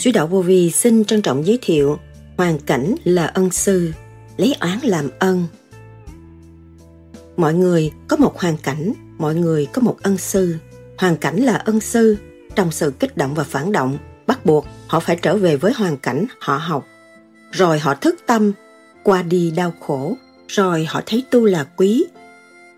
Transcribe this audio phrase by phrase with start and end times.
[0.00, 1.98] Suy đạo vô vi xin trân trọng giới thiệu
[2.36, 3.92] Hoàn cảnh là ân sư,
[4.36, 5.46] lấy oán làm ân.
[7.36, 10.56] Mọi người có một hoàn cảnh, mọi người có một ân sư.
[10.98, 12.16] Hoàn cảnh là ân sư,
[12.54, 15.96] trong sự kích động và phản động, bắt buộc họ phải trở về với hoàn
[15.96, 16.86] cảnh họ học.
[17.52, 18.52] Rồi họ thức tâm,
[19.02, 20.16] qua đi đau khổ,
[20.48, 22.04] rồi họ thấy tu là quý.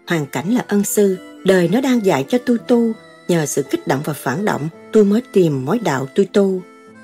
[0.06, 2.92] Hoàn cảnh là ân sư, đời nó đang dạy cho tôi tu,
[3.28, 6.62] nhờ sự kích động và phản động, tôi mới tìm mối đạo tôi tu.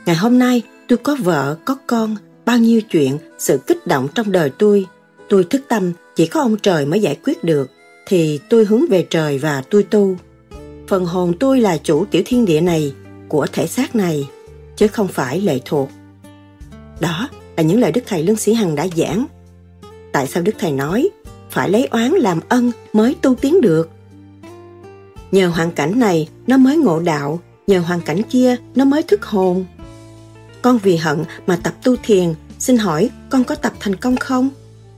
[0.08, 4.32] Ngày hôm nay, tôi có vợ, có con, bao nhiêu chuyện, sự kích động trong
[4.32, 4.86] đời tôi.
[5.28, 7.70] Tôi thức tâm, chỉ có ông trời mới giải quyết được,
[8.06, 10.16] thì tôi hướng về trời và tôi tu.
[10.88, 12.94] Phần hồn tôi là chủ tiểu thiên địa này,
[13.28, 14.28] của thể xác này,
[14.76, 15.90] chứ không phải lệ thuộc.
[17.00, 19.26] Đó là những lời Đức Thầy Lương Sĩ Hằng đã giảng.
[20.12, 21.08] Tại sao Đức Thầy nói
[21.50, 23.90] phải lấy oán làm ân mới tu tiến được?
[25.32, 29.24] Nhờ hoàn cảnh này nó mới ngộ đạo, nhờ hoàn cảnh kia nó mới thức
[29.24, 29.64] hồn.
[30.62, 34.50] Con vì hận mà tập tu thiền, xin hỏi con có tập thành công không?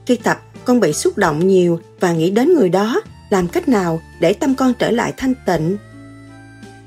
[0.07, 4.01] Khi tập, con bị xúc động nhiều và nghĩ đến người đó, làm cách nào
[4.21, 5.77] để tâm con trở lại thanh tịnh?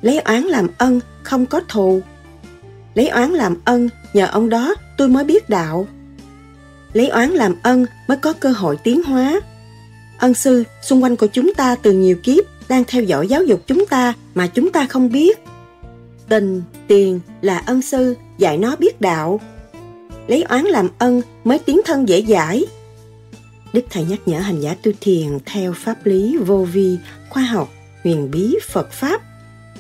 [0.02, 2.02] Lấy oán làm ân, không có thù.
[2.94, 5.88] Lấy oán làm ân, nhờ ông đó tôi mới biết đạo.
[6.94, 9.42] Lấy oán làm ân mới có cơ hội tiến hóa.
[10.18, 13.62] Ân sư xung quanh của chúng ta từ nhiều kiếp đang theo dõi giáo dục
[13.68, 15.40] chúng ta mà chúng ta không biết.
[16.30, 19.40] Tình, tiền là ân sư dạy nó biết đạo.
[20.28, 22.66] Lấy oán làm ân mới tiến thân dễ dãi.
[23.74, 26.98] Đức Thầy nhắc nhở hành giả tu thiền theo pháp lý vô vi,
[27.30, 27.70] khoa học,
[28.04, 29.22] huyền bí, Phật Pháp.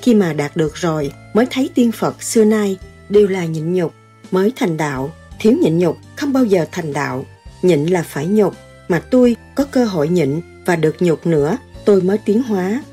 [0.01, 2.77] Khi mà đạt được rồi mới thấy tiên Phật xưa nay
[3.09, 3.93] đều là nhịn nhục,
[4.31, 5.11] mới thành đạo.
[5.39, 7.25] Thiếu nhịn nhục không bao giờ thành đạo.
[7.61, 8.53] Nhịn là phải nhục,
[8.87, 12.83] mà tôi có cơ hội nhịn và được nhục nữa tôi mới tiến hóa.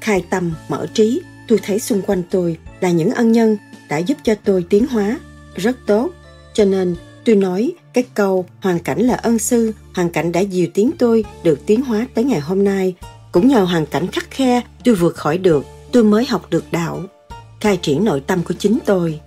[0.00, 3.56] Khai tâm, mở trí, tôi thấy xung quanh tôi là những ân nhân
[3.88, 5.20] đã giúp cho tôi tiến hóa
[5.54, 6.10] rất tốt.
[6.54, 10.66] Cho nên tôi nói cái câu hoàn cảnh là ân sư, hoàn cảnh đã dìu
[10.74, 12.94] tiếng tôi được tiến hóa tới ngày hôm nay.
[13.32, 17.02] Cũng nhờ hoàn cảnh khắc khe tôi vượt khỏi được, tôi mới học được đạo.
[17.60, 19.20] Khai triển nội tâm của chính tôi.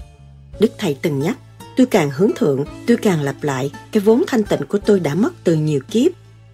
[0.60, 1.38] Đức Thầy từng nhắc,
[1.78, 5.16] tôi càng hướng thượng, tôi càng lặp lại cái vốn thanh tịnh của tôi đã
[5.16, 6.12] mất từ nhiều kiếp.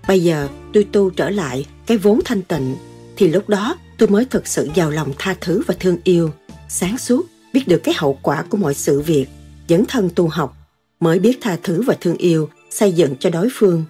[0.07, 2.75] Bây giờ tôi tu trở lại cái vốn thanh tịnh,
[3.17, 6.31] thì lúc đó tôi mới thực sự giàu lòng tha thứ và thương yêu,
[6.69, 9.25] sáng suốt, biết được cái hậu quả của mọi sự việc,
[9.69, 10.55] dấn thân tu học,
[10.99, 13.83] mới biết tha thứ và thương yêu, xây dựng cho đối phương.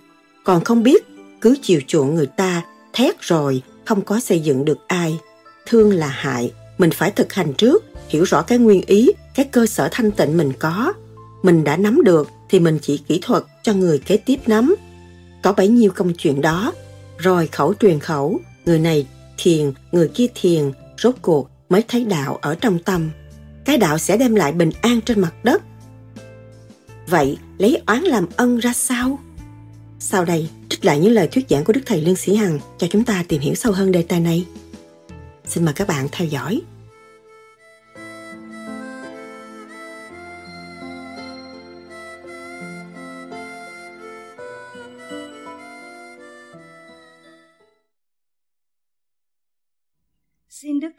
[0.43, 1.05] Còn không biết,
[1.41, 5.19] cứ chiều chuộng người ta, thét rồi, không có xây dựng được ai.
[5.65, 9.65] Thương là hại, mình phải thực hành trước, hiểu rõ cái nguyên ý, cái cơ
[9.65, 10.93] sở thanh tịnh mình có.
[11.43, 14.75] Mình đã nắm được thì mình chỉ kỹ thuật cho người kế tiếp nắm.
[15.41, 16.73] Có bấy nhiêu công chuyện đó,
[17.17, 22.39] rồi khẩu truyền khẩu, người này thiền, người kia thiền, rốt cuộc mới thấy đạo
[22.41, 23.09] ở trong tâm.
[23.65, 25.61] Cái đạo sẽ đem lại bình an trên mặt đất.
[27.07, 29.19] Vậy lấy oán làm ân ra sao?
[29.99, 32.87] Sau đây, trích lại những lời thuyết giảng của Đức Thầy Lương Sĩ Hằng cho
[32.89, 34.45] chúng ta tìm hiểu sâu hơn đề tài này.
[35.45, 36.61] Xin mời các bạn theo dõi.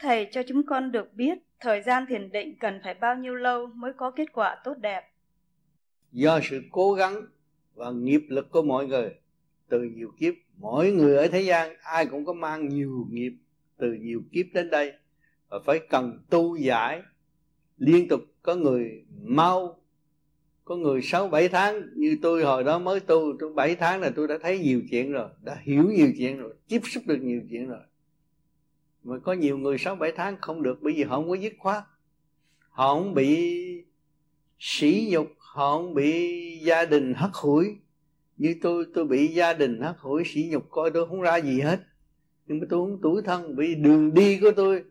[0.07, 3.67] Thầy cho chúng con được biết thời gian thiền định cần phải bao nhiêu lâu
[3.67, 5.01] mới có kết quả tốt đẹp.
[6.11, 7.21] Do sự cố gắng
[7.75, 9.09] và nghiệp lực của mọi người
[9.69, 13.33] từ nhiều kiếp, mỗi người ở thế gian ai cũng có mang nhiều nghiệp
[13.77, 14.93] từ nhiều kiếp đến đây
[15.49, 17.01] và phải cần tu giải
[17.77, 19.79] liên tục có người mau
[20.65, 24.11] có người sáu bảy tháng như tôi hồi đó mới tu trong bảy tháng là
[24.15, 27.41] tôi đã thấy nhiều chuyện rồi đã hiểu nhiều chuyện rồi tiếp xúc được nhiều
[27.49, 27.79] chuyện rồi
[29.07, 31.53] mà có nhiều người sáu bảy tháng không được bởi vì họ không có dứt
[31.59, 31.83] khoát.
[32.69, 33.85] Họ không bị
[34.59, 37.75] sỉ nhục họ không bị gia đình hắt hủi.
[38.37, 41.61] Như tôi tôi bị gia đình hắt hủi sỉ nhục coi tôi không ra gì
[41.61, 41.79] hết.
[42.45, 44.83] Nhưng mà tôi không tuổi thân vì đường đi của tôi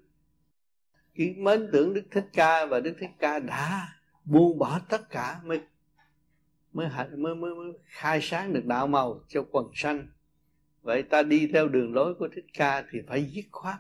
[1.16, 3.88] khi mến tưởng đức thích ca và đức thích ca đã
[4.24, 5.60] buông bỏ tất cả mới
[6.72, 10.06] mới mới mới, mới khai sáng được đạo màu cho quần sanh.
[10.82, 13.76] Vậy ta đi theo đường lối của thích ca thì phải dứt khoát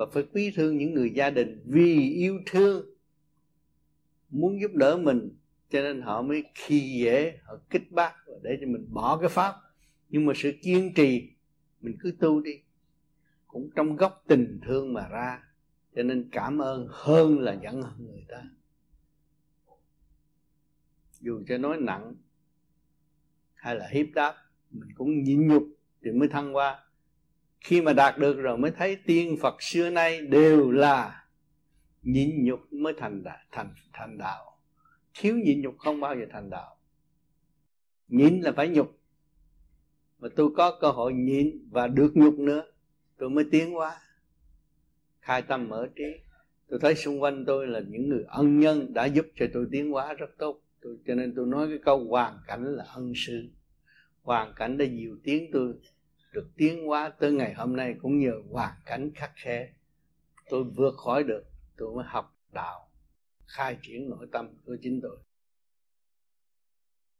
[0.00, 2.86] và phải quý thương những người gia đình vì yêu thương.
[4.30, 5.36] Muốn giúp đỡ mình,
[5.70, 8.12] cho nên họ mới khi dễ, họ kích bác
[8.42, 9.54] để cho mình bỏ cái pháp.
[10.08, 11.30] Nhưng mà sự kiên trì,
[11.80, 12.52] mình cứ tu đi.
[13.46, 15.42] Cũng trong góc tình thương mà ra,
[15.96, 18.42] cho nên cảm ơn hơn là giận hơn người ta.
[21.20, 22.14] Dù cho nói nặng
[23.54, 24.34] hay là hiếp đáp,
[24.70, 25.62] mình cũng nhịn nhục
[26.04, 26.84] thì mới thăng qua
[27.60, 31.24] khi mà đạt được rồi mới thấy tiên phật xưa nay đều là
[32.02, 34.58] nhịn nhục mới thành đạo, thành thành đạo.
[35.14, 36.76] Thiếu nhịn nhục không bao giờ thành đạo.
[38.08, 38.98] Nhịn là phải nhục.
[40.18, 42.64] Mà tôi có cơ hội nhịn và được nhục nữa
[43.18, 44.00] tôi mới tiến qua
[45.20, 46.12] khai tâm mở trí.
[46.68, 49.90] Tôi thấy xung quanh tôi là những người ân nhân đã giúp cho tôi tiến
[49.90, 50.62] hóa rất tốt.
[50.80, 53.48] Tôi, cho nên tôi nói cái câu hoàn cảnh là ân sư
[54.22, 55.74] hoàn cảnh đã nhiều tiếng tôi
[56.32, 59.68] được tiến hóa tới ngày hôm nay cũng nhờ hoàn cảnh khắc khe.
[60.50, 61.44] Tôi vượt khỏi được,
[61.76, 62.88] tôi mới học đạo,
[63.46, 65.18] khai triển nội tâm của chính tôi.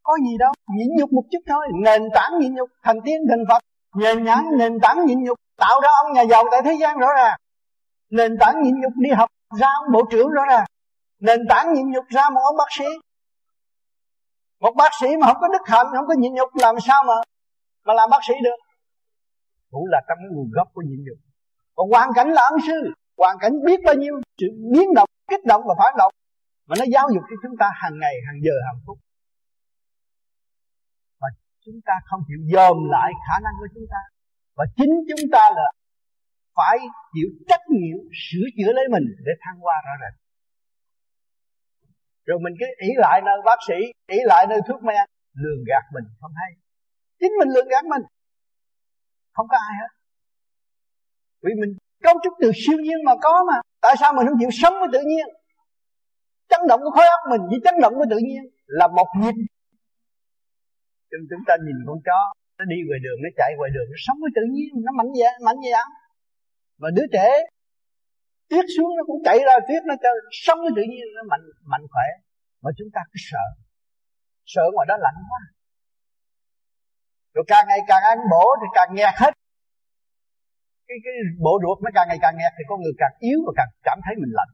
[0.03, 1.67] Có gì đâu, nhịn nhục một chút thôi.
[1.83, 3.63] Nền tảng nhịn nhục, thành tiên, thành phật.
[3.97, 7.07] Nền nhãn nền tảng nhịn nhục, tạo ra ông nhà giàu tại thế gian rõ
[7.17, 7.39] ràng.
[8.11, 9.29] Nền tảng nhịn nhục đi học,
[9.61, 10.65] ra ông bộ trưởng rõ ràng.
[11.21, 12.85] Nền tảng nhịn nhục, ra một ông bác sĩ.
[14.61, 17.15] Một bác sĩ mà không có đức hạnh, không có nhịn nhục, làm sao mà
[17.85, 18.70] mà làm bác sĩ được?
[19.71, 21.19] Cũng là trong cái nguồn gốc của nhịn nhục.
[21.77, 22.79] Còn hoàn cảnh là ân sư.
[23.21, 26.13] Hoàn cảnh biết bao nhiêu sự biến động, kích động và phản động.
[26.69, 28.99] Mà nó giáo dục cho chúng ta hàng ngày, hàng giờ, hàng phút.
[31.21, 31.29] Và
[31.65, 34.01] chúng ta không chịu dòm lại khả năng của chúng ta.
[34.57, 35.67] Và chính chúng ta là
[36.57, 36.79] phải
[37.15, 40.15] chịu trách nhiệm sửa chữa lấy mình để thăng hoa rõ rệt.
[42.27, 43.79] Rồi mình cứ ý lại nơi bác sĩ
[44.17, 45.05] ý lại nơi thuốc men,
[45.43, 46.51] lường gạt mình không hay.
[47.21, 48.03] Chính mình lường gạt mình
[49.33, 49.91] không có ai hết.
[51.43, 51.73] Vì mình
[52.03, 53.61] cấu trúc từ siêu nhiên mà có mà.
[53.81, 55.27] Tại sao mình không chịu sống với tự nhiên?
[56.49, 59.35] Chấn động của khối óc mình với chấn động của tự nhiên là một nhịp
[61.11, 62.21] nhưng chúng ta nhìn con chó,
[62.59, 65.13] nó đi ngoài đường, nó chạy ngoài đường, nó sống với tự nhiên, nó mạnh
[65.21, 65.89] dạn mạnh dạn.
[66.81, 67.27] Và đứa trẻ
[68.51, 71.45] tuyết xuống, nó cũng chạy ra tuyết nó chơi sống với tự nhiên, nó mạnh
[71.73, 72.07] mạnh khỏe.
[72.63, 73.47] Mà chúng ta cứ sợ.
[74.53, 75.41] Sợ ngoài đó lạnh quá
[77.35, 79.33] rồi càng ngày càng ăn bổ thì càng nhạt hết.
[80.89, 83.53] Cái cái bộ ruột nó càng ngày càng nhạt thì con người càng yếu và
[83.57, 84.53] càng cảm thấy mình lạnh.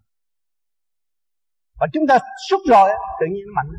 [1.80, 2.18] Và chúng ta
[2.48, 2.88] xúc rồi,
[3.20, 3.70] tự nhiên nó mạnh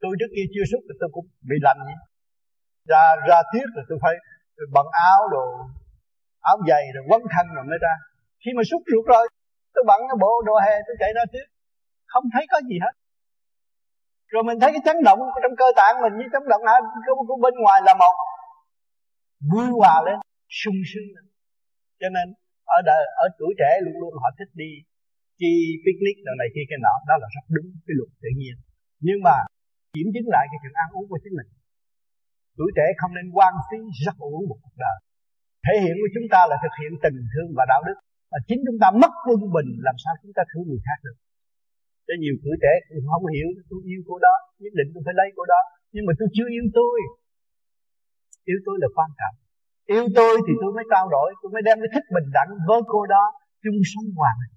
[0.00, 1.80] tôi trước kia chưa xúc thì tôi cũng bị lạnh.
[1.88, 1.96] Vậy
[2.90, 4.14] ra ra tiết rồi tôi phải
[4.76, 5.44] bận áo đồ,
[6.50, 7.94] áo dày rồi quấn thân rồi mới ra.
[8.42, 9.24] Khi mà xúc ruột rồi,
[9.74, 11.46] tôi bận cái bộ đồ hè, tôi chạy ra tiết.
[12.12, 12.94] Không thấy có gì hết
[14.32, 16.78] rồi mình thấy cái chấn động trong cơ tạng mình với chấn động nào
[17.28, 18.14] của bên ngoài là một.
[19.50, 20.16] Vui hòa lên,
[20.60, 21.24] sung sướng lên.
[22.00, 22.26] Cho nên
[22.76, 24.70] ở đời, ở tuổi trẻ luôn luôn họ thích đi
[25.38, 25.52] chi
[25.84, 26.94] picnic đồ này kia cái nọ.
[27.08, 28.56] Đó là rất đúng cái luật tự nhiên.
[29.06, 29.36] Nhưng mà
[29.94, 31.48] kiểm chứng lại cái chuyện ăn uống của chính mình.
[32.58, 34.96] Tuổi trẻ không nên quan phí, rất uống một cuộc đời.
[35.64, 37.96] Thể hiện của chúng ta là thực hiện tình thương và đạo đức.
[38.32, 41.16] Mà chính chúng ta mất quân bình, làm sao chúng ta thương người khác được?
[42.06, 45.14] Cho nhiều tuổi trẻ thì không hiểu tôi yêu cô đó, nhất định tôi phải
[45.20, 45.60] lấy cô đó.
[45.94, 46.96] Nhưng mà tôi chưa yêu tôi.
[48.50, 49.36] Yêu tôi là quan trọng.
[49.94, 52.80] Yêu tôi thì tôi mới trao đổi, tôi mới đem cái thích bình đẳng với
[52.92, 53.24] cô đó
[53.64, 54.54] chung sống hòa bình.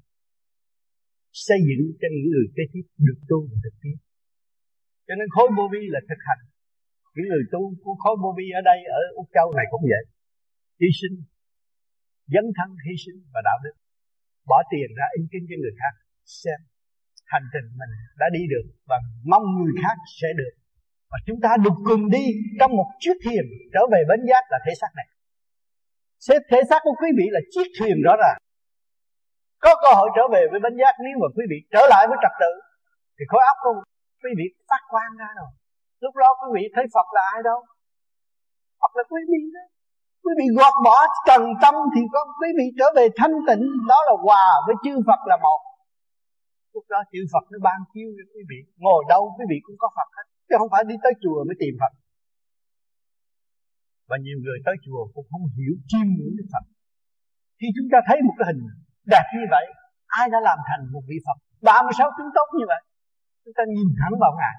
[1.47, 3.97] Xây dựng cho những người kế tiếp được tu và thực tiến
[5.09, 6.41] cho nên khối vô vi là thực hành.
[7.15, 10.03] Những người tu của khối vô vi ở đây, ở úc châu này cũng vậy.
[10.81, 11.15] Hy sinh,
[12.33, 13.75] dấn thân hy sinh và đạo đức.
[14.49, 15.93] Bỏ tiền ra in kinh cho người khác
[16.43, 16.59] xem
[17.33, 18.97] hành trình mình đã đi được và
[19.31, 20.53] mong người khác sẽ được.
[21.11, 22.25] Và chúng ta được cùng đi
[22.59, 23.43] trong một chiếc thuyền
[23.73, 25.07] trở về bến giác là thể xác này.
[26.25, 28.37] Xếp thể xác của quý vị là chiếc thuyền rõ ràng.
[29.63, 32.17] Có cơ hội trở về với bến giác nếu mà quý vị trở lại với
[32.23, 32.51] trật tự,
[33.15, 33.73] thì khối óc của
[34.23, 35.51] quý vị phát quang ra rồi.
[36.03, 37.59] Lúc đó quý vị thấy Phật là ai đâu?
[38.81, 39.65] Phật là quý vị đó.
[40.23, 43.99] Quý vị gọt bỏ trần tâm thì có quý vị trở về thanh tịnh, đó
[44.07, 45.59] là hòa với chư Phật là một
[46.73, 48.59] lúc đó chư Phật nó ban chiếu cho quý vị.
[48.83, 50.25] Ngồi đâu quý vị cũng có Phật hết.
[50.47, 51.93] Chứ không phải đi tới chùa mới tìm Phật.
[54.09, 56.65] Và nhiều người tới chùa cũng không hiểu chiêm ngưỡng Đức Phật.
[57.59, 58.61] Khi chúng ta thấy một cái hình
[59.13, 59.65] đẹp như vậy,
[60.19, 61.37] ai đã làm thành một vị Phật?
[61.61, 62.81] 36 tướng tốt như vậy.
[63.43, 64.55] Chúng ta nhìn thẳng vào Ngài.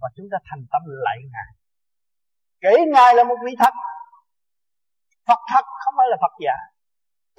[0.00, 1.50] Và chúng ta thành tâm lạy Ngài.
[2.64, 3.74] Kể Ngài là một vị thật
[5.28, 6.56] Phật thật không phải là Phật giả.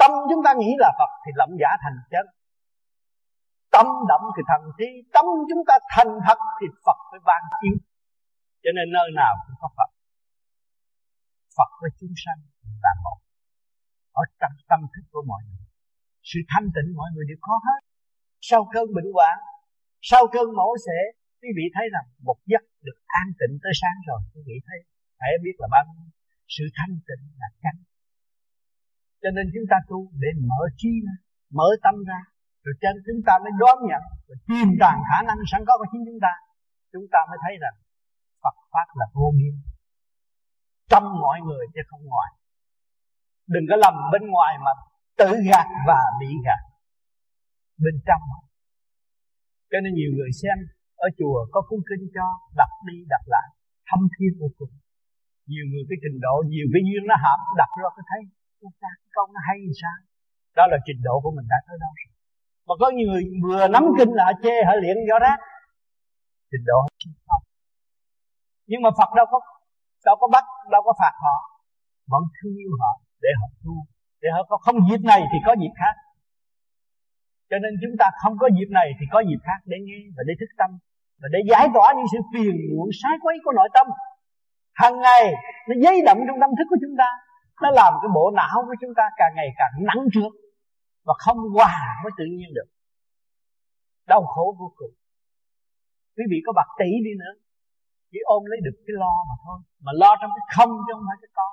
[0.02, 2.26] Tâm chúng ta nghĩ là Phật Thì lậm giả thành chân
[3.76, 7.76] Tâm động thì thần thi Tâm chúng ta thành thật Thì Phật phải ban chiếu.
[8.64, 9.90] Cho nên nơi nào cũng có Phật.
[11.58, 12.40] Phật với chúng sanh
[12.84, 13.20] là một.
[14.22, 15.66] Ở trong tâm thức của mọi người,
[16.30, 17.82] Sự thanh tịnh mọi người đều có hết.
[18.50, 19.38] Sau cơn bệnh hoạn,
[20.10, 21.00] Sau cơn mổ xẻ,
[21.42, 24.80] Quý vị thấy rằng một giấc được an tịnh tới sáng rồi, Quý vị thấy,
[25.22, 25.84] Hãy biết là bao
[26.56, 27.80] sự thanh tịnh là chánh
[29.22, 31.16] cho nên chúng ta tu để mở trí ra,
[31.58, 32.20] mở tâm ra
[32.64, 35.88] rồi chân chúng ta mới đón nhận và tìm tàng khả năng sẵn có của
[35.92, 36.34] chính chúng ta.
[36.94, 37.76] Chúng ta mới thấy rằng
[38.44, 39.56] Phật pháp là vô biên.
[40.92, 42.32] Trong mọi người chứ không ngoài.
[43.54, 44.72] Đừng có lầm bên ngoài mà
[45.20, 46.64] tự gạt và bị gạt.
[47.84, 48.24] Bên trong.
[49.72, 50.58] Cho nên nhiều người xem
[51.06, 52.26] ở chùa có cuốn kinh cho
[52.60, 53.48] đặt đi đặt lại,
[53.90, 54.74] thâm thiên vô cùng.
[55.52, 58.22] Nhiều người cái trình độ, nhiều cái duyên nó hợp đặt ra cái thấy
[58.84, 59.98] ta câu nó hay thì sao?
[60.58, 62.13] Đó là trình độ của mình đã tới đâu rồi
[62.68, 65.38] mà có nhiều người vừa nắm kinh là chê, họ luyện do rác.
[66.52, 66.80] Trình độ
[67.30, 67.44] không?
[68.70, 69.40] Nhưng mà Phật đâu có
[70.06, 71.36] đâu có bắt, đâu có phạt họ.
[72.12, 72.92] Vẫn thương yêu họ
[73.22, 73.76] để họ tu.
[74.22, 75.96] Để họ có không dịp này thì có dịp khác.
[77.50, 80.24] Cho nên chúng ta không có dịp này thì có dịp khác để nghe và
[80.28, 80.70] để thức tâm.
[81.22, 83.88] Và để giải tỏa những sự phiền muộn sái quấy của nội tâm.
[84.82, 85.24] Hàng ngày,
[85.68, 87.10] nó dây đậm trong tâm thức của chúng ta.
[87.62, 90.32] Nó làm cái bộ não của chúng ta càng ngày càng nặng trược
[91.06, 92.70] và không hòa với tự nhiên được.
[94.08, 94.94] Đau khổ vô cùng.
[96.16, 97.34] Quý vị có bạc tỷ đi nữa
[98.14, 99.58] chỉ ôm lấy được cái lo mà thôi.
[99.86, 101.48] Mà lo trong cái không chứ không phải cái có.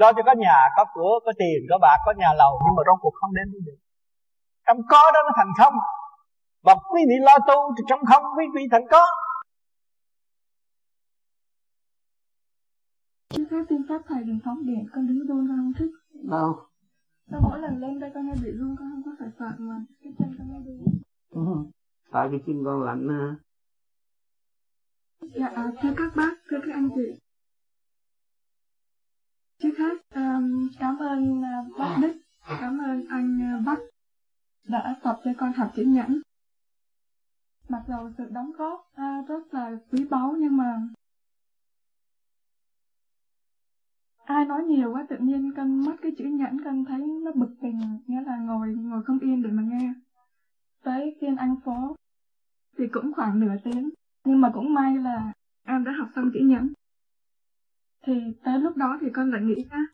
[0.00, 2.82] Lo cho có nhà có cửa có tiền có bạc có nhà lầu nhưng mà
[2.86, 3.78] trong cuộc không đến được.
[4.66, 5.74] Trong có đó nó thành không.
[6.66, 9.04] Và quý vị lo tu thì trong không quý vị thành có.
[13.30, 15.92] Trước hết tiên pháp thầy đừng phóng điện Con đứng đôn con không thích.
[16.30, 16.67] Đâu
[17.30, 19.84] Sao mỗi lần lên đây con hay bị run Con không có phải phạt mà
[20.02, 20.72] Cái chân con hay đi
[21.30, 21.40] ừ.
[22.12, 23.36] tại cái chân con lạnh ha
[25.20, 27.20] Dạ à, thưa các bác Thưa các anh chị.
[29.58, 32.16] Trước hết um, cảm ơn uh, bác Đức
[32.60, 33.78] Cảm ơn anh uh, Bắc
[34.68, 36.20] Đã tập cho con học chữ nhẫn.
[37.68, 40.88] Mặc dù sự đóng góp uh, rất là quý báu Nhưng mà
[44.28, 47.54] ai nói nhiều quá, tự nhiên con mất cái chữ nhẫn, con thấy nó bực
[47.60, 49.94] tình nghĩa là ngồi ngồi không yên để mà nghe.
[50.82, 51.96] Tới phiên anh phố,
[52.78, 53.90] thì cũng khoảng nửa tiếng,
[54.24, 55.32] nhưng mà cũng may là
[55.64, 56.72] em đã học xong chữ nhẫn.
[58.06, 58.12] Thì
[58.44, 59.88] tới lúc đó thì con lại nghĩ khác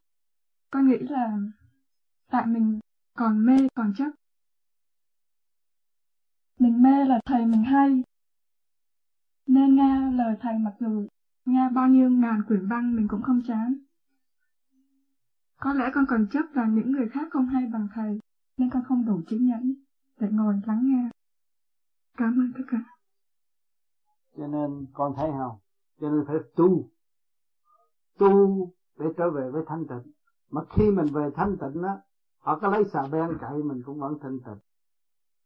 [0.70, 1.38] con nghĩ là
[2.30, 2.80] tại mình
[3.16, 4.10] còn mê, còn chấp
[6.58, 8.02] mình mê là thầy mình hay,
[9.46, 11.06] nên nghe lời thầy mặc dù
[11.44, 13.74] nghe bao nhiêu ngàn quyển văn mình cũng không chán
[15.64, 18.18] có lẽ con còn chấp rằng những người khác không hay bằng thầy,
[18.56, 19.74] nên con không đủ trí nhẫn
[20.20, 21.10] để ngồi lắng nghe.
[22.16, 22.78] Cảm ơn tất cả.
[24.36, 25.58] Cho nên con thấy không?
[26.00, 26.90] Cho nên phải tu.
[28.18, 28.28] Tu
[28.98, 30.12] để trở về với thanh tịnh.
[30.50, 31.98] Mà khi mình về thanh tịnh á,
[32.38, 34.60] họ có lấy xà beng cậy mình cũng vẫn thanh tịnh.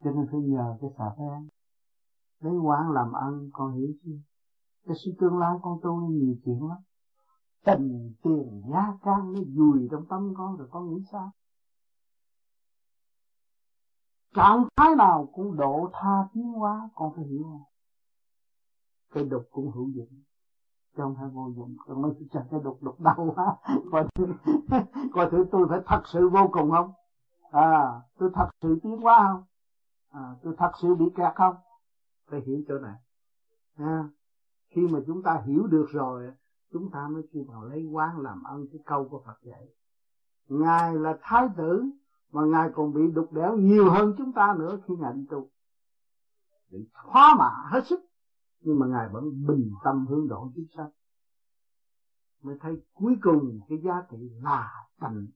[0.05, 1.49] Cho nên phải nhờ cái xà beng.
[2.41, 4.19] Lấy quán làm ăn, con hiểu chưa?
[4.87, 6.79] Cái sự tương lai con tu nhiều chuyện lắm
[7.65, 11.31] tình tiền gia can nó dùi trong tâm con rồi con nghĩ sao?
[14.35, 17.63] Trạng thái nào cũng độ tha tiến hóa con phải hiểu không?
[19.11, 20.23] Cái đục cũng hữu dụng.
[20.97, 21.77] Chứ không phải vô dụng.
[21.87, 23.57] Còn mới chặt cái đục đục đau quá.
[23.91, 24.27] Coi thử
[25.13, 26.93] coi thử tôi phải thật sự vô cùng không?
[27.51, 29.45] À tôi thật sự tiến hóa không?
[30.11, 31.57] À, tôi thật sự bị kẹt không?
[32.31, 32.95] Phải hiểu chỗ này.
[33.77, 34.09] À,
[34.71, 36.33] khi mà chúng ta hiểu được rồi
[36.73, 39.69] chúng ta mới khi vào lấy quán làm ơn cái câu của Phật dạy.
[40.49, 41.85] Ngài là thái tử,
[42.33, 45.49] mà ngài còn bị đục đẽo nhiều hơn chúng ta nữa khi ngài đi tu.
[46.71, 48.01] Bị khóa mạ hết sức,
[48.61, 50.91] nhưng mà ngài vẫn bình tâm hướng độ chúng sanh
[52.43, 55.27] mới thấy cuối cùng cái giá trị là tịnh.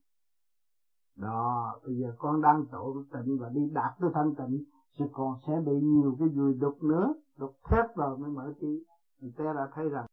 [1.16, 4.64] Đó, bây giờ con đang tổ tịnh và đi đạt tới thanh tịnh
[4.98, 8.84] sẽ còn sẽ bị nhiều cái dùi đục nữa, đục thép rồi mới mở trí.
[9.20, 10.06] Thì ta đã thấy rằng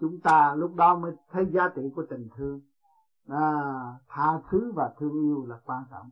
[0.00, 2.60] chúng ta lúc đó mới thấy giá trị của tình thương.
[3.28, 3.62] À,
[4.08, 6.10] tha thứ và thương yêu là quan trọng.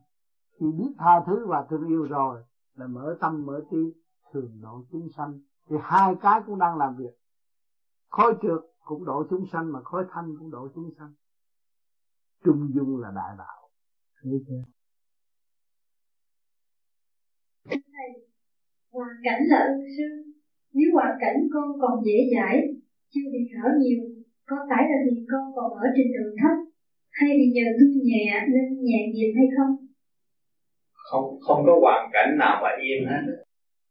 [0.59, 2.43] Khi biết tha thứ và thương yêu rồi
[2.75, 3.93] là mở tâm mở trí
[4.33, 5.39] thường độ chúng sanh.
[5.69, 7.19] Thì hai cái cũng đang làm việc.
[8.09, 11.13] Khói trượt cũng độ chúng sanh mà khói thanh cũng độ chúng sanh.
[12.43, 13.69] Trung dung là đại đạo.
[14.23, 14.63] Thấy chưa?
[17.65, 18.27] Thầy
[18.91, 20.31] hoàn cảnh là ân sư.
[20.73, 22.75] Nếu hoàn cảnh con còn dễ dãi
[23.15, 24.01] chưa bị thở nhiều,
[24.49, 26.55] có phải là vì con còn ở trình độ thấp,
[27.11, 29.71] hay vì nhờ tu nhẹ nên nhẹ nhịp hay không?
[30.93, 33.23] Không không có hoàn cảnh nào mà yên hết.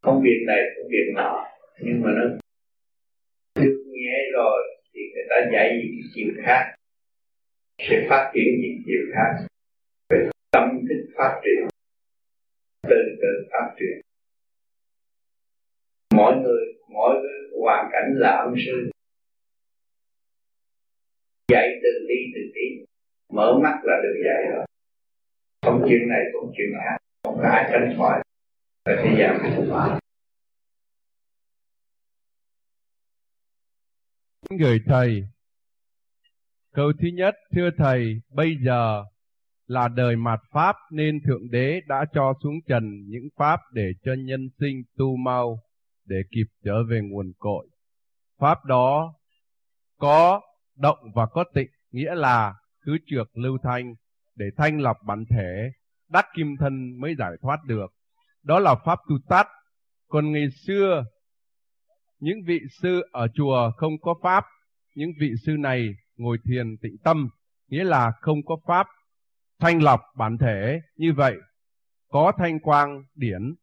[0.02, 1.44] Không việc này cũng việc nọ,
[1.84, 2.24] nhưng mà nó
[3.62, 4.58] được nhẹ rồi
[4.92, 6.74] thì người ta dạy những chiều khác,
[7.78, 9.46] sẽ phát triển những chiều khác.
[10.10, 11.68] Về tâm thức phát triển,
[12.82, 14.00] từ từ phát triển.
[16.14, 17.14] Mỗi người, mỗi
[17.62, 18.90] hoàn cảnh là ân sư
[21.52, 22.84] dạy từ ly từ đi.
[23.32, 24.66] Mở mắt là được dạy rồi.
[25.62, 28.22] Không chuyện này cũng chuyện khác không có ai tránh khỏi.
[28.84, 30.00] Ở thế gian này
[34.50, 35.24] người thầy.
[36.72, 39.04] Câu thứ nhất, thưa thầy, bây giờ
[39.66, 44.12] là đời mạt Pháp nên Thượng Đế đã cho xuống trần những Pháp để cho
[44.18, 45.60] nhân sinh tu mau,
[46.04, 47.68] để kịp trở về nguồn cội.
[48.38, 49.14] Pháp đó
[49.98, 50.40] có
[50.76, 53.94] động và có tịnh, nghĩa là cứ trượt lưu thanh
[54.34, 55.70] để thanh lọc bản thể,
[56.08, 57.86] đắc kim thân mới giải thoát được.
[58.42, 59.46] Đó là Pháp tu tát.
[60.08, 61.04] Còn ngày xưa,
[62.18, 64.44] những vị sư ở chùa không có Pháp,
[64.94, 67.28] những vị sư này ngồi thiền tịnh tâm,
[67.68, 68.86] nghĩa là không có Pháp
[69.60, 71.36] thanh lọc bản thể như vậy
[72.08, 73.54] có thanh quang điển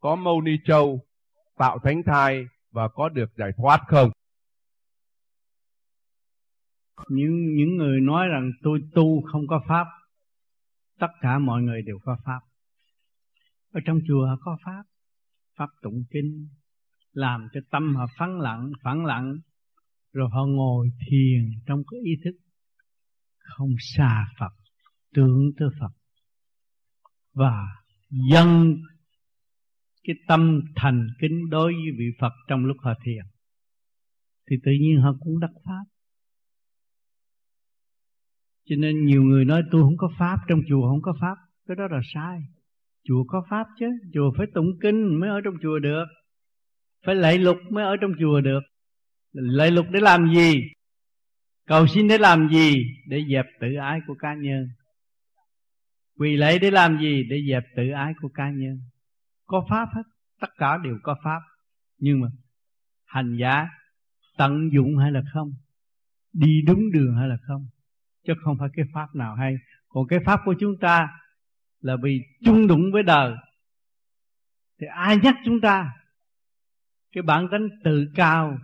[0.00, 1.00] có mâu ni châu
[1.58, 4.10] tạo thánh thai và có được giải thoát không
[7.08, 9.86] những những người nói rằng tôi tu không có pháp,
[10.98, 12.40] tất cả mọi người đều có pháp.
[13.72, 14.82] Ở trong chùa có pháp
[15.56, 16.48] pháp tụng kinh,
[17.12, 19.38] làm cho tâm họ phẳng lặng phẳng lặng,
[20.12, 22.36] rồi họ ngồi thiền trong cái ý thức
[23.38, 24.52] không xa Phật,
[25.14, 25.92] tưởng tới Phật.
[27.32, 27.66] Và
[28.30, 28.76] dâng
[30.04, 33.24] cái tâm thành kính đối với vị Phật trong lúc họ thiền.
[34.50, 35.84] Thì tự nhiên họ cũng đắc pháp
[38.64, 41.36] cho nên nhiều người nói, tôi không có pháp, trong chùa không có pháp.
[41.68, 42.40] Cái đó là sai.
[43.04, 43.86] Chùa có pháp chứ.
[44.14, 46.04] Chùa phải tụng kinh mới ở trong chùa được.
[47.06, 48.60] Phải lạy lục mới ở trong chùa được.
[49.32, 50.54] Lạy lục để làm gì?
[51.66, 52.74] Cầu xin để làm gì?
[53.08, 54.68] Để dẹp tự ái của cá nhân.
[56.18, 57.22] Quỳ lạy để làm gì?
[57.30, 58.78] Để dẹp tự ái của cá nhân.
[59.44, 60.02] Có pháp hết.
[60.40, 61.40] Tất cả đều có pháp.
[61.98, 62.28] Nhưng mà
[63.06, 63.66] hành giả
[64.38, 65.52] tận dụng hay là không?
[66.32, 67.66] Đi đúng đường hay là không?
[68.24, 69.56] Chứ không phải cái pháp nào hay.
[69.88, 71.08] Còn cái pháp của chúng ta
[71.80, 73.34] là vì chung đụng với đời.
[74.80, 75.92] Thì ai nhắc chúng ta?
[77.12, 78.58] Cái bản tính tự cao,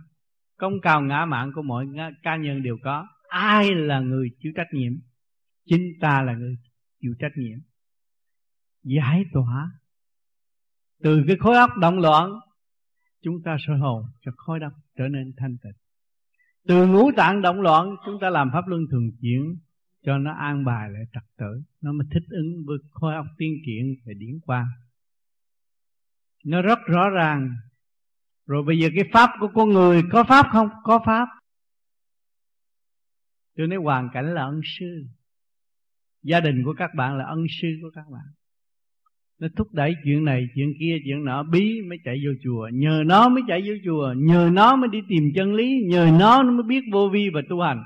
[0.57, 1.87] công cao ngã mạn của mọi
[2.23, 3.07] cá nhân đều có.
[3.27, 4.93] Ai là người chịu trách nhiệm?
[5.65, 6.57] Chính ta là người
[7.01, 7.59] chịu trách nhiệm.
[8.83, 9.71] Giải tỏa.
[11.03, 12.31] Từ cái khối óc động loạn,
[13.21, 15.80] chúng ta soi hồn cho khối óc trở nên thanh tịnh
[16.67, 19.57] từ ngũ tạng động loạn, chúng ta làm pháp luân thường chuyển
[20.05, 21.61] cho nó an bài lại trật tự.
[21.81, 24.67] Nó mới thích ứng với khối óc tiên kiện và điển qua.
[26.45, 27.55] Nó rất rõ ràng.
[28.45, 30.69] Rồi bây giờ cái pháp của con người có pháp không?
[30.83, 31.27] Có pháp.
[33.55, 35.05] Tôi nói hoàn cảnh là ân sư.
[36.23, 38.25] Gia đình của các bạn là ân sư của các bạn
[39.41, 41.43] nó thúc đẩy chuyện này, chuyện kia, chuyện nọ.
[41.43, 42.69] Bí mới chạy vô chùa.
[42.73, 44.13] Nhờ nó mới chạy vô chùa.
[44.17, 45.81] Nhờ nó mới đi tìm chân lý.
[45.85, 47.83] Nhờ nó nó mới biết vô vi và tu hành.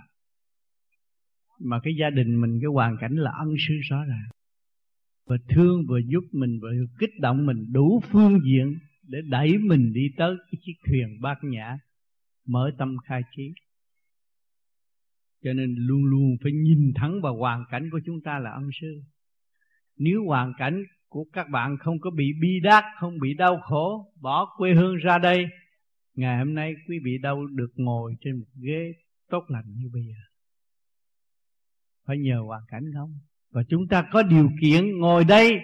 [1.60, 4.28] Mà cái gia đình mình, cái hoàn cảnh là ân sư rõ ràng
[5.28, 9.94] và thương, và giúp mình, và kích động mình đủ phương diện để đẩy mình
[9.94, 11.78] đi tới cái chiếc thuyền bát nhã,
[12.48, 13.54] mở tâm khai trí.
[15.44, 18.70] Cho nên luôn luôn phải nhìn thẳng vào hoàn cảnh của chúng ta là ân
[18.82, 19.02] sư
[19.98, 20.84] nếu hoàn cảnh
[21.16, 24.96] của các bạn không có bị bi đát, không bị đau khổ, bỏ quê hương
[24.96, 25.46] ra đây.
[26.14, 28.94] Ngày hôm nay quý vị đâu được ngồi trên một ghế
[29.30, 30.22] tốt lành như bây giờ?
[32.06, 33.20] Phải nhờ hoàn cảnh không?
[33.52, 35.60] Và chúng ta có điều kiện ngồi đây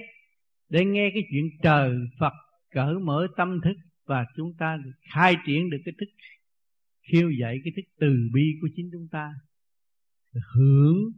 [0.70, 2.34] để nghe cái chuyện trời Phật
[2.70, 4.78] cởi mở tâm thức và chúng ta
[5.14, 6.10] khai triển được cái thức
[7.12, 9.34] khiêu dậy, cái thức từ bi của chính chúng ta.
[10.54, 11.12] Hưởng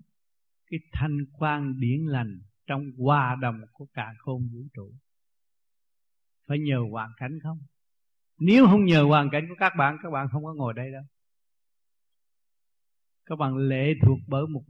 [0.70, 4.92] cái thanh quan điển lành trong hòa đồng của cả khôn vũ trụ.
[6.48, 7.58] Phải nhờ hoàn cảnh không?
[8.40, 11.04] Nếu không nhờ hoàn cảnh của các bạn các bạn không có ngồi đây đâu.
[13.26, 14.64] Các bạn lệ thuộc bởi một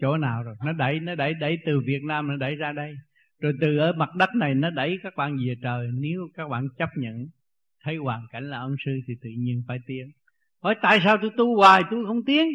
[0.00, 0.56] chỗ nào rồi?
[0.64, 2.94] Nó đẩy nó đẩy đẩy từ Việt Nam, nó đẩy ra đây.
[3.38, 5.88] Rồi từ ở mặt đất này, nó đẩy các bạn về trời.
[5.94, 7.26] Nếu các bạn chấp nhận,
[7.80, 10.10] thấy hoàn cảnh là ân sư thì tự nhiên phải tiến.
[10.62, 12.46] Hỏi, tại sao tôi tu hoài, tôi không tiến?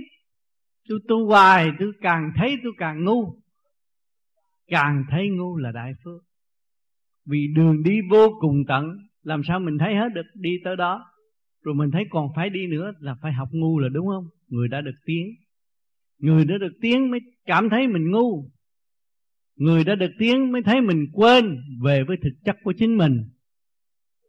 [0.90, 3.36] Tôi tu hoài, tôi càng thấy tôi càng ngu
[4.72, 6.22] càng thấy ngu là đại phước.
[7.26, 8.86] Vì đường đi vô cùng tận,
[9.24, 11.06] làm sao mình thấy hết được đi tới đó?
[11.64, 14.26] Rồi mình thấy còn phải đi nữa là phải học ngu là đúng không?
[14.48, 15.28] Người đã được tiến.
[16.18, 18.50] Người đã được tiến mới cảm thấy mình ngu.
[19.56, 23.24] Người đã được tiến mới thấy mình quên về với thực chất của chính mình.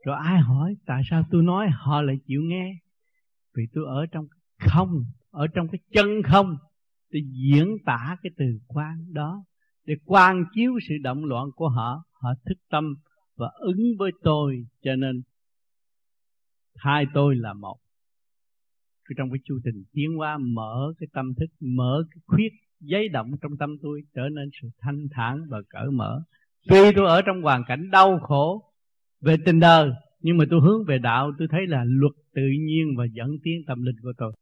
[0.07, 2.75] Rồi ai hỏi, tại sao tôi nói họ lại chịu nghe?
[3.57, 4.27] Vì tôi ở trong
[4.59, 6.57] không, ở trong cái chân không,
[7.13, 9.45] tôi diễn tả cái từ quan đó
[9.85, 12.95] để quan chiếu sự động loạn của họ họ thức tâm
[13.37, 15.23] và ứng với tôi, cho nên
[16.75, 17.79] hai tôi là một.
[19.17, 23.31] Trong cái chu trình tiến hóa, mở cái tâm thức, mở cái khuyết giấy động
[23.43, 26.23] trong tâm tôi trở nên sự thanh thản và cởi mở.
[26.69, 28.73] Tuy tôi ở trong hoàn cảnh đau khổ
[29.21, 29.91] về tình đời,
[30.21, 33.63] nhưng mà tôi hướng về đạo, tôi thấy là luật tự nhiên và dẫn tiến
[33.67, 34.33] tâm linh của tôi.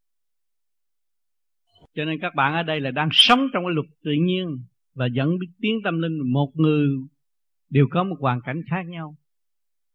[1.94, 4.46] Cho nên các bạn ở đây là đang sống trong cái luật tự nhiên
[4.94, 6.88] và dẫn tiến tâm linh, một người
[7.70, 9.16] đều có một hoàn cảnh khác nhau.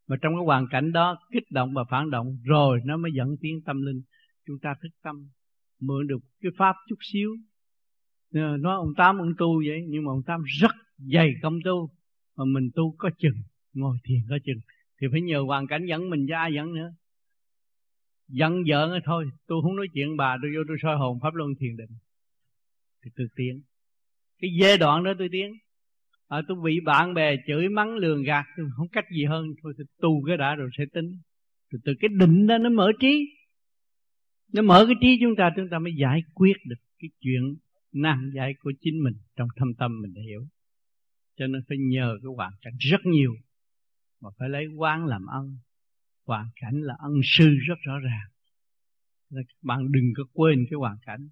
[0.08, 3.36] Mà trong cái hoàn cảnh đó kích động và phản động, rồi nó mới dẫn
[3.41, 4.01] tiến tâm linh.
[4.47, 5.29] Chúng ta thức tâm,
[5.79, 7.29] mượn được cái pháp chút xíu.
[8.34, 11.89] Ờ, nói ông tám ông tu vậy, nhưng mà ông tám rất dày công tu,
[12.38, 13.38] mà mình tu có chừng,
[13.73, 14.60] ngồi thiền có chừng.
[15.01, 16.93] Thì phải nhờ hoàn cảnh dẫn mình ra dẫn nữa.
[18.27, 21.49] Giận vợ thôi, tôi không nói chuyện bà, tôi vô tôi soi hồn pháp luân
[21.60, 21.91] thiền định.
[23.03, 23.62] Thì tôi tiến
[24.39, 25.54] cái giai đoạn đó tôi tiến.
[26.28, 29.48] À, tôi bị bạn bè chửi mắng lường gạt tôi không cách gì hơn.
[29.63, 31.17] Thôi tôi tu cái đã rồi sẽ tính.
[31.71, 33.30] Từ từ cái định đó nó mở trí.
[34.54, 37.56] Nó mở cái trí chúng ta chúng ta mới giải quyết được cái chuyện
[37.91, 40.48] nan giải của chính mình trong thâm tâm mình để hiểu.
[41.38, 43.36] Cho nên phải nhờ cái hoàn cảnh rất nhiều
[44.21, 45.58] mà phải lấy quán làm ân
[46.26, 48.28] hoàn cảnh là ân sư rất rõ ràng.
[49.30, 51.30] Các bạn đừng có quên cái hoàn cảnh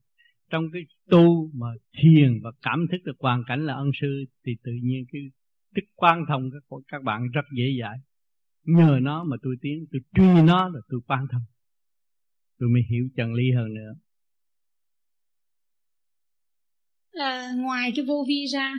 [0.49, 1.67] trong cái tu mà
[2.01, 5.21] thiền và cảm thức được hoàn cảnh là ân sư, thì tự nhiên cái
[5.75, 7.97] tức quan thông các các bạn rất dễ dãi.
[8.63, 11.41] Nhờ nó mà tôi tiến, tôi truy nó là tôi quan thông.
[12.59, 13.93] Tôi mới hiểu chân lý hơn nữa.
[17.11, 18.73] Là ngoài cái vô vi ra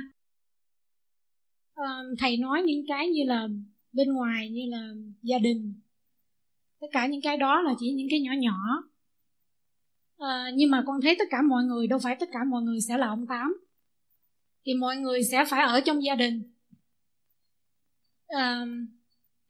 [1.74, 1.84] ờ,
[2.18, 3.48] thầy nói những cái như là
[3.92, 5.74] bên ngoài như là gia đình.
[6.80, 8.58] Tất cả những cái đó là chỉ những cái nhỏ nhỏ
[10.26, 12.80] à, nhưng mà con thấy tất cả mọi người đâu phải tất cả mọi người
[12.80, 13.56] sẽ là ông tám.
[14.66, 16.42] Thì mọi người sẽ phải ở trong gia đình.
[18.26, 18.66] À,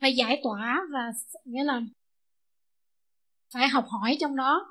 [0.01, 1.13] phải giải tỏa và
[1.45, 1.83] nghĩa là
[3.53, 4.67] phải học hỏi trong đó.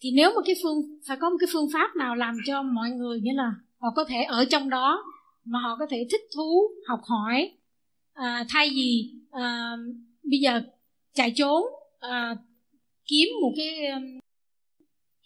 [0.00, 2.90] Thì nếu mà cái phương phải có một cái phương pháp nào làm cho mọi
[2.90, 5.04] người nghĩa là họ có thể ở trong đó
[5.44, 7.52] mà họ có thể thích thú học hỏi
[8.14, 9.76] à, thay vì à,
[10.22, 10.62] bây giờ
[11.14, 11.64] chạy trốn
[12.00, 12.36] à,
[13.06, 13.92] kiếm một cái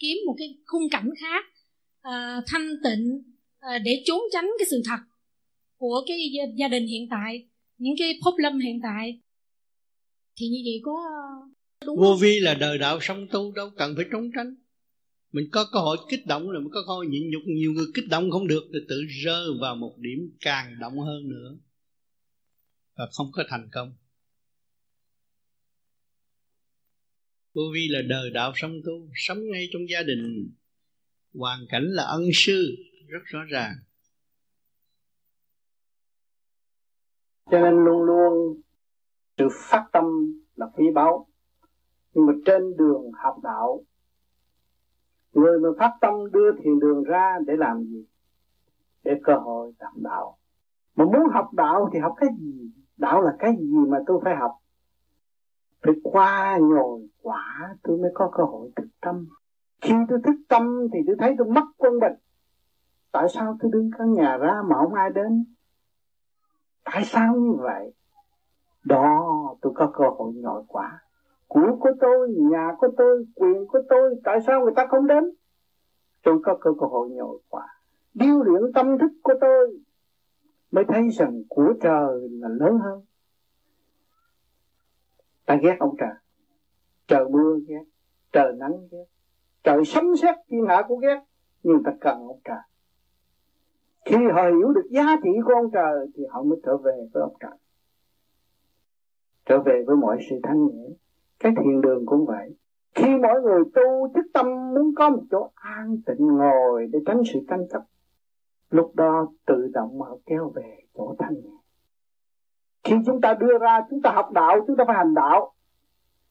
[0.01, 1.45] kiếm một cái khung cảnh khác
[2.01, 3.23] à, thanh tịnh
[3.59, 4.99] à, để trốn tránh cái sự thật
[5.77, 6.19] của cái
[6.57, 7.47] gia đình hiện tại
[7.79, 9.21] những cái problem hiện tại.
[10.37, 10.93] Thì như vậy có
[11.87, 14.55] đúng vô vi là đời đạo sống tu đâu cần phải trốn tránh.
[15.33, 17.87] Mình có cơ hội kích động là mình có cơ hội nhịn nhục nhiều người
[17.95, 21.57] kích động không được thì tự rơi vào một điểm càng động hơn nữa.
[22.97, 23.93] Và không có thành công
[27.55, 30.51] vô vi là đời đạo sống tu sống ngay trong gia đình.
[31.35, 32.77] Hoàn cảnh là ân sư,
[33.09, 33.73] rất rõ ràng.
[37.51, 38.61] Cho nên luôn luôn
[39.39, 40.05] sự phát tâm
[40.57, 41.27] là quý báu.
[42.15, 43.85] Nhưng mà trên đường học đạo,
[45.33, 48.05] người mà phát tâm đưa thiền đường ra để làm gì?
[49.05, 50.39] Để cơ hội học đạo.
[50.97, 52.71] Mà muốn học đạo thì học cái gì?
[52.97, 54.51] Đạo là cái gì mà tôi phải học?
[55.83, 59.29] Phải qua nhồi quả, tôi mới có cơ hội thức tâm.
[59.81, 62.13] Khi tôi thức tâm thì tôi thấy tôi mất quân bình
[63.13, 65.45] tại sao tôi đứng căn nhà ra mà không ai đến?
[66.85, 67.93] Tại sao như vậy?
[68.85, 69.25] Đó,
[69.61, 71.03] tôi có cơ hội nhồi quả.
[71.47, 75.25] Của của tôi, nhà của tôi, quyền của tôi, tại sao người ta không đến?
[76.23, 77.67] Tôi có cơ hội nhồi quả.
[78.15, 79.79] Điêu luyện tâm thức của tôi
[80.71, 83.01] mới thấy rằng của trời là lớn hơn
[85.51, 86.15] ta ghét ông trời.
[87.09, 87.85] Trời mưa ghét,
[88.33, 89.05] trời nắng ghét,
[89.63, 91.21] trời sấm sét thiên hạ cũng ghét,
[91.63, 92.57] nhưng ta cần ông trời.
[94.05, 97.23] Khi họ hiểu được giá trị của ông trời thì họ mới trở về với
[97.23, 97.59] ông trời.
[99.47, 100.89] Trở về với mọi sự thanh nhẹ.
[101.39, 102.57] Cái thiền đường cũng vậy.
[102.95, 107.23] Khi mỗi người tu thức tâm muốn có một chỗ an tịnh ngồi để tránh
[107.33, 107.83] sự tranh chấp,
[108.71, 111.60] lúc đó tự động họ kéo về chỗ thanh nhẹ
[112.85, 115.53] khi chúng ta đưa ra, chúng ta học đạo, chúng ta phải hành đạo.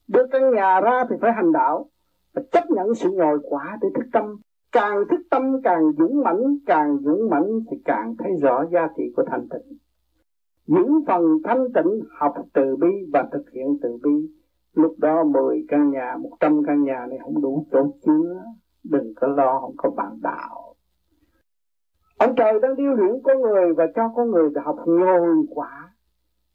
[0.08, 1.90] Đưa căn nhà ra thì phải hành đạo.
[2.34, 4.36] Và chấp nhận sự nhồi quả để thức tâm.
[4.72, 9.04] Càng thức tâm, càng dũng mãnh, càng dũng mãnh thì càng thấy rõ giá trị
[9.16, 9.78] của thanh tịnh.
[10.68, 14.30] Những phần thanh tịnh học từ bi và thực hiện từ bi.
[14.74, 18.44] Lúc đó 10 căn nhà 100 căn nhà này không đủ chỗ chứa.
[18.84, 20.76] Đừng có lo, không có bạn đạo.
[22.20, 25.89] Ông trời đang điêu luyện con người và cho con người học nhồi quả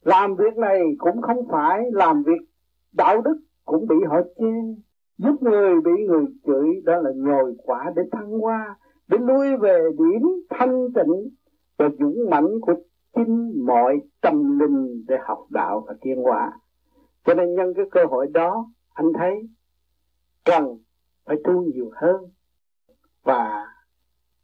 [0.05, 2.49] làm việc này cũng không phải làm việc
[2.93, 4.83] đạo đức cũng bị họ chê
[5.19, 8.77] giúp người bị người chửi, đó là nhồi quả để thăng hoa,
[9.09, 11.31] để lui về điểm thanh tịnh
[11.77, 12.75] và dũng mãnh của
[13.15, 16.53] chính mọi tâm linh để học đạo và tiên hóa.
[17.25, 19.49] Cho nên nhân cái cơ hội đó, anh thấy
[20.45, 20.79] cần
[21.25, 22.17] phải tu nhiều hơn.
[23.23, 23.67] Và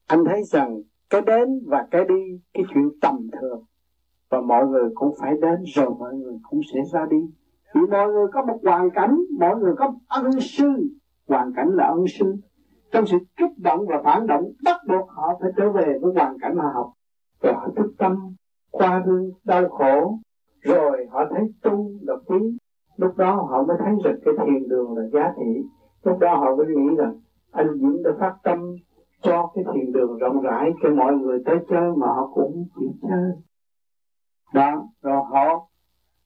[0.06, 3.64] anh thấy rằng cái đến và cái đi, cái chuyện tầm thường
[4.30, 7.16] và mọi người cũng phải đến rồi mọi người cũng sẽ ra đi.
[7.74, 10.66] Vì mọi người có một hoàn cảnh, mọi người có một ân sư.
[11.28, 12.34] Hoàn cảnh là ân sư.
[12.92, 16.38] Trong sự kích động và phản động, bắt buộc họ phải trở về với hoàn
[16.40, 16.92] cảnh họ học.
[17.42, 18.34] Rồi họ thức tâm,
[18.70, 20.18] qua thương, đau khổ.
[20.60, 22.56] Rồi họ thấy tu là quý.
[22.96, 25.62] Lúc đó họ mới thấy rằng cái thiền đường là giá trị.
[26.04, 28.76] Lúc đó họ mới nghĩ rằng anh Dũng đã phát tâm
[29.22, 32.90] cho cái thiền đường rộng rãi, cho mọi người tới chơi mà họ cũng chịu
[33.02, 33.32] chơi
[34.54, 35.66] đó rồi họ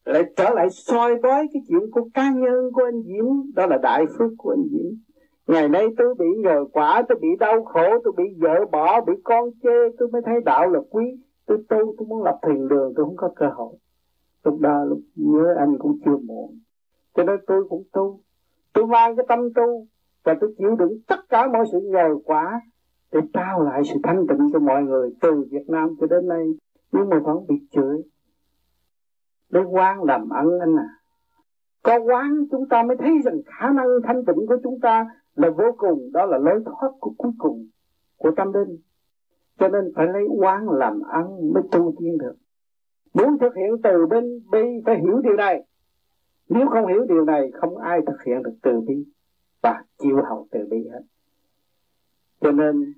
[0.04, 3.54] lại trở lại soi bói cái chuyện của cá nhân của anh Diễm.
[3.54, 4.92] Đó là đại phước của anh Diễm.
[5.46, 9.12] Ngày nay tôi bị nhờ quả, tôi bị đau khổ, tôi bị vợ bỏ, bị
[9.24, 11.04] con chê, tôi mới thấy đạo là quý.
[11.46, 13.76] Tôi tu, tôi muốn lập thiền đường, tôi không có cơ hội.
[14.44, 16.58] Lúc đó, lúc nhớ anh cũng chưa muộn.
[17.14, 18.20] Cho nên tôi cũng tu.
[18.72, 19.86] Tôi mang cái tâm tu
[20.24, 22.60] và tôi chịu đựng tất cả mọi sự nhờ quả
[23.12, 26.46] để trao lại sự thanh tịnh cho mọi người từ Việt Nam cho đến nay.
[26.92, 28.02] Nhưng mà vẫn bị chửi
[29.54, 30.88] để quan làm ân anh à
[31.84, 35.50] có quán chúng ta mới thấy rằng khả năng thanh tịnh của chúng ta là
[35.50, 37.68] vô cùng, đó là lối thoát của cuối cùng
[38.16, 38.78] của tâm linh.
[39.58, 42.34] Cho nên phải lấy quán làm ăn mới tu tiên được.
[43.14, 45.64] Muốn thực hiện từ bên bi, phải hiểu điều này.
[46.48, 49.04] Nếu không hiểu điều này, không ai thực hiện được từ bi
[49.62, 51.02] và chịu hậu từ bi hết.
[52.40, 52.94] Cho nên,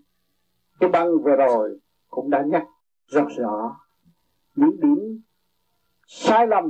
[0.80, 2.66] cái băng vừa rồi cũng đã nhắc
[3.06, 3.76] rất rõ
[4.56, 5.20] những điểm
[6.06, 6.64] sai lầm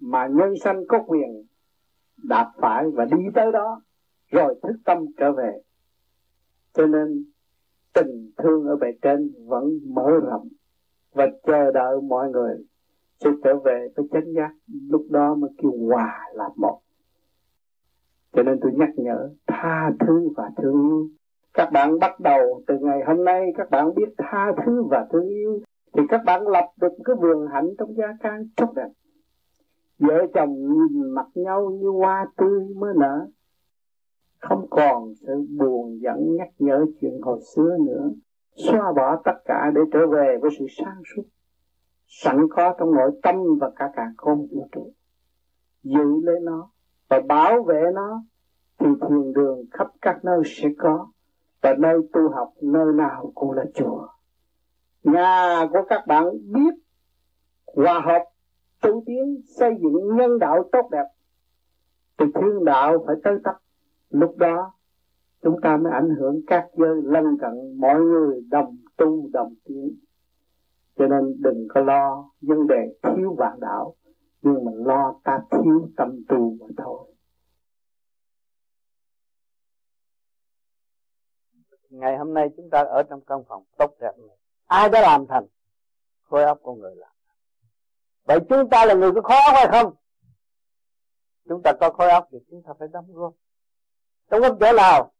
[0.00, 1.44] mà nhân sanh có quyền
[2.24, 3.82] đạp phải và đi tới đó,
[4.30, 5.60] rồi thức tâm trở về.
[6.72, 7.24] Cho nên
[7.94, 10.48] tình thương ở bề trên vẫn mở rộng
[11.12, 12.56] và chờ đợi mọi người
[13.20, 14.50] sẽ trở về với chánh giác.
[14.88, 16.80] Lúc đó mới kêu hòa là một.
[18.32, 21.08] Cho nên tôi nhắc nhở, tha thứ và thương yêu.
[21.54, 25.28] Các bạn bắt đầu từ ngày hôm nay, các bạn biết tha thứ và thương
[25.28, 25.60] yêu
[25.98, 28.88] thì các bạn lập được cái vườn hạnh trong gia can tốt đẹp
[29.98, 33.26] vợ chồng nhìn mặt nhau như hoa tươi mới nở.
[34.38, 38.10] Không còn sự buồn giận nhắc nhở chuyện hồi xưa nữa.
[38.56, 41.22] Xóa bỏ tất cả để trở về với sự sáng suốt,
[42.06, 44.92] sẵn có trong nội tâm và cả cả không vũ trụ
[45.82, 46.70] giữ lấy nó
[47.08, 48.22] và bảo vệ nó,
[48.78, 51.08] thì thiền đường khắp các nơi sẽ có
[51.62, 54.08] và nơi tu học nơi nào cũng là chùa
[55.12, 56.74] nhà của các bạn biết
[57.66, 58.24] hòa hợp,
[58.80, 61.04] tu tiến, xây dựng nhân đạo tốt đẹp.
[62.18, 63.54] Thì thiên đạo phải tới tấp.
[64.10, 64.72] Lúc đó,
[65.42, 69.98] chúng ta mới ảnh hưởng các giới lân cận, mọi người đồng tu, đồng tiến.
[70.96, 73.94] Cho nên đừng có lo vấn đề thiếu vạn đạo,
[74.42, 77.14] nhưng mà lo ta thiếu tâm tu mà thôi.
[81.90, 84.36] Ngày hôm nay chúng ta ở trong căn phòng tốt đẹp này
[84.68, 85.46] ai đã làm thành
[86.22, 87.08] khối óc con người làm
[88.28, 89.94] vậy chúng ta là người có khối óc hay không?
[91.48, 93.32] Chúng ta có khối óc thì chúng ta phải đóng góp.
[94.30, 95.12] Đóng góp chỗ nào,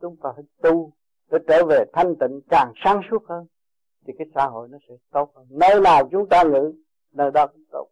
[0.00, 0.92] chúng ta phải tu
[1.30, 3.46] để trở về thanh tịnh, càng sáng suốt hơn,
[4.06, 5.46] thì cái xã hội nó sẽ tốt hơn.
[5.50, 6.72] Nơi nào chúng ta ngự,
[7.12, 7.88] nơi đó cũng tốt.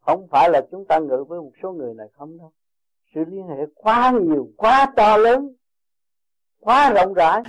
[0.00, 2.52] Không phải là chúng ta ngự với một số người này không đâu.
[3.14, 5.54] Sự liên hệ quá nhiều, quá to lớn,
[6.60, 7.42] quá rộng rãi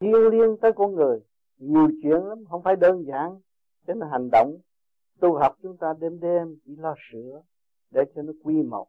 [0.00, 1.20] liên liên tới con người.
[1.58, 3.40] Nhiều chuyện lắm, không phải đơn giản.
[3.86, 4.58] Cho nên hành động
[5.20, 7.42] tu học chúng ta đêm đêm chỉ lo sửa
[7.90, 8.88] để cho nó quy mộc.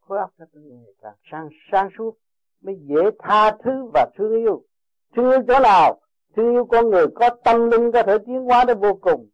[0.00, 2.18] Khối óc nó ngày càng sang sang suốt,
[2.60, 4.64] mới dễ tha thứ và thương yêu.
[5.16, 6.00] Thương yêu chỗ nào?
[6.36, 9.28] Thương yêu con người có tâm linh, có thể tiến hóa đến vô cùng.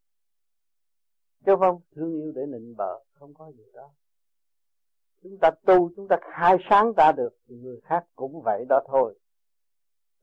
[1.47, 3.91] Chứ không thương yêu để nịnh bợ, không có gì đó.
[5.23, 9.19] Chúng ta tu, chúng ta khai sáng ta được người khác cũng vậy đó thôi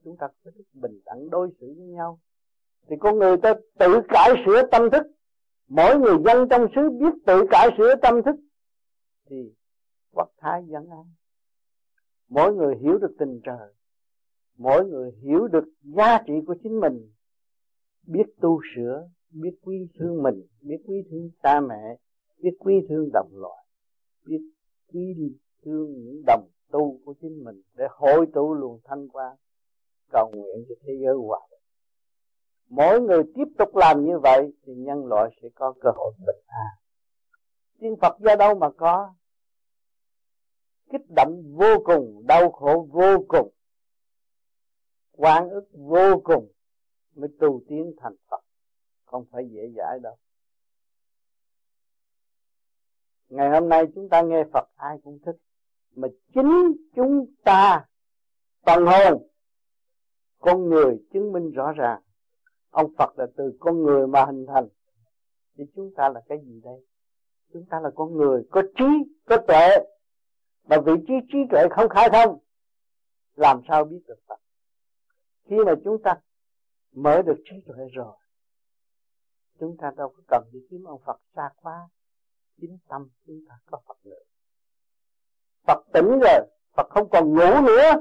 [0.04, 2.20] chúng ta có thức bình đẳng đối xử với nhau.
[2.90, 5.04] Thì con người ta tự cải sửa tâm thức.
[5.68, 8.36] Mỗi người dân trong xứ biết tự cải sửa tâm thức.
[9.30, 9.54] Thì
[10.12, 11.06] quốc thái dân an.
[12.30, 13.74] Mỗi người hiểu được tình trời.
[14.58, 17.12] Mỗi người hiểu được giá trị của chính mình.
[18.08, 21.98] Biết tu sửa, biết quý thương mình, biết quý thương cha mẹ,
[22.38, 23.66] biết quý thương đồng loại,
[24.26, 24.42] biết
[24.88, 25.16] quý
[25.66, 29.38] thương những đồng tu của chính mình để hội tụ luồng thanh quan
[30.12, 31.54] cầu nguyện cho thế giới hòa bình
[32.76, 36.44] mỗi người tiếp tục làm như vậy thì nhân loại sẽ có cơ hội bình
[36.48, 36.78] an.
[37.80, 39.14] Tiên phật do đâu mà có?
[40.92, 43.50] Kích động vô cùng, đau khổ vô cùng.
[45.12, 46.52] Quan ức vô cùng
[47.16, 48.42] mới tu tiến thành Phật.
[49.06, 50.18] Không phải dễ dãi đâu.
[53.30, 55.36] Ngày hôm nay chúng ta nghe Phật ai cũng thích.
[55.96, 57.86] Mà chính chúng ta
[58.66, 59.28] phần hồn
[60.46, 62.02] con người chứng minh rõ ràng.
[62.70, 64.68] Ông Phật là từ con người mà hình thành.
[65.58, 66.86] Thì chúng ta là cái gì đây?
[67.54, 68.86] Chúng ta là con người có trí,
[69.26, 69.70] có tuệ.
[70.64, 72.40] Mà vị trí trí tuệ không khai thông,
[73.36, 74.40] làm sao biết được Phật?
[75.50, 76.16] Khi mà chúng ta
[76.92, 78.16] mở được trí tuệ rồi,
[79.60, 81.90] chúng ta đâu có cần đi kiếm ông Phật xa quá,
[82.62, 84.24] chính tâm chúng ta có Phật nữa.
[85.68, 87.92] Phật tỉnh rồi, Phật không còn ngủ nữa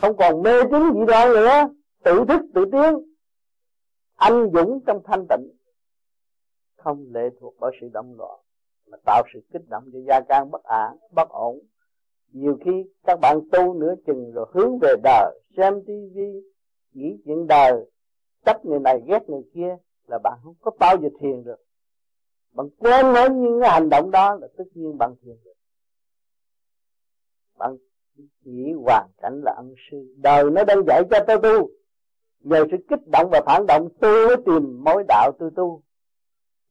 [0.00, 1.74] không còn mê tín gì đó nữa.
[2.04, 3.14] Tự thức, tự tiến.
[4.16, 5.48] Anh dũng trong thanh tịnh.
[6.76, 8.40] Không lệ thuộc bởi sự động loạn,
[8.86, 11.58] mà tạo sự kích động cho gia can bất an bất ổn.
[12.32, 16.42] Nhiều khi các bạn tu nửa chừng rồi hướng về đời, xem tivi
[16.92, 17.90] nghĩ chuyện đời,
[18.44, 21.64] chấp người này, ghét người kia, là bạn không có bao giờ thiền được.
[22.52, 25.54] Bạn quên hết những cái hành động đó là tất nhiên bạn thiền được.
[27.58, 27.76] Bạn
[28.44, 30.14] chỉ hoàn cảnh là ân sư.
[30.16, 31.68] Đời nó đang dạy cho tôi tu.
[32.40, 35.82] Nhờ sự kích động và phản động, tôi mới tìm mối đạo tôi tu.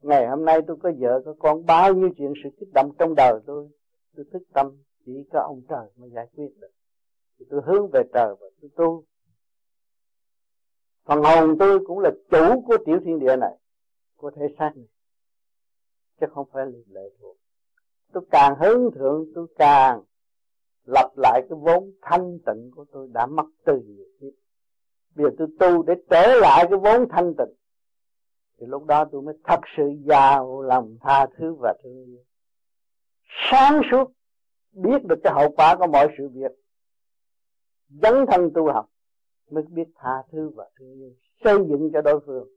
[0.00, 3.14] Ngày hôm nay tôi có vợ, có con, bao nhiêu chuyện sự kích động trong
[3.14, 3.68] đời tôi.
[4.16, 6.70] Tôi thức tâm, chỉ có ông trời mới giải quyết được.
[7.38, 9.04] Thì tôi hướng về trời và tôi tu.
[11.04, 13.56] Phần hồn tôi cũng là chủ của tiểu thiên địa này,
[14.16, 14.86] của thể xác này.
[16.20, 17.36] Chứ không phải là lệ thuộc.
[18.12, 20.02] Tôi càng hướng thượng, tôi càng
[20.88, 24.32] lập lại cái vốn thanh tịnh của tôi đã mất từ nhiều kiếp.
[25.14, 27.54] Bây giờ tôi tu để trở lại cái vốn thanh tịnh.
[28.60, 32.24] Thì lúc đó tôi mới thật sự giàu lòng tha thứ và thương yêu.
[33.50, 34.12] Sáng suốt
[34.72, 36.52] biết được cái hậu quả của mọi sự việc,
[37.88, 38.90] dấn thân tu học
[39.50, 41.12] mới biết tha thứ và thương yêu,
[41.44, 42.48] xây dựng cho đối phương.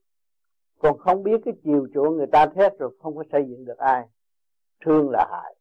[0.79, 3.77] Còn không biết cái chiều chuộng người ta thét rồi không có xây dựng được
[3.77, 4.07] ai,
[4.85, 5.55] thương là hại.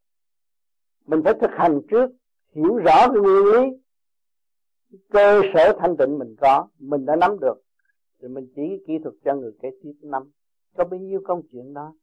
[1.07, 2.11] Mình phải thực hành trước
[2.53, 3.79] hiểu rõ cái nguyên lý,
[5.11, 7.63] cơ sở thanh tịnh mình có, mình đã nắm được
[8.21, 10.31] rồi mình chỉ kỹ thuật cho người kế tiếp năm
[10.77, 11.95] có bao nhiêu công chuyện đó?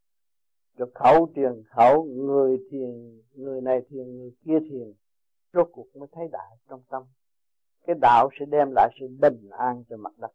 [0.78, 4.94] Rồi khẩu truyền khẩu, người thiền, người này thiền, người kia thiền,
[5.54, 7.04] rốt cuộc mới thấy đại trong tâm.
[7.88, 10.32] Cái đạo sẽ đem lại sự bình an cho mặt đất.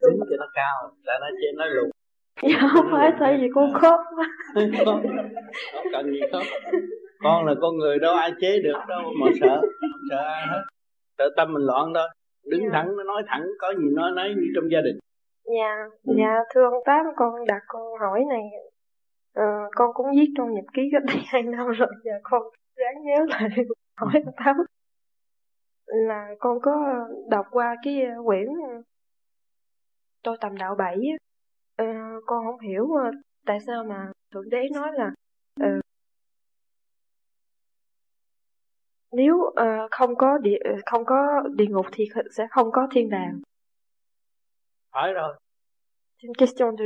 [0.00, 1.90] Tính cho nó cao lại nó trên nó lùn
[2.42, 4.00] dạ không phải tại vì con khóc.
[5.74, 6.42] Không cần gì khóc.
[7.22, 10.62] Con là con người đâu ai chế được đâu mà sợ không sợ ai hết.
[11.18, 12.08] Sợ tâm mình loạn thôi
[12.44, 12.68] đứng dạ.
[12.72, 14.98] thẳng nó nói thẳng có gì nói nói như trong gia đình.
[15.44, 16.14] Dạ ừ.
[16.18, 18.42] dạ thưa ông tám con đặt câu hỏi này
[19.34, 19.44] ờ,
[19.76, 22.42] con cũng viết trong nhật ký cách đây hai năm rồi giờ con
[22.76, 23.48] ráng nhớ lại
[23.96, 24.56] hỏi ông tám.
[25.86, 28.46] Là con có đọc qua cái quyển
[30.22, 30.96] tôi tầm đạo bảy
[32.26, 33.10] con không hiểu ờ,
[33.46, 35.10] tại sao mà thượng đế nói là
[35.60, 35.80] uh,
[39.12, 42.04] nếu uh, không có địa không có địa ngục thì
[42.36, 43.40] sẽ không có thiên đàng.
[44.92, 45.34] Phải rồi.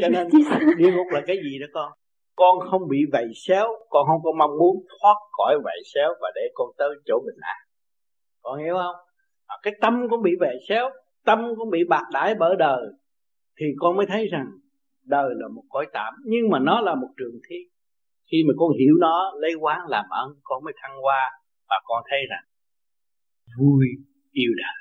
[0.03, 0.29] Cho nên
[0.79, 1.93] địa ngục là cái gì đó con?
[2.37, 6.31] Con không bị vầy xéo con không có mong muốn thoát khỏi vầy xéo và
[6.35, 7.57] để con tới chỗ bình an.
[8.43, 8.97] Con hiểu không?
[9.47, 10.91] À, cái tâm cũng bị vầy xéo
[11.27, 12.87] tâm cũng bị bạc đãi bởi đời
[13.61, 14.47] thì con mới thấy rằng
[15.07, 17.57] đời là một cõi tạm, nhưng mà nó là một trường thi
[18.31, 21.31] khi mà con hiểu nó, lấy quán làm ơn con mới thăng hoa
[21.69, 22.45] và con thấy rằng
[23.59, 23.87] vui,
[24.31, 24.73] yêu đã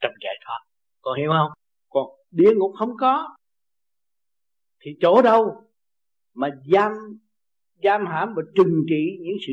[0.00, 0.60] trong giải thoát.
[1.00, 1.50] Con hiểu không?
[1.88, 3.36] Còn địa ngục không có,
[4.80, 5.64] thì chỗ đâu
[6.34, 6.92] mà giam
[7.82, 9.52] giam hãm và trừng trị những sự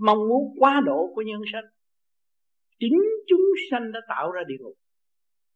[0.00, 1.64] mong muốn quá độ của nhân sanh
[2.78, 4.74] chính chúng sanh đã tạo ra địa ngục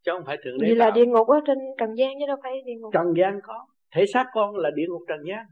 [0.07, 2.37] chứ không phải thượng đế Vậy là địa ngục ở trên trần gian chứ đâu
[2.43, 2.93] phải địa ngục.
[2.95, 3.67] Trần gian có.
[3.95, 5.47] Thể xác con là địa ngục trần gian.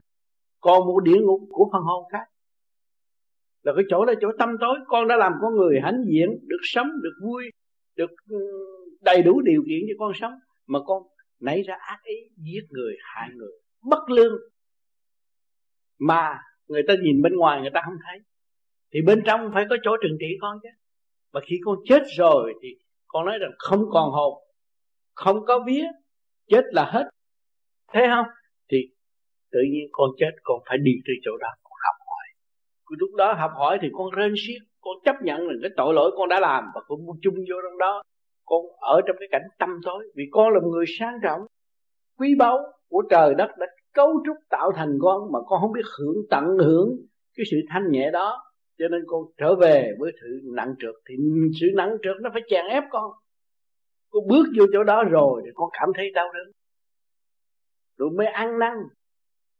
[0.59, 2.25] Còn một địa ngục của phần hồn khác.
[3.63, 4.77] Là cái chỗ là chỗ tâm tối.
[4.87, 7.49] Con đã làm con người hãnh diện được sống được vui
[7.95, 8.37] được ừ,
[9.01, 10.33] đầy đủ điều kiện cho con sống.
[10.67, 11.03] Mà con
[11.39, 13.51] nảy ra ác ý giết người hại người.
[13.89, 14.33] Bất lương.
[15.99, 18.19] Mà người ta nhìn bên ngoài người ta không thấy.
[18.93, 20.69] Thì bên trong phải có chỗ trừng trị con chứ.
[21.33, 22.69] Mà khi con chết rồi thì
[23.07, 24.44] con nói rằng không còn hồn
[25.15, 25.83] không có vía,
[26.47, 27.09] chết là hết.
[27.93, 28.25] Thế không?
[28.71, 28.77] Thì
[29.51, 32.25] tự nhiên con chết, con phải đi từ chỗ đó, con học hỏi.
[32.99, 36.11] Lúc đó học hỏi thì con rên xiết, con chấp nhận là cái tội lỗi
[36.17, 38.03] con đã làm và con muốn chung vô trong đó.
[38.45, 41.41] Con ở trong cái cảnh tâm tối, vì con là một người sáng trọng
[42.17, 42.59] quý báu
[42.89, 46.43] của trời đất đã cấu trúc tạo thành con mà con không biết hưởng tận
[46.57, 46.89] hưởng
[47.35, 48.41] cái sự thanh nhẹ đó.
[48.77, 50.95] Cho nên con trở về với sự nặng trượt.
[51.09, 51.15] Thì
[51.61, 53.11] sự nặng trượt nó phải chèn ép con
[54.15, 56.53] con bước vô chỗ đó rồi thì con cảm thấy đau đớn.
[57.97, 58.73] Rồi mới ăn năn.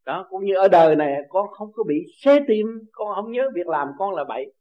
[0.06, 3.50] Đó, cũng như ở đời này, con không có bị xé tim, con không nhớ
[3.56, 4.54] việc làm con là bậy.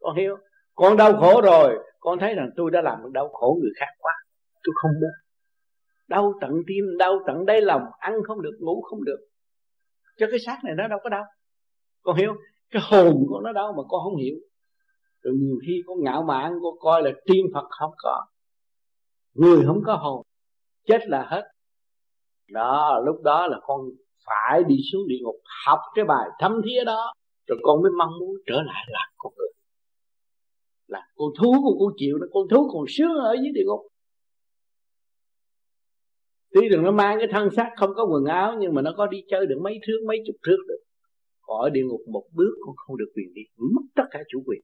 [0.00, 0.36] Con hiểu,
[0.74, 4.12] con đau khổ rồi, con thấy rằng tôi đã làm đau khổ người khác quá,
[4.62, 5.10] tôi không muốn.
[6.08, 9.18] Đau tận tim, đau tận đáy lòng, ăn không được, ngủ không được.
[10.16, 11.24] Cho cái xác này nó đâu có đau.
[12.02, 12.34] Con hiểu,
[12.70, 14.36] cái hồn của nó đau mà con không hiểu.
[15.22, 18.26] Rồi nhiều khi con ngạo mạn, con coi là tiên phật không có
[19.34, 20.22] người không có hồn,
[20.86, 21.42] chết là hết.
[22.50, 23.80] Đó, lúc đó là con
[24.26, 27.12] phải đi xuống địa ngục, học cái bài thâm thía đó,
[27.46, 29.48] rồi con mới mong muốn trở lại làm con người.
[30.86, 33.80] Là con thú của con chịu nó con thú còn sướng ở dưới địa ngục.
[36.54, 39.06] Tuy rằng nó mang cái thân xác không có quần áo, nhưng mà nó có
[39.06, 40.82] đi chơi được mấy thước, mấy chục thước được.
[41.40, 44.42] Còn ở địa ngục một bước con không được quyền đi, mất tất cả chủ
[44.46, 44.60] quyền.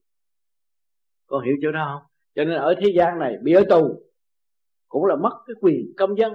[1.27, 2.11] Con hiểu chỗ đó không?
[2.35, 4.08] Cho nên ở thế gian này, bị ở tù
[4.89, 6.33] cũng là mất cái quyền công dân.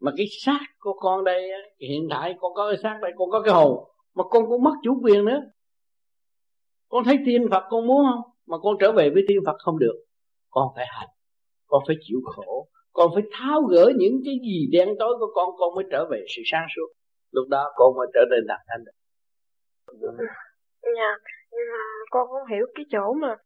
[0.00, 1.50] Mà cái xác của con đây
[1.80, 4.74] hiện tại con có cái xác đây, con có cái hồn, mà con cũng mất
[4.82, 5.40] chủ quyền nữa.
[6.88, 8.32] Con thấy tiên phật con muốn không?
[8.46, 10.04] Mà con trở về với tiên phật không được.
[10.50, 11.08] Con phải hành,
[11.66, 15.50] con phải chịu khổ, con phải tháo gỡ những cái gì đen tối của con
[15.58, 16.92] con mới trở về sự sáng suốt.
[17.30, 18.84] Lúc đó con mới trở nên đạt anh.
[20.00, 20.16] Được
[20.96, 21.14] dạ
[22.10, 23.36] con không hiểu cái chỗ mà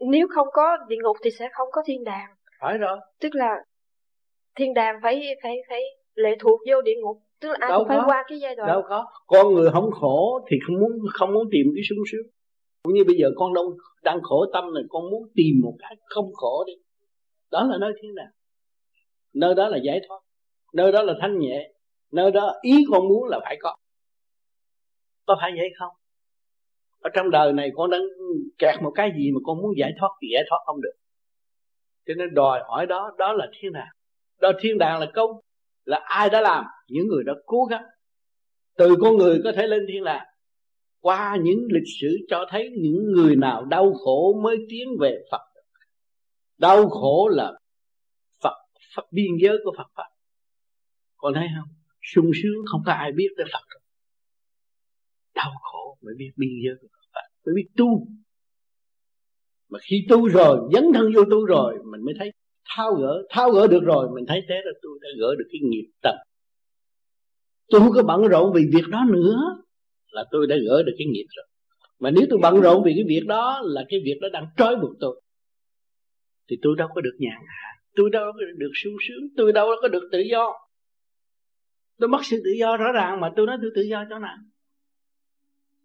[0.00, 2.30] nếu không có địa ngục thì sẽ không có thiên đàng.
[2.60, 2.98] Phải rồi.
[3.20, 3.56] Tức là
[4.54, 5.80] thiên đàng phải phải phải
[6.14, 7.22] lệ thuộc vô địa ngục.
[7.40, 8.06] Tức là ai đâu cũng phải có.
[8.06, 8.68] qua cái giai đoạn.
[8.68, 9.06] Đâu có.
[9.26, 12.26] Con người không khổ thì không muốn không muốn tìm cái sung sướng.
[12.82, 15.96] Cũng như bây giờ con đâu đang khổ tâm này con muốn tìm một cái
[16.04, 16.72] không khổ đi.
[17.50, 18.30] Đó là nơi thiên đàng.
[19.34, 20.18] Nơi đó là giải thoát.
[20.72, 21.70] Nơi đó là thanh nhẹ.
[22.12, 23.76] Nơi đó ý con muốn là phải có.
[25.26, 25.92] Có phải vậy không
[27.00, 28.02] ở trong đời này con đang
[28.58, 30.94] kẹt một cái gì mà con muốn giải thoát thì giải thoát không được.
[32.06, 33.88] Cho nên đòi hỏi đó đó là thiên đàng.
[34.40, 35.30] Đó thiên đàng là công
[35.84, 37.84] là ai đã làm những người đã cố gắng.
[38.76, 40.26] Từ con người có thể lên thiên đàng.
[41.00, 45.40] Qua những lịch sử cho thấy những người nào đau khổ mới tiến về Phật.
[46.58, 47.52] Đau khổ là
[48.42, 48.56] Phật,
[48.96, 49.86] Phật biên giới của Phật.
[49.94, 50.08] Pháp
[51.16, 51.68] con thấy không?
[52.02, 53.80] Sung sướng không có ai biết tới Phật
[55.36, 58.06] đau khổ mới biết biên giới của Phật pháp, mới biết tu.
[59.68, 62.32] Mà khi tu rồi, dấn thân vô tu rồi, mình mới thấy
[62.76, 65.60] thao gỡ thao gỡ được rồi, mình thấy thế là tôi đã gỡ được cái
[65.70, 66.14] nghiệp tập
[67.70, 69.36] tôi không có bận rộn vì việc đó nữa,
[70.10, 71.46] là tôi đã gỡ được cái nghiệp rồi.
[71.98, 74.76] Mà nếu tôi bận rộn vì cái việc đó, là cái việc đó đang trói
[74.76, 75.22] buộc tôi,
[76.50, 79.68] thì tôi đâu có được nhàn hạ, tôi đâu có được sung sướng, tôi đâu
[79.82, 80.52] có được tự do.
[81.98, 84.36] Tôi mất sự tự do rõ ràng mà tôi nói tôi tự do chỗ nào?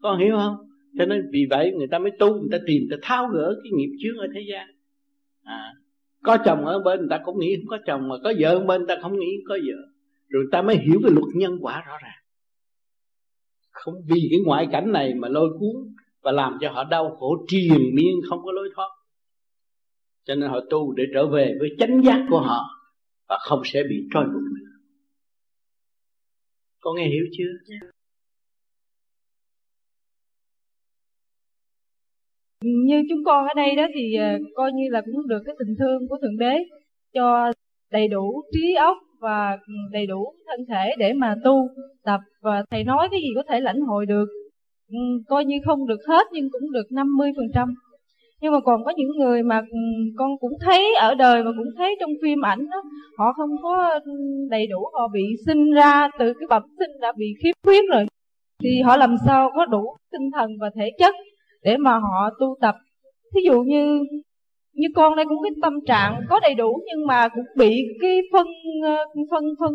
[0.01, 0.55] Con hiểu không?
[0.97, 3.55] Cho nên vì vậy người ta mới tu người ta tìm người ta tháo gỡ
[3.63, 4.67] cái nghiệp chướng ở thế gian.
[5.43, 5.73] À,
[6.23, 8.65] có chồng ở bên người ta cũng nghĩ không có chồng mà có vợ ở
[8.65, 9.87] bên người ta không nghĩ không có vợ.
[10.29, 12.21] Rồi người ta mới hiểu về luật nhân quả rõ ràng.
[13.71, 17.45] Không vì cái ngoại cảnh này mà lôi cuốn và làm cho họ đau khổ
[17.47, 18.89] triền miên không có lối thoát.
[20.25, 22.65] Cho nên họ tu để trở về với chánh giác của họ
[23.29, 24.71] và không sẽ bị trôi buộc nữa.
[26.79, 27.51] Con nghe hiểu chưa?
[27.65, 27.90] Dạ.
[32.61, 35.75] Như chúng con ở đây đó thì ờ, coi như là cũng được cái tình
[35.79, 36.63] thương của thượng đế
[37.13, 37.51] cho
[37.91, 41.67] đầy đủ trí óc và ừ, đầy đủ thân thể để mà tu
[42.03, 44.25] tập và thầy nói cái gì có thể lãnh hội được.
[44.91, 44.97] Ừ,
[45.27, 47.73] coi như không được hết nhưng cũng được 50%
[48.41, 49.77] nhưng mà còn có những người mà ừ,
[50.17, 52.83] con cũng thấy ở đời và cũng thấy trong phim ảnh đó,
[53.17, 53.99] họ không có
[54.49, 58.05] đầy đủ họ bị sinh ra từ cái bẩm sinh đã bị khiếm khuyết rồi
[58.63, 61.15] thì họ làm sao có đủ tinh thần và thể chất
[61.63, 62.75] để mà họ tu tập.
[63.33, 64.03] Thí dụ như
[64.73, 68.19] như con đây cũng cái tâm trạng có đầy đủ nhưng mà cũng bị cái
[68.33, 68.47] phân
[68.83, 68.95] ờ,
[69.31, 69.73] phân phân,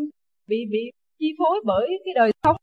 [0.49, 0.79] bị bị
[1.19, 2.57] chi phối bởi cái đời sống.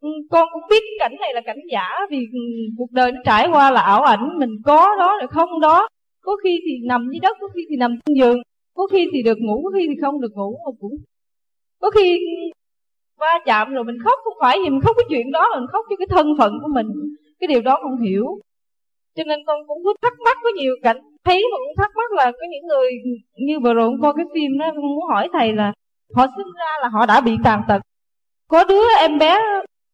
[0.00, 2.40] Ừ, con cũng biết cảnh này là cảnh giả vì ừ,
[2.78, 5.88] cuộc đời nó trải qua là ảo ảnh, mình có đó rồi không đó.
[6.20, 8.38] Có khi thì nằm dưới đất, có khi thì nằm trên giường,
[8.74, 10.92] có khi thì được ngủ, có khi thì không được ngủ, mà cũng
[11.80, 12.18] có khi
[13.18, 15.68] va chạm rồi mình khóc, không phải gì mình khóc cái chuyện đó, mà mình
[15.72, 16.86] khóc cho cái thân phận của mình
[17.40, 18.26] cái điều đó không hiểu.
[19.16, 21.00] Cho nên con cũng cứ thắc mắc có nhiều cảnh.
[21.24, 22.90] Thấy mà cũng thắc mắc là có những người
[23.36, 25.72] như vừa rồi coi cái phim đó, con muốn hỏi thầy là
[26.14, 27.80] họ sinh ra là họ đã bị tàn tật.
[28.48, 29.38] Có đứa em bé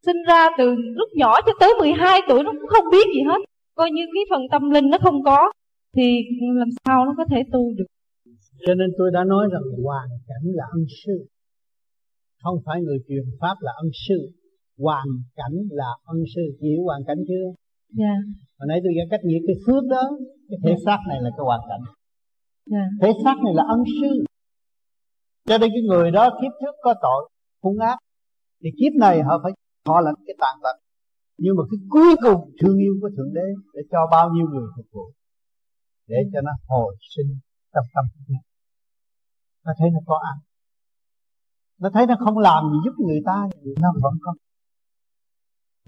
[0.07, 3.39] sinh ra từ lúc nhỏ cho tới 12 tuổi nó cũng không biết gì hết.
[3.75, 5.53] Coi như cái phần tâm linh nó không có,
[5.97, 6.25] thì
[6.59, 7.85] làm sao nó có thể tu được?
[8.67, 11.27] Cho nên tôi đã nói rằng hoàn cảnh là ân sư.
[12.43, 14.33] Không phải người truyền pháp là ân sư
[14.85, 15.07] hoàn
[15.39, 17.47] cảnh là ân sư hiểu hoàn cảnh chưa?
[18.01, 18.15] Dạ.
[18.59, 20.03] Hồi nãy tôi giải cách nghĩa cái phước đó
[20.49, 21.83] cái thể xác này là cái hoàn cảnh.
[22.67, 22.85] Dạ.
[23.03, 24.25] Thể xác này là ân sư.
[25.49, 27.31] Cho nên cái người đó kiếp trước có tội
[27.63, 27.99] hung ác
[28.63, 29.53] thì kiếp này họ phải
[29.87, 30.77] họ là cái tàn tật.
[31.39, 34.69] Nhưng mà cái cuối cùng thương yêu của thượng đế để cho bao nhiêu người
[34.77, 35.13] phục vụ?
[36.09, 37.31] Để cho nó hồi sinh
[37.75, 38.39] trong tâm thức nó
[39.65, 40.37] nó thấy nó có ăn.
[41.81, 43.49] Nó thấy nó không làm gì giúp người ta
[43.81, 44.35] nó vẫn có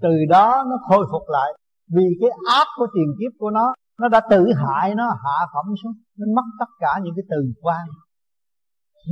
[0.01, 1.51] từ đó nó khôi phục lại.
[1.95, 2.29] Vì cái
[2.59, 5.93] ác của tiền kiếp của nó nó đã tự hại nó hạ phẩm xuống.
[6.17, 7.87] Nó mất tất cả những cái từ quan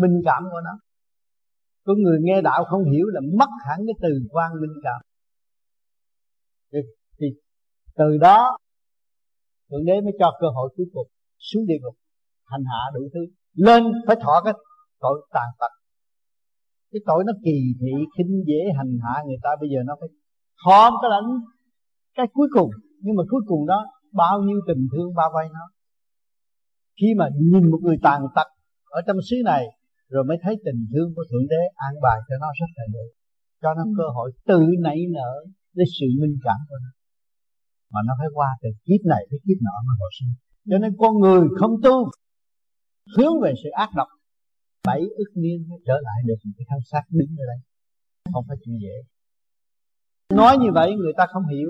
[0.01, 0.71] minh cảm của nó.
[1.85, 5.01] Có người nghe đạo không hiểu là mất hẳn cái từ quan minh cảm.
[6.71, 6.79] Thì,
[7.19, 7.27] thì
[7.95, 8.57] từ đó
[9.69, 11.07] thượng đế mới cho cơ hội cuối cùng
[11.37, 11.95] xuống địa ngục
[12.45, 13.19] hành hạ đủ thứ.
[13.53, 14.53] Lên phải thọ cái
[14.99, 15.71] tội tàn tật.
[16.91, 20.09] Cái tội nó kỳ thị khinh dễ hành hạ người ta bây giờ nó phải
[20.65, 21.29] họ cái lãnh
[22.17, 22.69] cái cuối cùng.
[23.03, 25.65] Nhưng mà cuối cùng đó, bao nhiêu tình thương bao vây nó.
[27.01, 28.47] Khi mà nhìn một người tàn tật
[28.85, 29.63] ở trong xứ này,
[30.09, 33.05] rồi mới thấy tình thương của thượng đế an bài cho nó rất là đủ
[33.63, 35.31] cho nó cơ hội tự nảy nở
[35.77, 36.91] lấy sự minh cảm của nó.
[37.93, 40.31] Mà nó phải qua từ kiếp này tới kiếp nọ mới hồi sinh.
[40.69, 41.97] Cho nên con người không tu,
[43.15, 44.07] hướng về sự ác độc,
[44.87, 47.59] bảy ức niên mới trở lại được một cái thân xác đứng ở đây.
[48.33, 48.95] Không phải chuyện dễ
[50.35, 51.69] nói như vậy người ta không hiểu.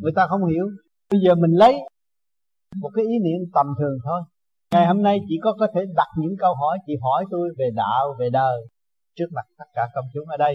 [0.00, 0.66] Người ta không hiểu.
[1.10, 1.78] Bây giờ mình lấy
[2.76, 4.20] một cái ý niệm tầm thường thôi.
[4.72, 7.70] Ngày hôm nay chỉ có có thể đặt những câu hỏi chị hỏi tôi về
[7.74, 8.58] đạo về đời
[9.16, 10.54] trước mặt tất cả công chúng ở đây.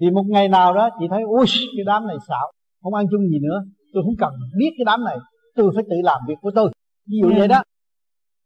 [0.00, 1.46] Thì một ngày nào đó chị thấy ui
[1.76, 2.50] cái đám này xạo
[2.82, 3.58] không ăn chung gì nữa
[3.92, 5.16] tôi không cần biết cái đám này
[5.54, 6.72] tôi phải tự làm việc của tôi.
[7.06, 7.62] Ví dụ vậy đó.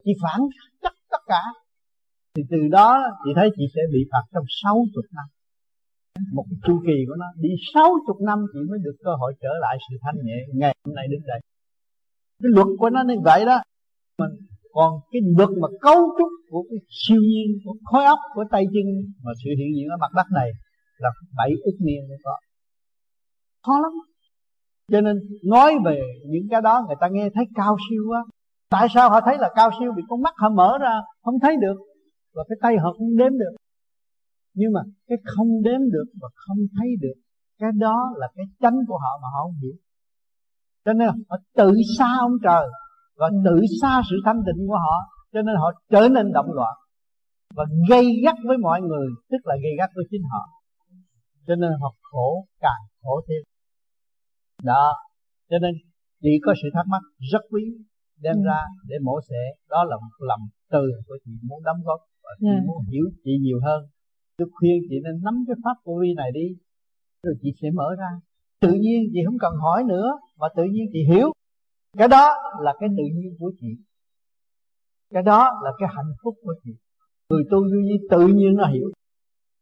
[0.05, 0.41] Chị phản
[0.83, 1.43] tất tất cả.
[2.35, 5.25] Thì từ đó chị thấy chị sẽ bị phạt trong sáu chục năm
[6.37, 9.53] một chu kỳ của nó đi sáu chục năm chị mới được cơ hội trở
[9.61, 10.39] lại sự thanh nhẹ.
[10.55, 11.41] Ngày hôm nay đến đây.
[12.43, 13.59] Cái luật của nó như vậy đó.
[14.19, 14.31] Mình
[14.73, 18.65] còn cái luật mà cấu trúc của cái siêu nhiên, của khối óc, của tay
[18.73, 18.87] chân
[19.25, 20.51] mà sự hiện diện ở mặt đất này
[20.99, 22.37] là bảy ức niên mới có.
[23.67, 23.93] Khó lắm.
[24.93, 28.25] Cho nên nói về những cái đó người ta nghe thấy cao siêu quá.
[28.71, 29.93] Tại sao họ thấy là cao siêu?
[29.97, 31.77] Vì con mắt họ mở ra, không thấy được.
[32.35, 33.57] Và cái tay họ không đếm được
[34.55, 37.21] nhưng mà cái không đếm được và không thấy được
[37.59, 39.77] cái đó là cái chánh của họ mà họ không hiểu
[40.85, 42.67] cho nên họ tự xa ông trời
[43.17, 44.97] và tự xa sự thanh tịnh của họ
[45.33, 46.75] cho nên họ trở nên động loạn
[47.57, 50.49] và gây gắt với mọi người tức là gây gắt với chính họ
[51.47, 53.43] cho nên họ khổ càng khổ thêm
[54.63, 54.93] đó
[55.51, 55.75] cho nên
[56.23, 57.63] chỉ có sự thắc mắc rất quý
[58.21, 58.43] đem ừ.
[58.47, 60.41] ra để mổ xẻ đó là một lòng
[60.71, 62.47] từ của chị muốn đóng góp và chị.
[62.47, 62.67] Dạ.
[62.67, 63.81] muốn hiểu chị nhiều hơn
[64.39, 66.47] tôi khuyên chị nên nắm cái pháp vô vi này đi,
[67.23, 68.11] rồi chị sẽ mở ra.
[68.61, 70.09] Tự nhiên chị không cần hỏi nữa,
[70.41, 71.33] mà tự nhiên chị hiểu.
[71.99, 73.67] Cái đó là cái tự nhiên của chị.
[75.15, 76.71] Cái đó là cái hạnh phúc của chị.
[77.31, 78.89] Người tu vô vi tự nhiên nó hiểu.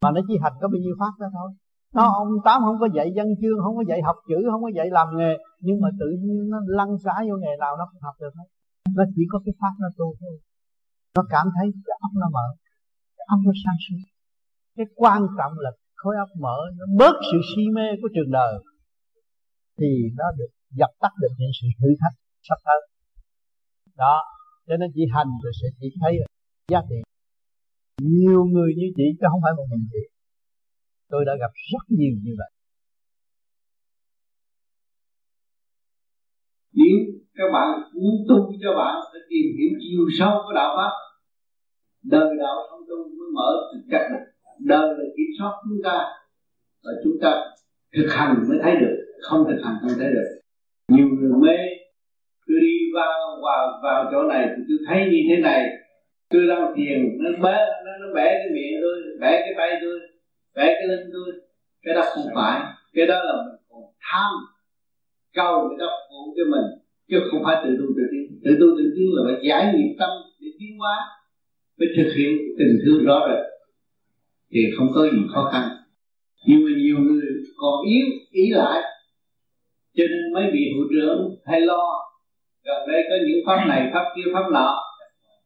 [0.01, 1.49] Mà nó chỉ hành có bao nhiêu pháp đó thôi.
[1.93, 4.69] Nó ông tám không có dạy văn chương, không có dạy học chữ, không có
[4.75, 5.33] dạy làm nghề.
[5.59, 8.47] Nhưng mà tự nhiên nó lăn xả vô nghề nào nó cũng học được hết.
[8.95, 10.39] Nó chỉ có cái pháp nó tu thôi.
[11.15, 12.47] Nó cảm thấy cái óc nó mở,
[13.17, 14.16] cái óc nó sáng suốt
[14.77, 18.53] cái quan trọng là khối óc mở, nó bớt sự si mê của trường đời,
[19.79, 19.87] thì
[20.19, 22.15] nó được dập tắt được những sự thử thách
[22.47, 22.79] sắp tới.
[23.97, 24.15] Đó,
[24.67, 26.13] cho nên chị hành rồi sẽ chỉ thấy
[26.71, 26.95] giá trị.
[28.01, 30.03] Nhiều người như chị, chứ không phải một mình chị.
[31.09, 32.51] Tôi đã gặp rất nhiều như vậy.
[36.73, 36.97] Nếu
[37.33, 37.67] các bạn
[38.01, 40.93] muốn tu cho bạn sẽ tìm hiểu chiều sâu của đạo pháp.
[42.03, 45.97] Đời đạo không tu mới mở thực chất được đời là kiểm soát chúng ta
[46.83, 47.31] và chúng ta
[47.95, 50.27] thực hành mới thấy được không thực hành không thấy được.
[50.91, 51.57] Nhiều người mê
[52.47, 55.69] tôi đi vào vào vào chỗ này thì tôi thấy như thế này.
[56.29, 59.99] Tôi đang thiền nó bé nó, nó bẻ cái miệng tôi bẻ cái tay tôi
[60.55, 61.33] bẻ cái lưng tôi.
[61.83, 62.61] Cái đó không phải
[62.93, 63.81] cái đó là mình còn
[64.11, 64.31] tham
[65.33, 66.67] cầu người ta phụ cho mình
[67.09, 68.39] chứ không phải tự tu tự tiến.
[68.43, 70.97] Tự tu tự tiến là phải giải nghiệp tâm để tiến hóa
[71.77, 73.56] phải thực hiện tình thương rõ rệt
[74.51, 75.69] thì không có gì khó khăn.
[76.47, 77.27] Nhưng mà nhiều người
[77.57, 78.81] còn yếu, ý lại
[79.97, 81.83] cho nên mới bị hữu trưởng hay lo,
[82.63, 84.83] gần đây có những pháp này, pháp kia, pháp nọ,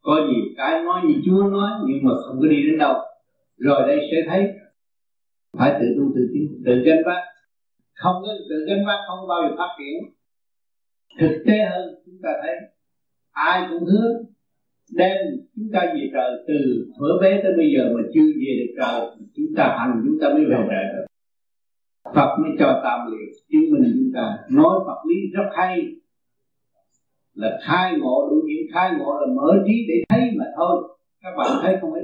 [0.02, 2.96] có nhiều cái nói như chúa nói, nhưng mà không có đi đến đâu.
[3.58, 4.48] Rồi đây sẽ thấy,
[5.58, 7.24] phải tự tu tự tiến, tự gánh vác.
[7.94, 10.14] Không có tự gánh vác, không bao giờ phát triển.
[11.20, 12.56] Thực tế hơn, chúng ta thấy,
[13.32, 14.24] ai cũng hứa
[14.92, 15.18] đem
[15.56, 19.02] chúng ta về trời từ thuở bé tới bây giờ mà chưa về được trời
[19.36, 21.06] chúng ta hành chúng ta mới về trời được.
[22.16, 25.86] Phật mới cho tam liệt chứng minh chúng ta nói Phật lý rất hay.
[27.34, 30.98] Là khai ngộ đủ những khai ngộ là mở trí để thấy mà thôi.
[31.24, 32.04] Các bạn thấy không ấy?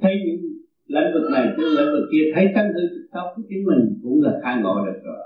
[0.00, 0.40] Thấy những
[0.86, 4.00] lĩnh vực này chứ lĩnh vực kia thấy tánh hư thực tốc của chính mình
[4.02, 5.18] cũng là khai ngộ được rồi.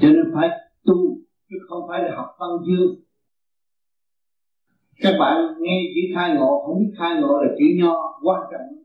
[0.00, 0.48] Cho nên phải
[0.84, 1.18] tu
[1.50, 3.05] chứ không phải là học văn chương
[5.00, 8.78] các bạn nghe chữ khai ngộ không biết khai ngộ là chữ nho quan trọng.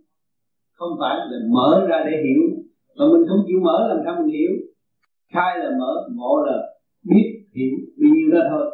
[0.72, 2.41] Không phải là mở ra để hiểu.
[2.95, 4.51] Mà mình không chịu mở làm sao mình hiểu?
[5.34, 6.57] Khai là mở ngộ là
[7.03, 8.66] biết hiểu bao nhiêu đó thôi.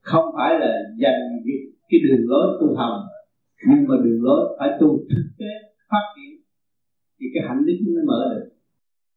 [0.00, 1.56] Không phải là dành cái,
[1.88, 3.00] cái đường lối tu hành
[3.66, 5.52] nhưng mà đường lối phải tu thực tế
[5.90, 6.40] phát triển.
[7.20, 8.48] Thì cái hạnh đức mới mở được.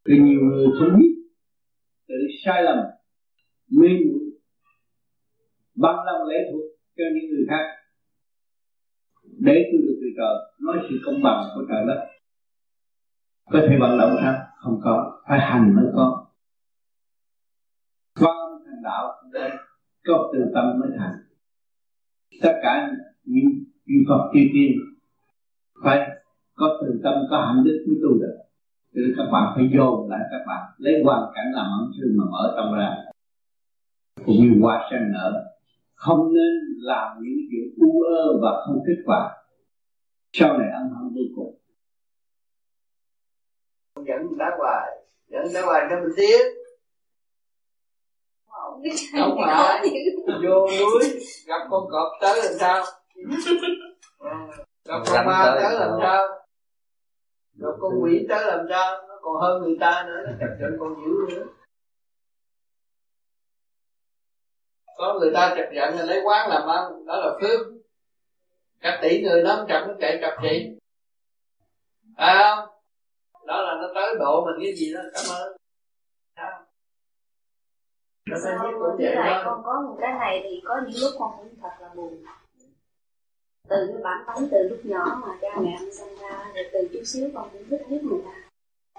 [0.08, 1.16] Thì nhiều người không biết
[2.08, 2.16] tự
[2.46, 2.78] sai lầm
[3.70, 4.20] mê muội
[5.76, 6.69] bằng lòng lễ thuộc
[7.00, 7.66] cho những người khác.
[9.24, 12.00] Để tôi được từ trời nói sự công bằng của trời đất.
[13.52, 14.36] Có thể vận động sao?
[14.58, 15.22] Không có.
[15.28, 16.26] Phải hành mới có.
[18.20, 19.52] Quan thành đạo đây
[20.08, 21.16] có từ tâm mới thành.
[22.42, 22.92] Tất cả
[23.24, 23.50] những
[23.86, 24.72] những Phật chư tiên
[25.84, 26.10] phải
[26.56, 28.38] có từ tâm, có hạnh đức mới tu được.
[28.94, 30.72] Cho nên các bạn phải dồn lại các bạn.
[30.78, 32.98] Lấy hoàn cảnh làm ẩn sư mà mở tâm ra.
[34.26, 35.49] Cũng như hoa sen nở
[36.00, 39.36] không nên làm những chuyện u ơ và không kết quả.
[40.34, 41.56] Sau này ăn hận vô cùng.
[44.08, 46.42] Dẫn đá hoài dẫn đá hoài cho mình tiến
[49.20, 49.88] không phải.
[50.44, 51.04] Vô núi
[51.48, 52.84] gặp con cọp tới làm sao?
[54.86, 56.28] Gặp con ma tới làm sao?
[57.54, 58.98] Gặp con quỷ tới làm sao?
[59.08, 60.22] Nó còn hơn người ta nữa.
[60.26, 61.46] Nó chặt giận còn dữ nữa
[65.00, 67.68] có người ta chặt giận là lấy quán làm ăn đó là phước.
[68.80, 70.70] Các tỷ người nó chặt nó chạy chặt chị
[72.16, 72.76] à không?
[73.48, 75.58] Đó là nó tới độ mình cái gì đó cảm ơn.
[78.44, 81.90] Sao lại con có một cái này thì có những lúc con cũng thật là
[81.96, 82.24] buồn.
[83.70, 86.90] Từ cái bản tánh từ lúc nhỏ mà cha mẹ con sinh ra rồi từ
[86.94, 88.32] chút xíu con cũng thích giúp người ta.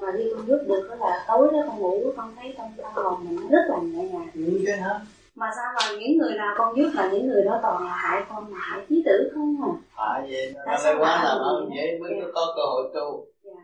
[0.01, 2.93] Mà khi con giúp được đó là tối đó con ngủ con thấy trong tâm
[2.95, 4.31] hồn mình nó rất là nhẹ nhàng.
[4.35, 5.01] Ừ, cái hả
[5.41, 8.23] mà sao mà những người nào con giúp là những người đó toàn là hại
[8.29, 9.71] con mà hại trí tử không à?
[9.93, 11.99] Hại vậy nó lấy quá làm ơn vậy?
[12.01, 13.27] mới có, có cơ hội tu.
[13.45, 13.59] Yeah.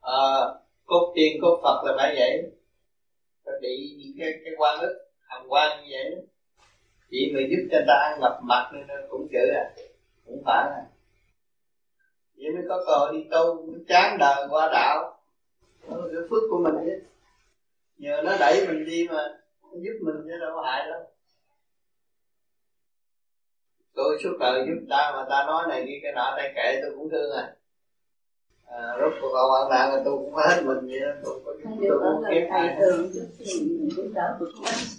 [0.00, 0.18] à,
[0.84, 2.52] cốt tiên cốt phật là phải vậy.
[3.44, 4.94] Phải bị những cái cái quan ức
[5.28, 6.26] hàm quan như vậy
[7.10, 9.64] chỉ người giúp cho ta ăn ngập mặt nên cũng chữ à
[10.26, 10.82] cũng phải à.
[12.36, 15.20] Vậy mới có cơ hội đi tu mới chán đời qua đạo.
[15.88, 17.02] Đó là cái phước của mình chứ.
[17.98, 19.28] Nhờ nó đẩy mình đi mà
[19.62, 21.00] nó giúp mình chứ đâu có hại đâu
[23.96, 26.90] tôi suốt đời giúp ta mà ta nói này kia cái nọ đây kệ tôi
[26.96, 27.52] cũng thương à.
[28.66, 31.12] À, rốt cuộc họ hoạn nạn là tôi cũng hết mình vậy đó.
[31.24, 31.52] Tôi có
[31.88, 32.76] tôi cũng kiếm ai.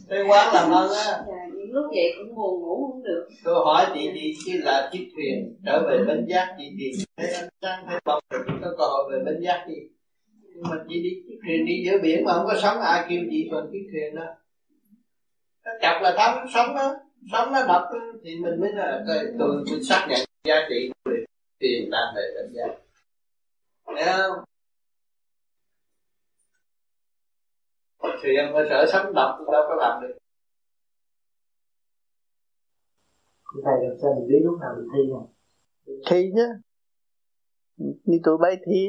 [0.09, 1.23] cái quán làm ơn á.
[1.27, 3.27] Dạ, những lúc vậy cũng buồn ngủ không được.
[3.43, 7.33] Tôi hỏi chị chị chứ là chiếc thuyền trở về bến giác chị thì thấy
[7.33, 8.23] anh sáng thấy bông
[8.61, 9.75] có cơ hội về bến giác đi.
[10.53, 13.19] Nhưng mà chị đi chiếc thuyền đi giữa biển mà không có sống ai kêu
[13.31, 14.25] chị thuần chiếc thuyền đó.
[15.65, 16.95] Nó chọc là thấm sống đó
[17.31, 17.89] sống nó đập
[18.23, 21.11] thì mình mới là tôi, tôi xác nhận giá trị của
[21.59, 22.77] tiền đang về bến giác.
[23.85, 24.43] Thấy không?
[28.23, 30.17] Thì em phải sợ sống độc đâu có làm được.
[33.63, 35.33] Thầy làm sao mình biết lúc nào mình thi không
[36.09, 36.47] thi chứ.
[38.03, 38.87] Như tụi bay thi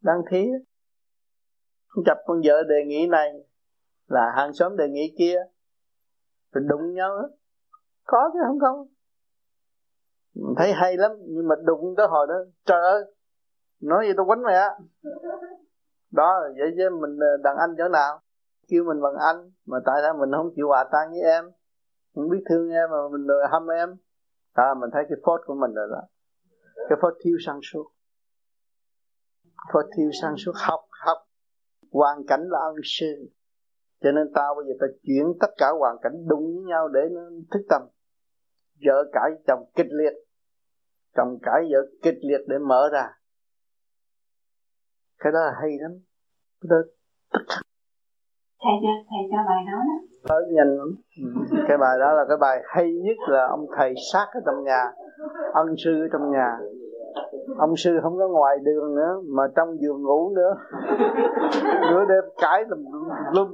[0.00, 0.46] đang thi
[1.86, 3.30] không chập con vợ đề nghị này
[4.06, 5.36] là hàng xóm đề nghị kia
[6.52, 7.16] rồi đụng nhau.
[7.16, 7.28] Đó.
[8.06, 8.86] có chứ không không?
[10.56, 12.34] Thấy hay lắm, nhưng mà đụng tới hồi đó,
[12.66, 13.04] trời ơi,
[13.80, 14.68] nói gì tôi quánh mày á.
[16.10, 18.20] Đó, vậy chứ mình ờ, đàn anh chỗ nào?
[18.68, 21.44] Kêu mình bằng anh, mà tại sao mình không chịu hòa tan với em?
[22.14, 23.96] Không biết thương em mà mình hâm em.
[24.52, 26.00] À mình thấy cái phốt của mình rồi đó.
[26.88, 27.84] Cái phốt thiếu sáng suốt.
[29.72, 30.52] Phốt thiếu sáng suốt.
[30.54, 31.18] Học học.
[31.92, 33.28] Hoàn cảnh là ân sư
[34.00, 37.00] cho nên tao bây giờ tao chuyển tất cả hoàn cảnh đụng với nhau để
[37.10, 37.20] nó
[37.50, 37.82] thức tâm.
[38.86, 40.12] Vợ cãi chồng kịch liệt.
[41.16, 43.08] Chồng cãi vợ kịch liệt để mở ra.
[45.18, 45.90] Cái đó là hay lắm.
[46.60, 46.76] Cái đó
[47.32, 47.60] tất cả
[48.62, 49.96] thầy cho thầy cho bài đó đó.
[50.28, 50.88] Tới nhanh lắm.
[51.22, 51.58] Ừ.
[51.68, 54.82] cái bài đó là cái bài hay nhất là ông thầy sát ở trong nhà
[55.52, 56.58] ân sư ở trong nhà
[57.56, 60.54] ông sư không có ngoài đường nữa mà trong giường ngủ nữa.
[61.90, 62.84] Nửa đêm cái tùm
[63.32, 63.48] lum.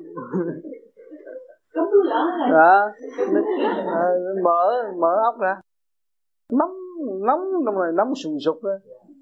[2.52, 2.90] Đó
[3.86, 4.08] à,
[4.44, 5.60] mở mở ốc ra.
[6.52, 6.70] Nóng
[7.26, 8.70] nóng trong này nóng sùng sục đó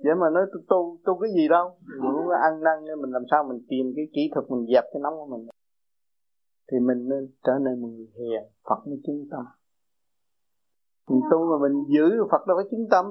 [0.04, 1.70] vậy mà nói tôi tu tu cái gì đâu.
[2.02, 5.00] Mình cũng ăn năn mình làm sao mình tìm cái kỹ thuật mình dẹp cái
[5.02, 5.48] nóng của mình.
[6.72, 9.44] Thì mình nên trở nên một người hiền Phật mới chứng tâm.
[11.10, 13.06] Mình tu mà mình giữ Phật đâu có chứng tâm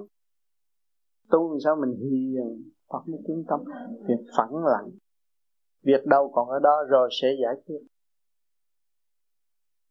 [1.32, 2.48] tu làm sao mình hiền ờ,
[2.90, 3.60] Phật mới tiến tâm
[4.08, 4.90] việc phẳng lặng.
[5.84, 7.82] Việc đâu còn ở đó rồi sẽ giải quyết.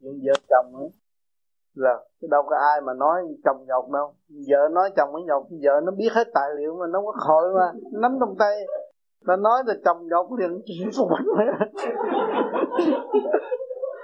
[0.01, 0.89] Nhưng vợ chồng ấy,
[1.75, 4.15] là đâu có ai mà nói chồng nhọc đâu.
[4.29, 7.55] Vợ nói chồng mới nhọc vợ nó biết hết tài liệu mà nó có hội
[7.55, 8.61] mà, nắm trong tay.
[9.27, 10.63] Nó nói là chồng nhọc liền
[10.97, 11.09] không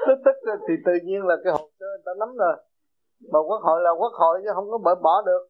[0.06, 0.36] nó tức
[0.68, 2.56] thì tự nhiên là cái hồ sơ người ta nắm rồi.
[3.32, 5.48] Mà quốc hội là quốc hội chứ không có bỏ bỏ được.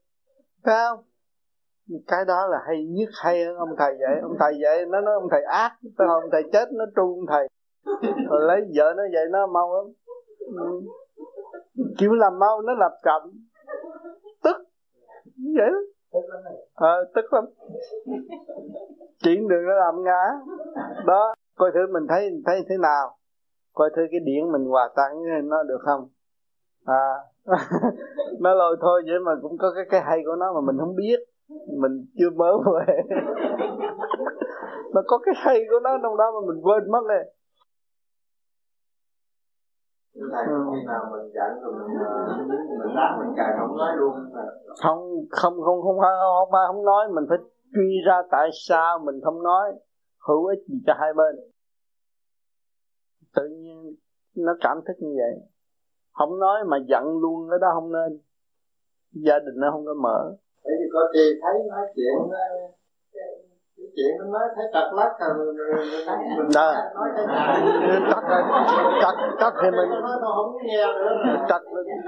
[0.64, 1.04] Phải không?
[2.06, 5.14] Cái đó là hay nhất hay hơn ông thầy vậy ông thầy vậy nó nói
[5.14, 6.20] ông thầy ác tới không?
[6.22, 7.48] Ông thầy chết nó tru ông thầy.
[8.28, 9.92] Rồi lấy vợ nó vậy nó mau lắm.
[11.98, 13.22] Kiểu làm mau nó làm chậm
[14.42, 14.56] tức.
[15.56, 15.78] Vậy đó
[16.74, 17.44] ờ, tức lắm.
[19.22, 20.22] Chuyển đường nó làm ngã.
[21.06, 23.16] Đó coi thử mình thấy thấy thế nào.
[23.74, 26.08] Coi thử cái điển mình hòa tan với nó được không?
[26.84, 27.14] À.
[28.40, 30.96] Nó lôi thôi vậy mà cũng có cái cái hay của nó mà mình không
[30.96, 31.16] biết
[31.48, 33.02] mình chưa mở về
[34.94, 37.24] nó có cái hay của nó trong đó mà mình quên mất rồi
[40.72, 41.98] khi nào mình giận rồi mình
[42.78, 44.12] mình mình không nói luôn
[44.82, 47.08] không không không không phải không không nói.
[47.14, 47.38] Mình phải
[47.74, 49.72] truy ra tại sao mình không nói.
[50.28, 51.36] Hữu ích gì cho hai bên.
[53.34, 53.94] Tự nhiên
[54.36, 55.48] nó cảm thức như vậy.
[56.12, 58.20] Không nói mà giận luôn, cái đó không nên.
[59.12, 60.36] Gia đình nó không có mở
[60.66, 62.14] thế thì có khi thấy nói chuyện
[63.76, 65.54] cái chuyện nó nói thấy trật lắc rồi
[66.36, 67.24] mình đó nói cái
[68.10, 68.24] trật
[69.02, 69.88] trật trật thì mình
[70.20, 71.12] không nghe nữa
[71.48, 71.62] trật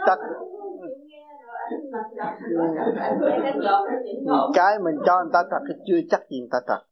[0.06, 0.18] trật
[4.54, 6.88] cái mình cho người ta trật cái chưa chắc gì người ta trật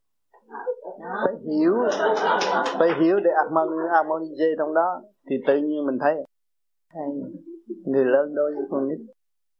[1.24, 1.74] phải hiểu.
[2.78, 3.30] Phải hiểu để
[3.92, 6.14] harmonize trong đó thì tự nhiên mình thấy.
[7.86, 8.98] Người lớn đối với con nít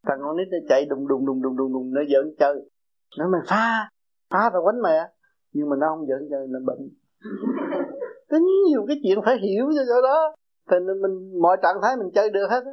[0.07, 2.70] thằng con nít nó chạy đùng đùng đùng đùng đùng đùng nó giỡn chơi.
[3.18, 3.90] Nó mày pha
[4.30, 4.98] phá tao quánh mày
[5.52, 6.88] nhưng mà nó không giỡn chơi nó bệnh.
[8.30, 10.34] Có nhiều cái chuyện phải hiểu cho chỗ đó.
[10.70, 12.64] Thì mình mọi trạng thái mình chơi được hết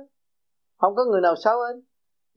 [0.83, 1.79] không có người nào xấu hết.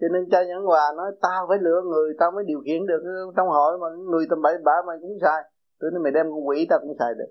[0.01, 3.03] Cho nên cha nhẫn hòa nói tao phải lựa người tao mới điều khiển được
[3.37, 5.43] trong hội mà người tầm bậy bạ mày cũng sai.
[5.79, 7.31] Tôi nói mày đem con quỷ tao cũng xài được.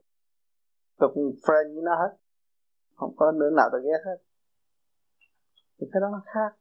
[0.99, 2.17] Tôi cũng friend với nó hết.
[2.95, 4.17] Không có nữa nào tao ghét hết.
[5.79, 6.51] Thì cái đó nó khác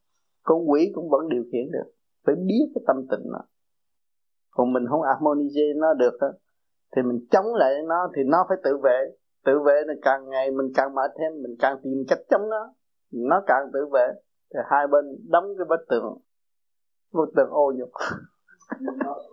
[0.45, 1.91] con quỷ cũng vẫn điều khiển được.
[2.27, 3.41] Phải biết cái tâm tình nó
[4.57, 6.29] còn mình không harmonize nó được đó,
[6.97, 9.17] thì mình chống lại nó thì nó phải tự vệ.
[9.45, 12.73] Tự vệ là càng ngày mình càng mệt thêm mình càng tìm cách chống nó.
[13.13, 14.07] Nó càng tự vệ
[14.55, 16.19] thì hai bên đóng cái bức tường
[17.13, 17.91] bức tường ô nhục.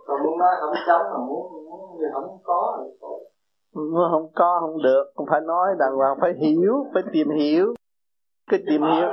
[0.06, 2.84] Còn muốn nói không chống mà muốn muốn thì không có
[4.10, 5.04] không có không được.
[5.14, 7.74] Không phải nói đàng hoàng phải hiểu phải tìm hiểu
[8.50, 9.08] cái tìm hiểu.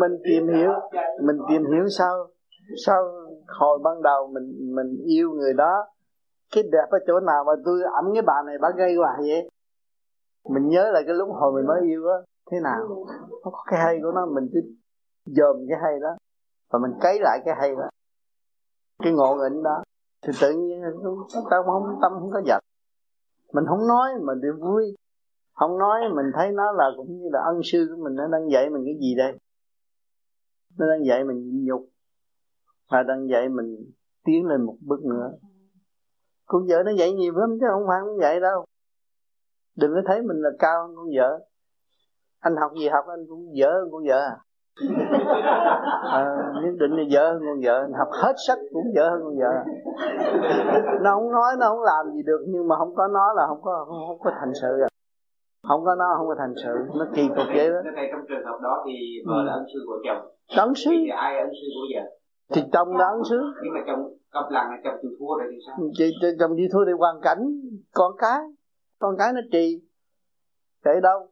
[0.00, 0.72] mình tìm hiểu.
[1.20, 2.26] mình tìm hiểu sao
[2.86, 3.02] sao
[3.48, 5.86] hồi ban đầu mình mình yêu người đó
[6.54, 9.48] cái đẹp ở chỗ nào mà tôi ẩm cái bà này bà gây hoài vậy?
[10.50, 12.16] Mình nhớ lại cái lúc hồi mình mới yêu á
[12.50, 12.78] thế nào?
[13.44, 14.60] Nó có cái hay của nó mình cứ
[15.26, 16.16] dòm cái hay đó
[16.70, 17.88] và mình cấy lại cái hay đó.
[19.02, 19.82] Cái ngộ nghĩnh đó
[20.26, 20.82] thì tự nhiên
[21.50, 22.58] tâm không tâm không có giật
[23.52, 24.94] mình không nói mình thì vui
[25.58, 28.50] không nói mình thấy nó là cũng như là ân sư của mình nó đang
[28.50, 29.38] dạy mình cái gì đây?
[30.78, 31.88] Nó đang dạy mình nhịn nhục
[32.90, 33.76] và đang dạy mình
[34.24, 35.30] tiến lên một bước nữa.
[36.46, 38.64] Con vợ nó dạy nhiều lắm chứ không phải không dạy đâu.
[39.76, 41.38] Đừng có thấy mình là cao hơn con vợ.
[42.40, 44.36] Anh học gì học anh cũng dở hơn con vợ à.
[46.12, 46.24] À,
[46.62, 47.88] nhất định là dở hơn con vợ.
[47.98, 49.64] Học hết sách cũng dở hơn con vợ à.
[51.02, 53.62] nó không nói nó không làm gì được nhưng mà không có nó là không
[53.62, 54.88] có không, không có thành sự à
[55.68, 56.74] không có nó không có thành sự.
[56.98, 57.80] Nó kỳ cục vậy đó.
[57.96, 58.92] Thầy trong trường hợp đó thì
[59.26, 60.22] vợ là ân sư của chồng.
[60.56, 60.90] Ân sư.
[60.90, 62.04] Thì ai ân sư của vợ?
[62.54, 63.40] Thì chồng là ân sư.
[63.64, 65.76] Nhưng mà chồng cặp lần là chồng chịu thua rồi thì sao?
[65.92, 66.10] Chị,
[66.40, 67.38] chồng chịu thua thì hoàn cảnh
[67.94, 68.40] con cái.
[68.98, 69.82] Con cái nó trì.
[70.84, 71.28] Để đâu?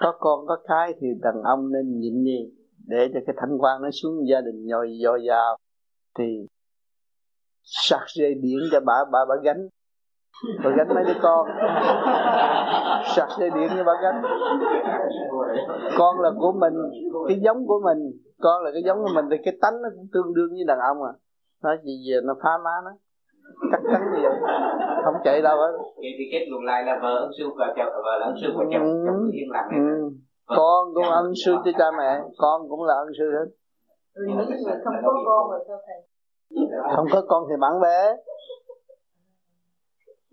[0.00, 2.38] Có con có cái thì đàn ông nên nhịn đi
[2.86, 5.56] để cho cái thanh quan nó xuống gia đình nhồi dò dào.
[6.18, 6.46] Thì
[7.62, 9.68] sạc dây điện cho bà bà bà gánh
[10.64, 11.46] bà gánh mấy đứa con.
[13.16, 14.22] Sạc dây điện cho bà gánh.
[15.98, 16.74] Con là của mình
[17.28, 17.98] cái giống của mình.
[18.40, 20.78] Con là cái giống của mình thì cái tánh nó cũng tương đương với đàn
[20.78, 21.12] ông à.
[21.62, 22.90] Nói gì về nó phá má nó.
[23.72, 24.32] Chắc chắn như vậy.
[25.04, 25.72] Không chạy đâu hết.
[25.96, 28.48] Vậy thì kết luận lại là vợ ân sư của chồng vợ là ân sư
[28.56, 29.04] của chồng ừ.
[29.06, 30.10] chồng yên lặng ừ.
[30.46, 33.48] con cũng ân sư cho cha mẹ con cũng là ân sư hết.
[34.26, 34.44] Người
[34.84, 35.98] không có con rồi sao thầy?
[36.96, 38.16] Không có con thì bạn bè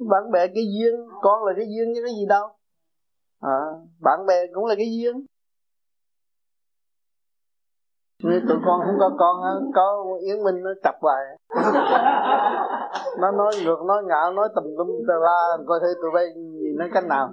[0.10, 2.48] bạn bè cái duyên con là cái duyên chứ cái gì đâu.
[3.42, 3.60] À,
[4.00, 5.26] bạn bè cũng là cái duyên.
[8.24, 9.36] Như tụi con không có con
[9.76, 11.24] có yến minh nó chập hoài.
[13.20, 16.76] Nó nói ngược nói ngạo nói tùm lum tà la coi thử tụi bay nhìn
[16.78, 17.30] nó cách nào.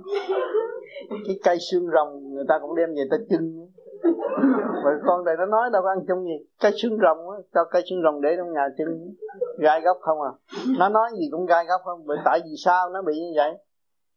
[1.10, 3.70] Cái cây xương rồng người ta cũng đem về ta chưng.
[4.84, 6.46] Bởi con đây nó nói đâu có ăn chung gì.
[6.60, 9.14] Cái xương rồng á, Cho cái xương rồng để trong nhà chân
[9.58, 10.32] gai góc không à.
[10.78, 13.58] Nó nói gì cũng gai góc không, Bởi tại vì sao nó bị như vậy?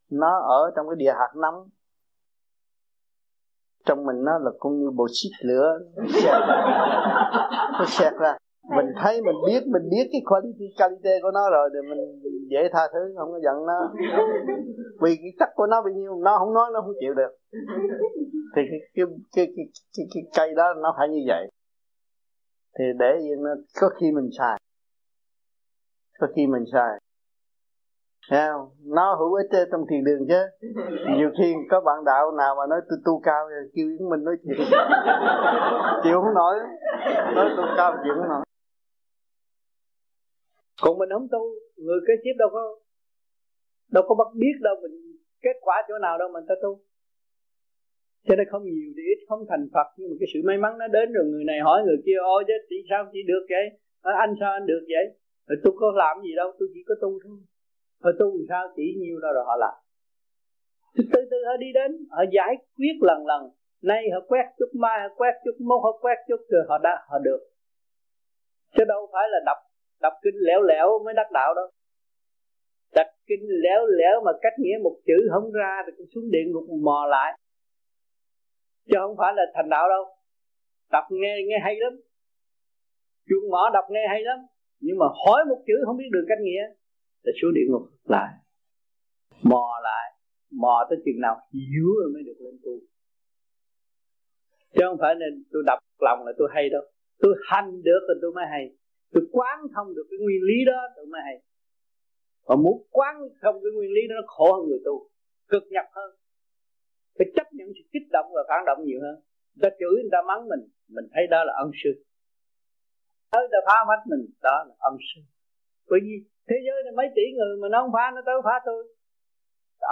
[0.10, 1.70] Nó ở trong cái địa hạt nóng
[3.86, 5.80] trong mình nó là cũng như bộ xích lửa.
[6.14, 6.42] Xẹt.
[7.80, 8.38] Nó xẹt ra
[8.76, 12.00] mình thấy mình biết mình biết cái quality quality của nó rồi thì mình
[12.52, 13.80] dễ tha thứ không có giận nó.
[15.02, 17.32] Vì cái chất của nó bao nhiêu nó không nói nó không chịu được.
[18.56, 19.06] Thì cái cái
[19.36, 19.66] cái cái,
[19.98, 21.52] cái, cái cây đó nó phải như vậy.
[22.80, 23.50] Thì để nó
[23.82, 24.58] có khi mình sai
[26.22, 27.00] có khi mình sai
[28.30, 28.70] Thấy không?
[28.86, 30.68] Nó hữu ích trong thiền đường chứ.
[31.18, 34.24] Nhiều khi có bạn đạo nào mà nói tôi tu cao thì kêu Yến Minh
[34.24, 34.68] nói chuyện
[36.04, 36.56] Chịu không nổi.
[37.36, 38.46] Nói tu cao chịu không nổi.
[40.82, 41.44] Còn mình không tu
[41.76, 42.80] Người kế tiếp đâu có
[43.92, 45.12] Đâu có bắt biết đâu mình
[45.42, 46.72] Kết quả chỗ nào đâu mình ta tu.
[48.28, 50.78] Cho nên không nhiều thì ít không thành Phật nhưng mà cái sự may mắn
[50.78, 53.02] nó đến rồi người này hỏi người kia ôi chứ chị sao?
[53.14, 53.66] Chị được vậy?
[54.02, 55.06] À, anh sao anh được vậy?
[55.48, 57.38] Rồi tôi có làm gì đâu tôi chỉ có tu thôi.
[58.04, 58.64] Rồi tu làm sao?
[58.76, 59.76] Chỉ nhiều đó rồi họ làm.
[61.14, 63.42] Từ từ họ đi đến họ giải quyết lần lần.
[63.82, 66.94] Nay họ quét chút mai họ quét chút mốt họ quét chút rồi họ đã
[67.10, 67.42] họ được.
[68.76, 69.58] Chứ đâu phải là đọc
[70.02, 71.68] đọc kinh lẻo lẻo mới đắc đạo đâu
[72.96, 76.52] đọc kinh lẻo lẻo mà cách nghĩa một chữ không ra thì cũng xuống điện
[76.52, 77.40] ngục mò lại.
[78.88, 80.04] Chứ không phải là thành đạo đâu.
[80.92, 81.94] Đọc nghe nghe hay lắm.
[83.30, 84.40] Chuông mỏ đọc nghe hay lắm.
[84.80, 86.64] Nhưng mà hỏi một chữ không biết được cách nghĩa
[87.24, 88.34] là xuống địa ngục lại.
[89.44, 90.08] Mò lại.
[90.52, 92.72] Mò tới chừng nào dứa rồi mới được lên tu.
[94.74, 96.82] Chứ không phải nên tôi đọc lòng là tôi hay đâu.
[97.20, 98.76] Tôi hành được thì tôi mới hay
[99.12, 101.38] tôi quán thông được cái nguyên lý đó tôi mới hay.
[102.48, 105.10] Và muốn quán thông cái nguyên lý đó, nó khổ hơn người tu,
[105.48, 106.12] cực nhập hơn.
[107.18, 109.16] Phải chấp nhận sự kích động và phản động nhiều hơn.
[109.56, 110.64] Người ta chửi, người ta mắng mình
[110.96, 111.92] mình thấy đó là ân sư.
[113.32, 115.22] Tới ta phá mắt mình, đó là ân sư.
[115.90, 116.16] Bởi vì
[116.48, 118.82] thế giới này mấy tỷ người mà nó không phá, nó tới phá tôi.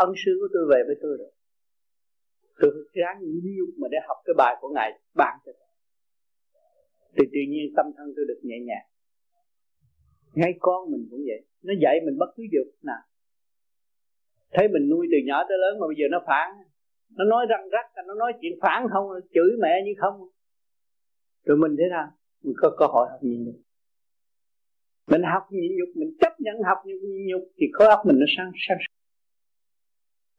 [0.05, 1.31] Ân sư của tôi về với tôi rồi.
[2.59, 5.69] Tôi ráng nhiều mà để học cái bài của ngài ban cho tôi.
[7.15, 8.87] Thì tự nhiên tâm thân tôi được nhẹ nhàng
[10.33, 11.45] ngay con mình cũng vậy.
[11.61, 13.01] Nó dạy mình bất cứ dục nào.
[14.53, 16.49] Thấy mình nuôi từ nhỏ tới lớn mà bây giờ nó phản.
[17.17, 20.29] Nó nói răng rắc, nó nói chuyện phản không chửi mẹ như không.
[21.45, 22.07] Rồi mình thế nào?
[22.43, 23.55] Mình có cơ hội học nhịn nhục.
[25.07, 28.25] Mình học nhịn nhục, mình chấp nhận học nhịn nhục thì khối óc mình nó
[28.37, 28.77] sáng sáng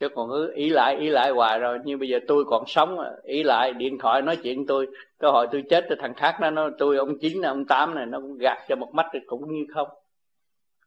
[0.00, 1.78] chứ còn cứ ý lại ý lại hoài rồi.
[1.84, 4.86] Như bây giờ tôi còn sống, ý lại, điện thoại nói chuyện tôi.
[5.18, 8.06] Cơ hội tôi chết thì thằng khác nó nói tôi, ông chín, ông tám này,
[8.06, 9.88] nó cũng gạt cho một mắt thì cũng như không.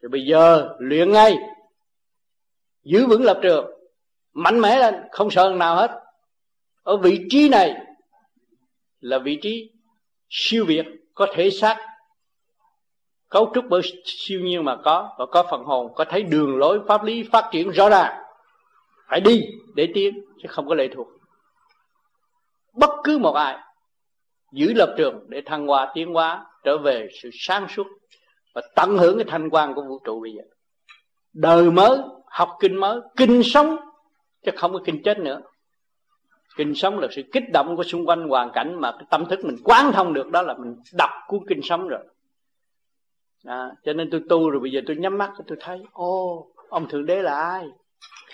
[0.01, 1.37] Thì bây giờ luyện ngay.
[2.83, 3.71] Giữ vững lập trường.
[4.33, 5.91] Mạnh mẽ lên, không sợ nào hết.
[6.83, 7.75] Ở vị trí này
[8.99, 9.71] là vị trí
[10.29, 11.77] siêu việt, có thể xác.
[13.29, 16.79] Cấu trúc bởi siêu nhiên mà có, và có phần hồn, có thấy đường lối
[16.87, 18.22] pháp lý phát triển rõ ràng
[19.13, 19.41] phải đi
[19.75, 21.07] để tiến chứ không có lệ thuộc.
[22.73, 23.57] Bất cứ một ai
[24.51, 27.87] giữ lập trường để thăng hoa tiến hóa trở về sự sáng suốt
[28.55, 30.43] và tận hưởng cái thanh quan của vũ trụ bây giờ.
[31.33, 33.77] Đời mới học kinh mới kinh sống
[34.45, 35.41] chứ không có kinh chết nữa.
[36.57, 39.39] Kinh sống là sự kích động của xung quanh hoàn cảnh mà cái tâm thức
[39.43, 42.03] mình quán thông được đó là mình đọc cuốn kinh sống rồi.
[43.45, 46.87] À, cho nên tôi tu rồi bây giờ tôi nhắm mắt tôi thấy ô ông
[46.89, 47.67] thượng đế là ai?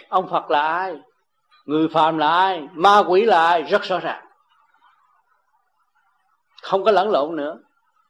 [0.10, 0.96] Ông phật là ai?
[1.66, 2.68] Người phàm là ai?
[2.72, 3.64] Ma quỷ là ai?
[3.64, 4.26] Rất rõ ràng.
[6.62, 7.58] Không có lẫn lộn nữa.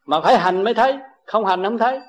[0.05, 1.99] Mà phải hành mới thấy, không hành không thấy.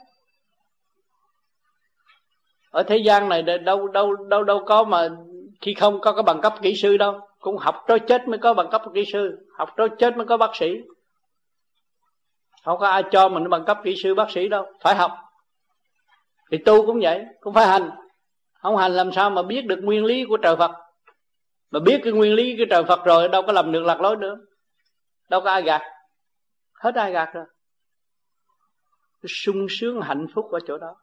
[2.70, 5.08] Ở thế gian này đâu đâu đâu đâu có mà
[5.60, 7.20] khi không có cái bằng cấp kỹ sư đâu.
[7.40, 9.48] Cũng học tới chết mới có bằng cấp kỹ sư.
[9.58, 10.70] Học tới chết mới có bác sĩ.
[12.64, 14.66] Không có ai cho mình bằng cấp kỹ sư bác sĩ đâu.
[14.80, 15.12] Phải học.
[16.50, 17.90] Thì tu cũng vậy, cũng phải hành
[18.62, 20.70] không hành làm sao mà biết được nguyên lý của trời phật.
[21.70, 24.16] Mà biết cái nguyên lý của trời phật rồi, đâu có làm được lạc lối
[24.16, 24.36] nữa.
[25.28, 25.82] Đâu có ai gạt.
[26.72, 27.44] Hết ai gạt rồi.
[29.26, 30.96] Sung sướng hạnh phúc ở chỗ đó.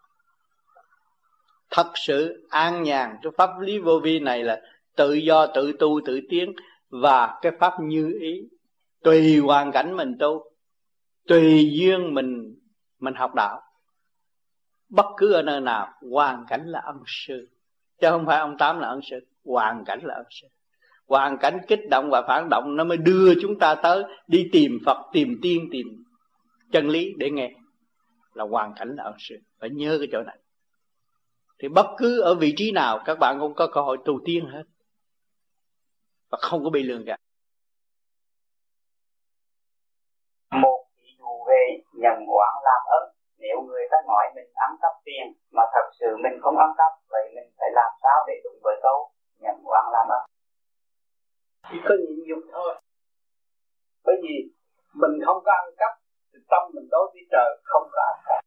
[1.69, 4.61] Thật sự an nhàn, cái pháp lý vô vi này là
[4.95, 6.53] tự do, tự tu, tự tiến,
[6.89, 8.41] và cái pháp như ý.
[9.03, 10.51] Tùy hoàn cảnh mình tu,
[11.27, 12.55] tùy duyên mình
[12.99, 13.61] mình học đạo
[14.89, 17.49] bất cứ ở nơi nào, hoàn cảnh là ân sư.
[18.01, 20.47] Chứ không phải ông tám là ân sư, hoàn cảnh là ân sư.
[21.07, 24.79] Hoàn cảnh kích động và phản động nó mới đưa chúng ta tới đi tìm
[24.85, 25.87] phật, tìm tiên, tìm
[26.71, 27.51] chân lý để nghe.
[28.33, 30.37] Là hoàn cảnh là ân sư, phải nhớ cái chỗ này.
[31.59, 34.45] Thì bất cứ ở vị trí nào, các bạn cũng có cơ hội tu tiên
[34.45, 34.63] hết.
[36.29, 37.19] Và không có bị lường gạt.
[40.51, 43.06] Một vị dù về nhận quảng làm ơn
[43.47, 45.25] nếu người ta nói mình ăn cắp tiền
[45.55, 48.75] mà thật sự mình không ăn cắp, vậy mình phải làm sao để đúng với
[48.83, 50.23] câu nhận oán làm ơn
[51.69, 52.81] chỉ có nhịn nhục thôi.
[54.05, 54.35] Bởi vì
[54.93, 55.91] mình không có ăn cắp
[56.33, 58.43] thì tâm mình đối với trời không có ăn cắp.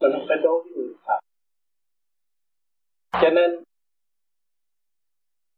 [0.00, 1.18] Mình không phải đối với người thật
[3.22, 3.50] cho nên,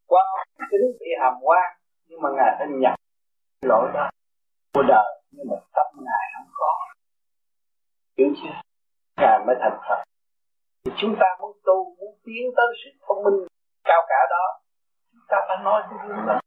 [0.07, 0.23] qua
[0.71, 1.77] tính bị hàm quan
[2.07, 2.95] nhưng mà ngài đã nhận
[3.61, 4.09] lỗi đó.
[4.73, 6.88] Của đời, nhưng mà tâm ngài không có
[8.19, 8.55] hiểu chưa
[9.17, 10.03] ngài mới thành phật.
[10.83, 13.47] Thì chúng ta muốn tu, muốn tiến tới sự thông minh
[13.83, 14.59] cao cả đó,
[15.11, 16.39] chúng ta phải nói cái gương đó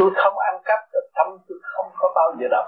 [0.00, 2.66] tôi không ăn cắp được tâm tôi không có bao giờ động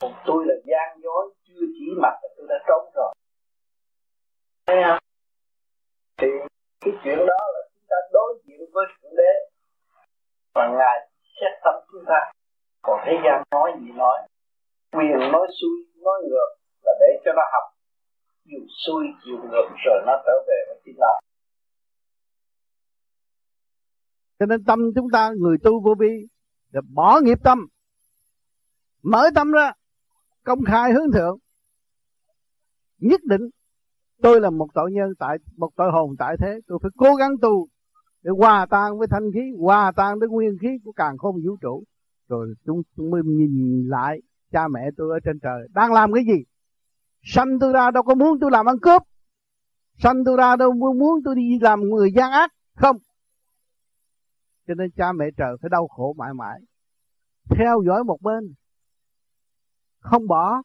[0.00, 3.14] còn tôi là gian dối, chưa chỉ mặt là tôi đã trốn rồi.
[4.66, 4.98] Thấy không?
[6.16, 6.28] Thì
[6.80, 9.32] cái chuyện đó là chúng ta đối diện với thượng đế.
[10.54, 11.10] Và ngài
[11.40, 12.32] xét tâm chúng ta
[12.82, 14.18] còn thế gian nói gì nói?
[14.92, 16.50] Quyền nói xuôi, nói ngược
[16.82, 17.74] là để cho nó học.
[18.44, 21.18] Dù xuôi, dù ngược, rồi nó trở về với chính nó.
[24.38, 26.26] Cho nên tâm chúng ta, người tu vô vi,
[26.72, 27.66] là bỏ nghiệp tâm.
[29.02, 29.72] Mở tâm ra,
[30.44, 31.38] công khai hướng thượng.
[32.98, 33.48] Nhất định,
[34.22, 36.60] tôi là một tội nhân tại, một tội hồn tại thế.
[36.66, 37.68] Tôi phải cố gắng tu
[38.22, 41.56] để hòa tan với thanh khí, hòa tan với nguyên khí của càng không vũ
[41.60, 41.84] trụ
[42.32, 44.20] rồi chúng, chúng mới nhìn lại
[44.52, 45.68] cha mẹ tôi ở trên trời.
[45.74, 46.44] Đang làm cái gì?
[47.22, 49.02] Sanh tôi ra đâu có muốn tôi làm ăn cướp.
[49.98, 52.52] Sanh tôi ra đâu muốn tôi đi làm người gian ác?
[52.74, 52.96] Không.
[54.68, 56.60] Cho nên cha mẹ trời phải đau khổ mãi mãi.
[57.58, 58.54] Theo dõi một bên.
[59.98, 60.62] Không bỏ.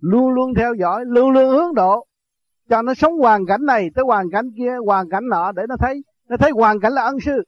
[0.00, 2.06] Luôn luôn theo dõi luôn luôn hướng độ.
[2.68, 5.76] Cho nó sống hoàn cảnh này tới hoàn cảnh kia hoàn cảnh nọ để nó
[5.78, 6.02] thấy.
[6.28, 7.42] Nó thấy hoàn cảnh là ân sư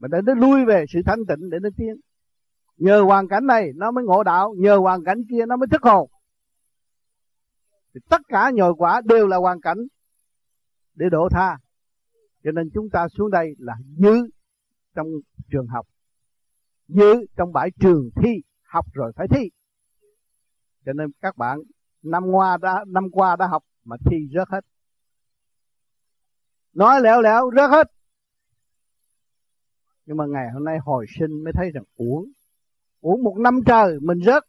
[0.00, 1.96] mà để nó lui về sự thanh tịnh để nó tiến.
[2.76, 4.54] Nhờ hoàn cảnh này, nó mới ngộ đạo.
[4.58, 6.10] Nhờ hoàn cảnh kia, nó mới thức hồn.
[7.94, 9.78] Thì tất cả nhồi quả đều là hoàn cảnh
[10.94, 11.58] để độ tha.
[12.44, 14.16] Cho nên chúng ta xuống đây là giữ
[14.94, 15.06] trong
[15.52, 15.86] trường học.
[16.88, 18.30] Giữ trong bãi trường thi.
[18.62, 19.50] Học rồi phải thi.
[20.86, 21.58] Cho nên các bạn
[22.02, 24.64] năm qua đã, năm qua đã học mà thi rớt hết.
[26.72, 27.90] Nói lẻo lẻo rớt hết
[30.10, 32.24] nhưng mà ngày hôm nay hồi sinh mới thấy rằng uổng.
[33.00, 34.42] Uổng một năm trời, mình rớt.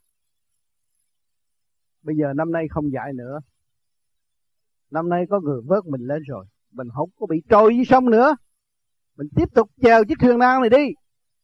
[2.04, 3.40] Bây giờ năm nay không dạy nữa.
[4.92, 6.46] Năm nay có người vớt mình lên rồi.
[6.72, 8.36] Mình không có bị trôi dưới sông nữa.
[9.18, 10.94] Mình tiếp tục chèo chiếc thuyền nan này đi.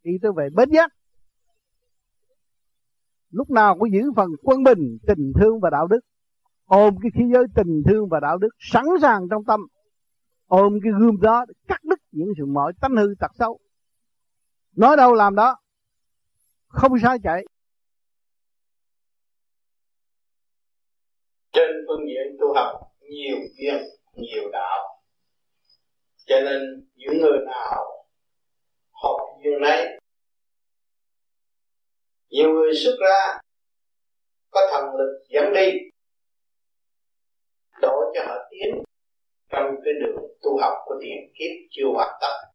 [0.03, 0.91] Đi tôi về bến giác.
[3.29, 5.99] Lúc nào cũng giữ phần quân bình, tình thương và đạo đức.
[6.65, 9.59] Ôm cái khí giới tình thương và đạo đức sẵn sàng trong tâm.
[10.47, 13.59] Ôm cái gươm đó để cắt đứt những sự mọi tánh hư tật xấu
[14.77, 15.57] nói đâu làm đó.
[16.67, 17.43] Không sai chạy.
[21.51, 25.01] Trên phương diện tu học, nhiều duyên, nhiều đạo.
[26.25, 28.07] Cho nên những người nào
[28.91, 29.99] học duyên này
[32.29, 33.39] nhiều người xuất ra,
[34.49, 35.71] có thần lực dẫn đi
[37.81, 38.83] đổ cho họ tiến
[39.49, 42.46] trong cái đường tu học của tiền kiếp chưa hoàn tất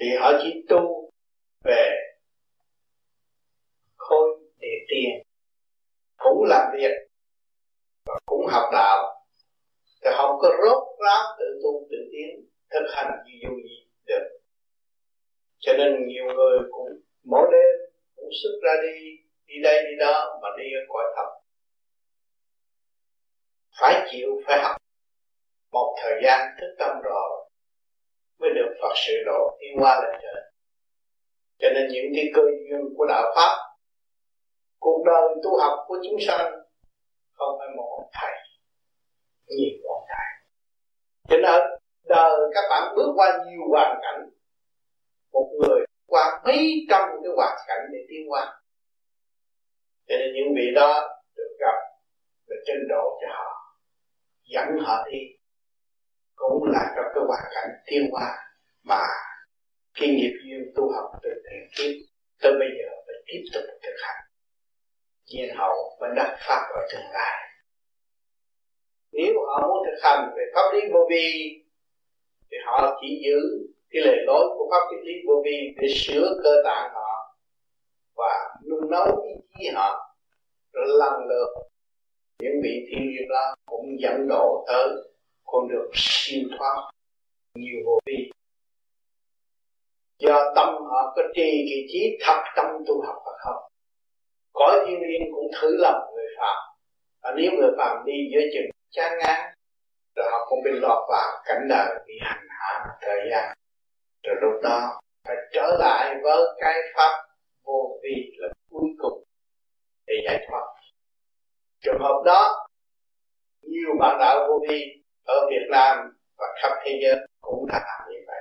[0.00, 1.10] thì họ chỉ tu
[1.64, 1.94] về
[3.96, 5.22] khôi địa tiền.
[6.16, 6.94] Cũng làm việc
[8.06, 9.26] và cũng học đạo.
[10.04, 14.40] Thì không có rốt ráo tự tu tự tiến, thực hành gì dù gì được.
[15.58, 16.88] Cho nên nhiều người cũng
[17.24, 21.38] mỗi đêm cũng xuất ra đi đi đây đi đó mà đi ở cõi thật
[23.80, 24.76] phải chịu, phải học.
[25.72, 27.47] Một thời gian thức tâm rồi
[28.38, 30.42] mới được Phật sự độ đi qua lên trời
[31.58, 33.56] cho nên những cái cơ duyên của đạo pháp,
[34.78, 36.52] cuộc đời tu học của chúng sanh
[37.32, 38.32] không phải một thầy,
[39.46, 40.50] nhiều một thầy.
[41.28, 41.60] Cho nên
[42.04, 44.30] đời các bạn bước qua nhiều hoàn cảnh,
[45.32, 48.60] một người qua mấy trăm cái hoàn cảnh để tiến qua
[50.08, 51.76] cho nên những vị đó được gặp,
[52.46, 53.78] được trên độ cho họ,
[54.44, 55.18] dẫn họ đi
[56.38, 58.36] cũng là trong cái hoàn cảnh thiên hoa
[58.82, 59.02] mà
[59.94, 61.92] khi nghiệp duyên tu học từ tiền kiếp,
[62.42, 64.24] tới bây giờ phải tiếp tục thực hành.
[65.26, 67.34] Nhiên hậu mới đắc pháp ở tương lai.
[69.12, 71.54] Nếu họ muốn thực hành về pháp lý vô vi,
[72.50, 73.38] thì họ chỉ giữ
[73.90, 77.36] cái lề lối của pháp lý vô vi để sửa cơ tạng họ
[78.16, 80.14] và nung nấu ý chí họ
[80.72, 81.48] rồi lần lượt
[82.38, 84.88] những vị thiên liêng đó cũng dẫn độ tới
[85.52, 86.90] con được siêu thoát,
[87.54, 88.30] nhiều vô vi.
[90.18, 93.68] Do tâm họ có trì kỳ trí thật tâm tu học hoặc không
[94.52, 96.56] cõi thiên liên cũng thử lòng người phạm
[97.22, 99.54] và nếu người phạm đi giữa chừng chán ngán,
[100.16, 103.56] rồi họ cũng bị lọt vào cảnh đời, bị hành hạ thời gian.
[104.22, 107.24] Rồi lúc đó phải trở lại với cái pháp
[107.64, 109.24] vô vi là cuối cùng
[110.06, 110.66] để giải thoát.
[111.80, 112.66] Trường hợp đó,
[113.62, 114.97] nhiều bạn đạo vô vi
[115.28, 115.96] ở Việt Nam
[116.38, 118.40] và khắp thế giới cũng đã làm như vậy.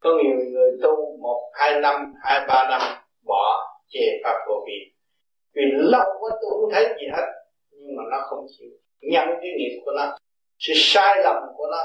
[0.00, 2.80] Có nhiều người tu một, hai năm, hai, ba năm
[3.24, 4.98] bỏ chê pháp vô vi
[5.54, 7.26] vì lâu quá tôi không thấy gì hết,
[7.70, 8.70] nhưng mà nó không chịu.
[9.00, 10.16] Nhận cái nghiệp của nó,
[10.58, 11.82] sự sai lầm của nó,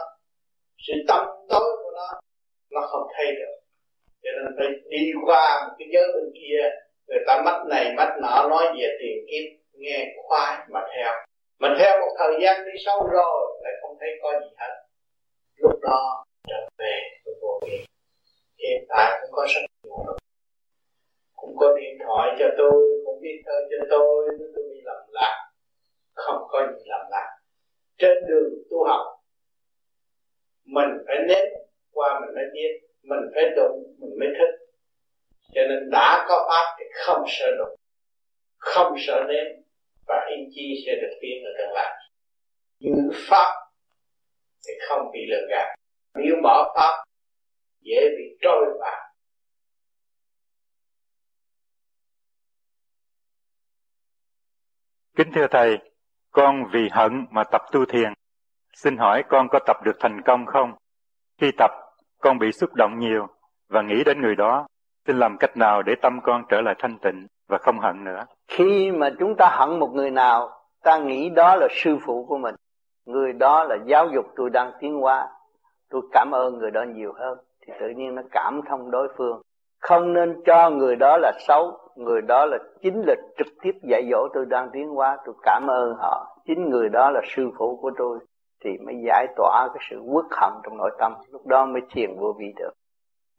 [0.88, 2.20] sự tâm tối của nó
[2.72, 3.56] nó không thấy được.
[4.24, 6.70] Cho nên phải đi qua một cái giới bên kia,
[7.08, 11.14] người ta mắt này, mắt nọ, nói về tiền kiếp, nghe khoái mà theo.
[11.60, 13.43] Mà theo một thời gian đi sâu rồi
[14.04, 14.74] thấy có gì hết.
[15.56, 16.95] Lúc đó, trở về,
[17.26, 17.86] tôi vô vi
[18.60, 20.06] hiện tại cũng có rất nhiều
[21.36, 24.26] cũng có điện thoại cho tôi, cũng biết thơ cho tôi
[24.56, 25.51] tôi bị lầm lạc.
[26.14, 27.38] Không có gì lầm lạc.
[27.97, 29.06] Trên đường tu học,
[30.66, 31.45] mình phải nếm
[31.91, 34.54] qua mình mới biết, mình phải đụng, mình mới thích
[35.54, 37.76] cho nên đã có pháp thì không sợ đụng,
[38.58, 39.45] không sợ nếm,
[40.08, 41.93] và ý chí sẽ được tiến ở tương lai
[42.80, 43.62] giữ pháp
[44.68, 45.76] thì không bị lừa gạt
[46.16, 47.03] nếu bỏ pháp
[47.82, 49.14] dễ bị trôi vào
[55.16, 55.78] Kính thưa Thầy,
[56.32, 58.14] con vì hận mà tập tu thiền.
[58.76, 60.74] Xin hỏi con có tập được thành công không?
[61.41, 61.72] Khi tập,
[62.22, 63.28] con bị xúc động nhiều
[63.70, 64.68] và nghĩ đến người đó.
[65.07, 68.26] Xin làm cách nào để tâm con trở lại thanh tịnh và không hận nữa?
[68.47, 70.49] Khi mà chúng ta hận một người nào,
[70.84, 72.55] ta nghĩ đó là sư phụ của mình.
[73.06, 75.28] Người đó là giáo dục tôi đang tiến hóa.
[75.89, 77.38] Tôi cảm ơn người đó nhiều hơn.
[77.66, 79.41] Thì tự nhiên nó cảm thông đối phương.
[79.82, 81.78] Không nên cho người đó là xấu.
[81.95, 85.18] Người đó là chính là trực tiếp dạy dỗ tôi đang tiến hóa.
[85.26, 86.38] Tôi cảm ơn họ.
[86.45, 88.20] Chính người đó là sư phụ của tôi.
[88.64, 91.14] Thì mới giải tỏa cái sự uất hận trong nội tâm.
[91.32, 92.72] Lúc đó mới thiền vô vi được.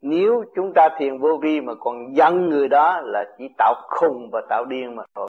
[0.01, 4.29] Nếu chúng ta thiền vô vi mà còn giận người đó là chỉ tạo khùng
[4.31, 5.27] và tạo điên mà thôi.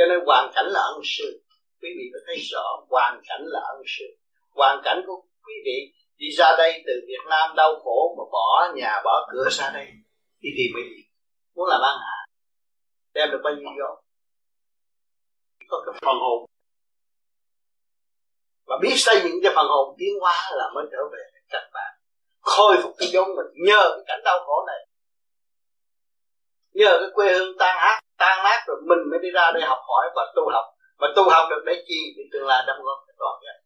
[0.00, 1.42] Cho nên hoàn cảnh là ân sư.
[1.82, 4.04] Quý vị có thấy rõ, hoàn cảnh là ân sư.
[4.50, 8.72] Hoàn cảnh của quý vị đi ra đây từ Việt Nam đau khổ mà bỏ
[8.74, 9.86] nhà, bỏ cửa ra đây
[10.40, 11.02] đi tìm cái gì?
[11.54, 12.18] Muốn làm ăn hả?
[13.14, 14.02] Đem được bao nhiêu vô?
[15.68, 16.46] Có cái phần hồn
[18.66, 22.00] và biết xây dựng cho phần hồn, tiến hóa là mới trở về các bạn
[22.40, 24.86] khôi phục cái giống mình nhờ cái cảnh đau khổ này
[26.72, 29.78] nhờ cái quê hương tan ác tan nát rồi mình mới đi ra đây học
[29.88, 30.64] hỏi và tu học.
[31.00, 32.00] Mà tu học được để chi?
[32.16, 33.56] Để tương lai đóng góp cho toàn dân.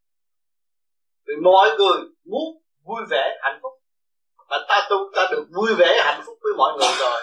[1.27, 1.99] Vì mọi người
[2.31, 2.49] muốn
[2.87, 3.73] vui vẻ, hạnh phúc.
[4.51, 7.21] Và ta tu, ta được vui vẻ, hạnh phúc với mọi người rồi,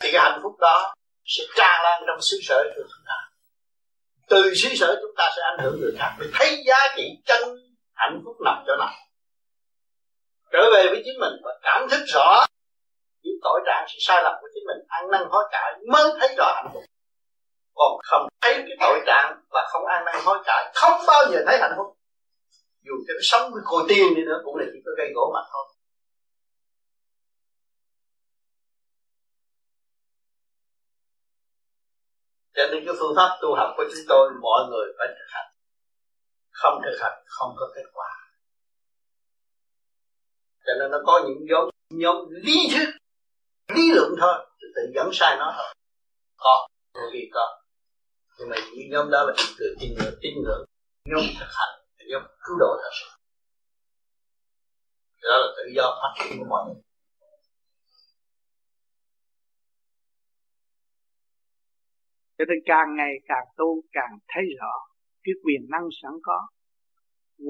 [0.00, 0.94] thì cái hạnh phúc đó
[1.24, 3.14] sẽ tràn lan trong xứ sở của chúng ta.
[4.28, 6.16] Từ xứ sở chúng ta sẽ ảnh hưởng người khác.
[6.20, 7.42] Để thấy giá trị chân
[7.94, 8.92] hạnh phúc nằm chỗ nào.
[10.52, 12.44] Trở về với chính mình và cảm thức rõ
[13.42, 16.52] tội trạng sự sai lầm của chính mình ăn năn hối cải mới thấy rõ
[16.56, 16.82] hạnh phúc.
[17.74, 21.38] Còn không thấy cái tội trạng và không ăn năn hối cải, không bao giờ
[21.46, 21.86] thấy hạnh phúc.
[22.84, 25.30] Dù cho nó sống với cô tiên đi nữa, cũng là chỉ có gây gỗ
[25.34, 25.64] mà thôi.
[32.54, 35.52] Cho nên cái phương pháp tu học của chúng tôi, mọi người phải thực hành.
[36.50, 38.10] Không thực hành, không có kết quả.
[40.66, 42.88] Cho nên nó có những nhóm nhóm lý thuyết
[43.68, 45.74] lý luận thôi, tự dẫn sai nó thôi.
[46.36, 47.62] Có bởi vì có.
[48.38, 50.64] Nhưng mà những nhóm đó là người tin ngưỡng tin ngưỡng.
[51.04, 53.06] Nhóm thực hành là nhóm cứu độ thật sự.
[55.22, 56.82] Đó là tự do phát triển của mọi người.
[62.38, 64.72] Cho nên càng ngày càng tu, càng thấy rõ
[65.22, 66.48] cái quyền năng sẵn có.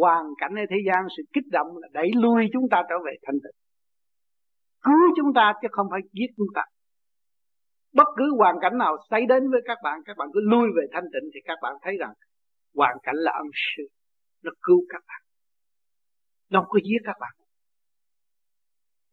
[0.01, 3.13] Hoàn cảnh ở thế gian sự kích động là đẩy lui chúng ta trở về
[3.27, 3.62] thanh tịnh
[4.83, 6.63] cứu chúng ta chứ không phải giết chúng ta.
[7.93, 10.85] Bất cứ hoàn cảnh nào xảy đến với các bạn các bạn cứ lui về
[10.93, 12.13] thanh tịnh thì các bạn thấy rằng
[12.75, 13.83] hoàn cảnh là ân sư,
[14.43, 15.23] nó cứu các bạn.
[16.51, 17.33] Nó không có giết các bạn.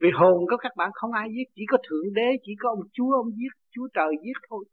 [0.01, 2.83] Vì hồn của các bạn không ai giết, chỉ có thượng đế, chỉ có ông
[2.93, 4.65] chúa, ông giết, chúa trời giết thôi.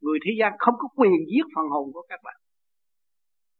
[0.00, 2.36] Người thế gian không có quyền giết phần hồn của các bạn.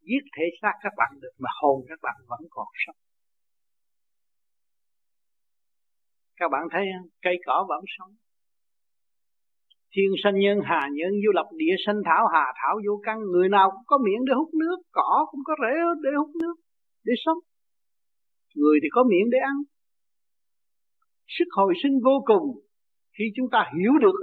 [0.01, 2.97] Giết thể xác các bạn được Mà hồn các bạn vẫn còn sống.
[6.39, 7.09] Các bạn thấy không?
[7.23, 8.10] Cây cỏ vẫn sống.
[9.93, 13.19] Thiên sanh nhân, hà nhân du lập địa sanh thảo, hà thảo vô căn.
[13.32, 16.55] Người nào cũng có miệng để hút nước, Cỏ cũng có rễ để hút nước,
[17.05, 17.39] Để sống.
[18.55, 19.56] Người thì có miệng để ăn.
[21.27, 22.47] Sức hồi sinh vô cùng.
[23.19, 24.16] Khi chúng ta hiểu được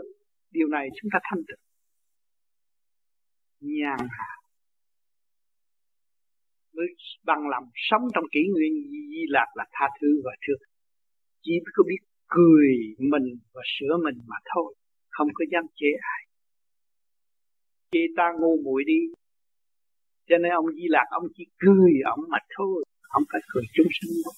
[0.52, 1.64] điều này, chúng ta thanh tịnh.
[3.60, 4.32] Nhàn hạ.
[6.76, 6.86] Mới
[7.24, 10.75] bằng lòng sống trong kỷ nguyên di lạc là tha thứ và thương
[11.46, 12.70] chỉ có biết cười
[13.12, 14.76] mình và sửa mình mà thôi,
[15.10, 16.22] không có dám chế ai.
[17.92, 19.00] Chê ta ngu muội đi,
[20.28, 23.92] cho nên ông di lạc ông chỉ cười ông mà thôi, không phải cười chúng
[23.98, 24.34] sinh đâu.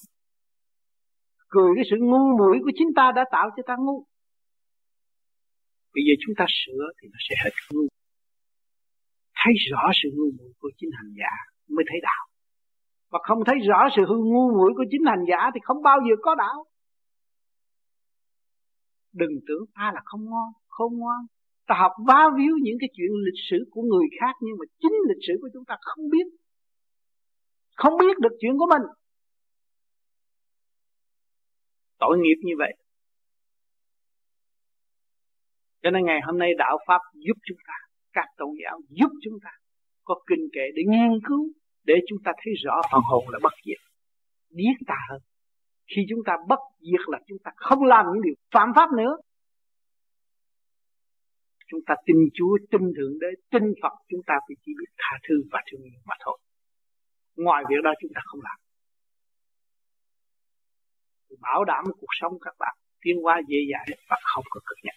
[1.48, 4.04] Cười cái sự ngu muội của chính ta đã tạo cho ta ngu.
[5.94, 7.86] Bây giờ chúng ta sửa thì nó sẽ hết ngu.
[9.40, 11.32] Thấy rõ sự ngu muội của chính hành giả
[11.68, 12.24] mới thấy đạo.
[13.12, 15.98] Và không thấy rõ sự hư ngu muội của chính hành giả thì không bao
[16.06, 16.64] giờ có đạo
[19.18, 21.22] đừng tưởng ta là không ngon, không ngoan
[21.68, 24.96] ta học vá víu những cái chuyện lịch sử của người khác, nhưng mà chính
[25.08, 26.26] lịch sử của chúng ta không biết.
[27.76, 28.82] Không biết được chuyện của mình.
[31.98, 32.72] Tội nghiệp như vậy.
[35.82, 37.74] Cho nên ngày hôm nay đạo pháp giúp chúng ta,
[38.12, 39.50] các tôn giáo giúp chúng ta
[40.04, 41.52] có kinh kệ để nghiên cứu,
[41.84, 43.80] để chúng ta thấy rõ phần hồn là bất diệt,
[44.50, 45.20] biết ta hơn
[45.96, 49.16] khi chúng ta bất diệt là chúng ta không làm những điều phạm pháp nữa
[51.68, 55.18] chúng ta tin Chúa, tin Thượng Đế, tin Phật chúng ta phải chỉ biết tha
[55.28, 56.38] thứ và thương yêu mà thôi.
[57.36, 58.58] Ngoài việc đó chúng ta không làm.
[61.40, 64.96] Bảo đảm cuộc sống các bạn tiến hóa dễ dãi và không có cực nhọc.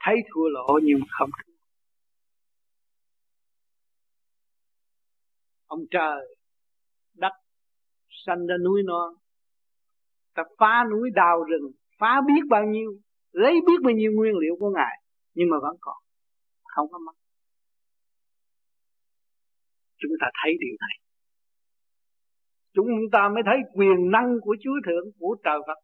[0.00, 1.52] Thấy thua lỗ nhưng mà không thua.
[5.66, 6.36] Ông trời,
[8.26, 9.14] sanh ra núi non.
[10.34, 12.92] Ta phá núi đào rừng, phá biết bao nhiêu
[13.32, 15.02] lấy biết bao nhiêu nguyên liệu của ngài
[15.34, 15.96] nhưng mà vẫn còn
[16.64, 17.12] không có mất.
[19.98, 20.96] Chúng ta thấy điều này.
[22.72, 25.78] Chúng ta mới thấy quyền năng của Chúa Thượng của trời Phật.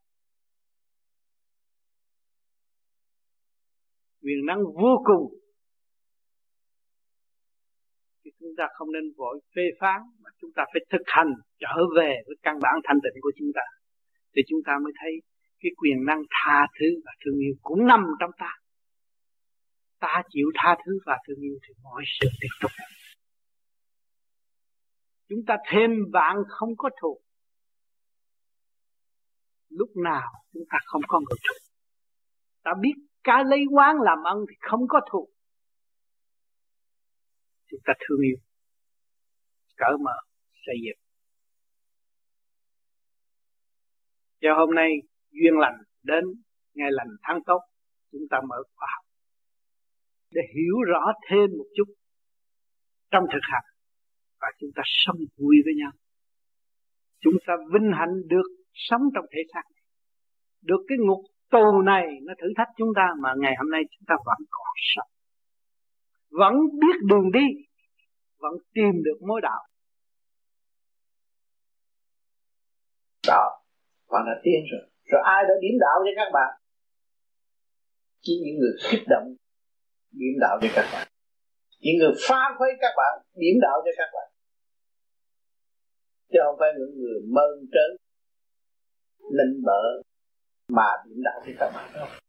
[4.23, 5.42] Quyền năng vô cùng.
[8.53, 12.23] Chúng ta không nên vội phê phán, mà chúng ta phải thực hành, trở về
[12.27, 13.63] với căn bản thanh tịnh của chúng ta.
[14.37, 15.13] Thì chúng ta mới thấy
[15.61, 18.51] cái quyền năng tha thứ và thương yêu cũng nằm trong ta.
[19.99, 22.71] Ta chịu tha thứ và thương yêu thì mọi sự tiếp tục.
[25.29, 27.21] Chúng ta thêm bạn không có thù.
[29.69, 31.55] Lúc nào chúng ta không có người thù.
[32.63, 35.29] Ta biết cá lấy quán làm ân thì không có thù
[37.73, 38.37] chúng ta thương yêu.
[39.77, 40.17] Cởi mở,
[40.67, 41.01] xây dựng.
[44.41, 44.91] Cho hôm nay
[45.31, 46.25] duyên lành đến,
[46.75, 47.61] ngày lành tháng tốt,
[48.13, 49.05] chúng ta mở khoa học
[50.31, 51.95] để hiểu rõ thêm một chút
[53.11, 53.65] trong thực hành
[54.41, 55.93] và chúng ta sống vui với nhau.
[57.21, 59.83] Chúng ta vinh hạnh được sống trong thể xác này,
[60.63, 61.21] được cái ngục
[61.51, 64.75] tù này nó thử thách chúng ta mà ngày hôm nay chúng ta vẫn còn
[64.95, 65.12] sống
[66.33, 67.47] vẫn biết đường đi,
[68.39, 69.63] vẫn tìm được mối đạo.
[73.29, 73.63] Đó
[74.13, 74.91] bạn là tiên rồi.
[75.05, 76.61] Rồi ai đã điểm đạo cho các bạn?
[78.21, 79.35] Chỉ những người kích động
[80.11, 81.09] điểm đạo cho các bạn.
[81.81, 84.29] Những người phá khuấy các bạn điểm đạo cho các bạn.
[86.33, 87.97] Chứ không phải những người mơn trớn,
[89.19, 90.03] nịnh bợ
[90.69, 91.91] mà điểm đạo cho các bạn.
[91.95, 92.22] đâu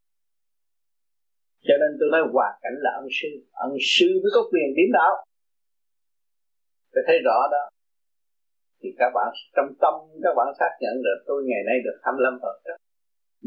[1.66, 3.30] cho nên tôi nói hoàn cảnh là ân sư.
[3.66, 5.12] Ân sư mới có quyền biến đạo.
[6.92, 7.62] Tôi thấy rõ đó.
[8.80, 12.38] Thì các bạn, trong tâm các bạn xác nhận được tôi ngày nay được 25
[12.42, 12.76] phần trăm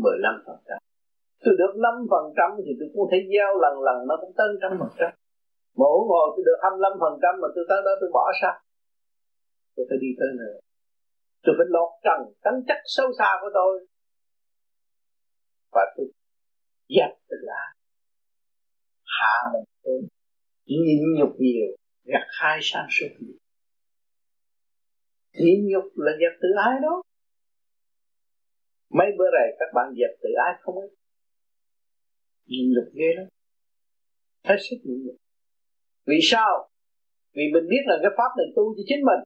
[0.03, 0.79] 15 phần trăm.
[1.43, 4.49] Tôi được 5 phần trăm thì tôi cũng thấy giao lần lần nó cũng tới
[4.61, 5.11] trăm phần trăm.
[5.81, 8.55] Mỗi ngồi tôi được 25 phần trăm mà tôi tới đó tôi bỏ sao
[9.75, 10.57] tôi phải đi tới nữa
[11.47, 13.87] tôi phải lột trần tánh chất sâu xa của tôi.
[15.71, 16.05] Và tôi
[16.89, 17.76] dẹp từ ác
[19.19, 20.07] hạ mình xuống
[20.67, 21.69] nhịn nhục nhiều,
[22.03, 23.37] gặt hai sang suốt nhiều.
[25.33, 27.03] Nhịn nhục là dẹp tự ái đó.
[28.89, 30.89] Mấy bữa này các bạn dẹp tự ái không ấy?
[32.45, 33.27] Nhịn nhục ghê lắm.
[34.43, 35.15] Hết sức nhịn nhục.
[36.05, 36.69] Vì sao?
[37.35, 39.21] Vì mình biết là cái pháp này tu cho chính mình.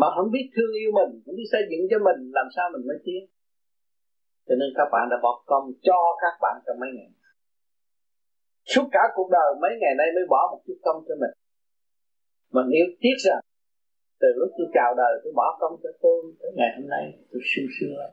[0.00, 2.86] Mà không biết thương yêu mình, không biết xây dựng cho mình, làm sao mình
[2.88, 3.22] mới tiến?
[4.46, 7.10] Cho nên các bạn đã bỏ công cho các bạn trong mấy ngày
[8.72, 11.34] suốt cả cuộc đời mấy ngày nay mới bỏ một chút công cho mình.
[12.54, 13.42] Mà nếu tiếc rằng
[14.20, 17.40] từ lúc tôi chào đời tôi bỏ công cho tôi tới ngày hôm nay tôi
[17.50, 18.10] sung sướng lắm.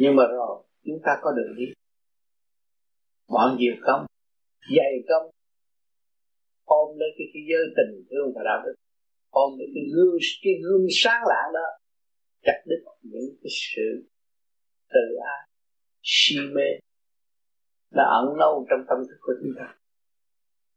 [0.00, 1.66] Nhưng mà rồi chúng ta có đường đi
[3.28, 4.06] bỏ nhiều công
[4.76, 5.30] dày công.
[6.64, 8.74] Ôm lấy cái, thế giới tình thương và đạo đức.
[9.30, 11.66] Ôm cái gương cái gương sáng lạng đó.
[12.42, 14.08] Chặt đứt những cái sự
[14.88, 15.48] tự ái
[16.02, 16.68] si mê
[17.90, 19.76] đã ẩn lâu trong tâm thức của chúng ta.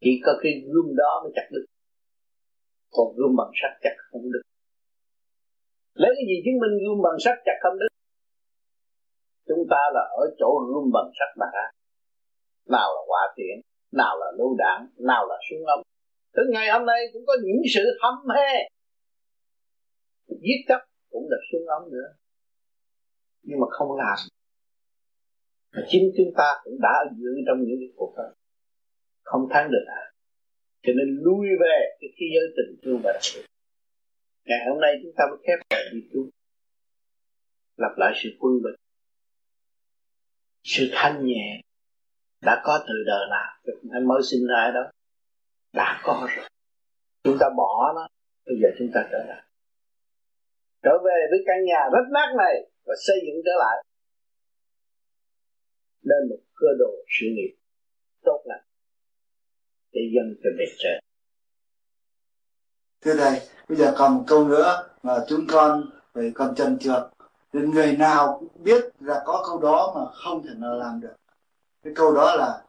[0.01, 1.65] Chỉ có cái gươm đó mới chặt được.
[2.91, 4.41] Còn gươm bằng sắt chặt không được.
[5.93, 7.93] Lấy cái gì chứng minh gươm bằng sắt chặt không được?
[9.47, 11.65] Chúng ta là ở chỗ gươm bằng sắt mà ra.
[12.65, 15.81] Nào là quả tiện nào là lưu đạn, nào là súng ống.
[16.33, 18.53] Tới ngày hôm nay cũng có những sự hâm hê.
[20.27, 22.09] Giết chóc cũng là súng ống nữa.
[23.43, 24.17] Nhưng mà không làm
[25.73, 28.23] và chính chúng ta cũng đã giữ trong những cái cuộc đó.
[29.23, 30.11] Không thắng được à
[30.84, 33.45] cho nên lui về cái thế giới tình thương và đặc biệt.
[34.45, 36.22] Ngày hôm nay chúng ta mới khép lại đi tu
[37.77, 38.76] lặp lại sự quân bình.
[40.64, 41.61] Sự thanh nhẹ
[42.41, 43.52] đã có từ đời nào
[43.91, 44.91] anh mới sinh ra đó.
[45.73, 46.45] Đã có rồi.
[47.23, 48.07] Chúng ta bỏ nó,
[48.45, 49.43] bây giờ chúng ta trở lại.
[50.84, 53.84] Trở về với căn nhà rất nát này và xây dựng trở lại
[56.02, 57.56] lên một cơ đồ sự nghiệp
[58.23, 58.64] tốt lành
[59.91, 60.99] để dân cho bề trên
[63.02, 67.03] thưa thầy bây giờ còn một câu nữa mà chúng con phải còn trần trượt.
[67.53, 71.15] Nên người nào cũng biết là có câu đó mà không thể nào làm được.
[71.84, 72.64] Cái câu đó là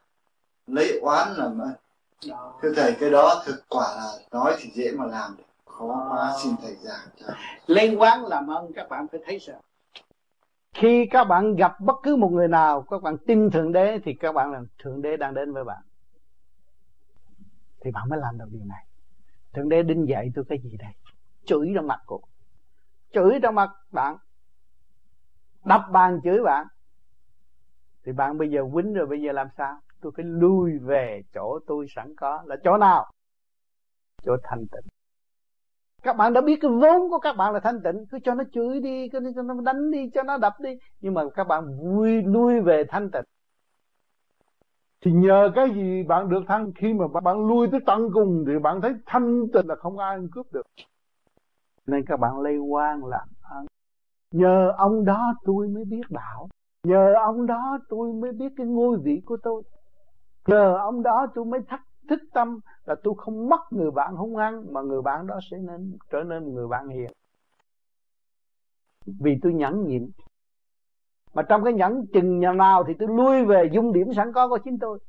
[0.67, 1.73] lấy oán làm ơn
[2.61, 5.43] thưa thầy cái đó thực quả là nói thì dễ mà làm được.
[5.65, 7.27] Khó quá xin thầy giảng cho.
[7.67, 9.61] Lấy oán làm ơn các bạn phải thấy sao
[10.73, 14.13] khi các bạn gặp bất cứ một người nào, các bạn tin thượng đế, thì
[14.13, 15.81] các bạn là thượng đế đang đến với bạn.
[17.81, 18.85] Thì bạn mới làm được điều này.
[19.53, 20.91] Thượng đế đinh dạy tôi cái gì đây?
[21.45, 22.21] Chửi trong mặt cô.
[23.13, 24.17] Chửi trong mặt bạn.
[25.65, 26.67] Đập bàn chửi bạn.
[28.05, 29.79] Thì bạn bây giờ quýnh rồi, bây giờ làm sao?
[30.01, 32.43] Tôi phải lui về chỗ tôi sẵn có.
[32.45, 33.11] Là chỗ nào?
[34.23, 34.92] Chỗ thanh tịnh
[36.03, 38.43] các bạn đã biết cái vốn của các bạn là thanh tịnh, cứ cho nó
[38.53, 40.69] chửi đi, cứ cho nó đánh đi, cho nó đập đi.
[41.01, 43.23] Nhưng mà các bạn vui lui về thanh tịnh.
[45.05, 46.71] Thì nhờ cái gì bạn được thăng?
[46.75, 50.17] Khi mà bạn lui tới tận cùng thì bạn thấy thanh tịnh là không ai
[50.31, 50.65] cướp được.
[51.87, 53.65] Nên các bạn lây quan làm ơn
[54.31, 56.49] nhờ ông đó tôi mới biết đạo.
[56.83, 59.63] Nhờ ông đó tôi mới biết cái ngôi vị của tôi.
[60.47, 64.35] Nhờ ông đó tôi mới thắc thích tâm là tôi không mất người bạn hung
[64.35, 67.11] hăng mà người bạn đó sẽ nên trở nên người bạn hiền.
[69.05, 70.11] Vì tôi nhẫn nhịn.
[71.33, 74.47] Mà trong cái nhẫn chừng nhà nào thì tôi lui về dung điểm sẵn có
[74.47, 74.99] của chính tôi.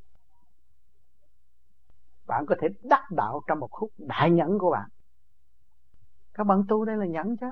[2.26, 4.88] Bạn có thể đắc đạo trong một khúc đại nhẫn của bạn.
[6.34, 7.46] Các bạn tu đây là nhẫn chứ.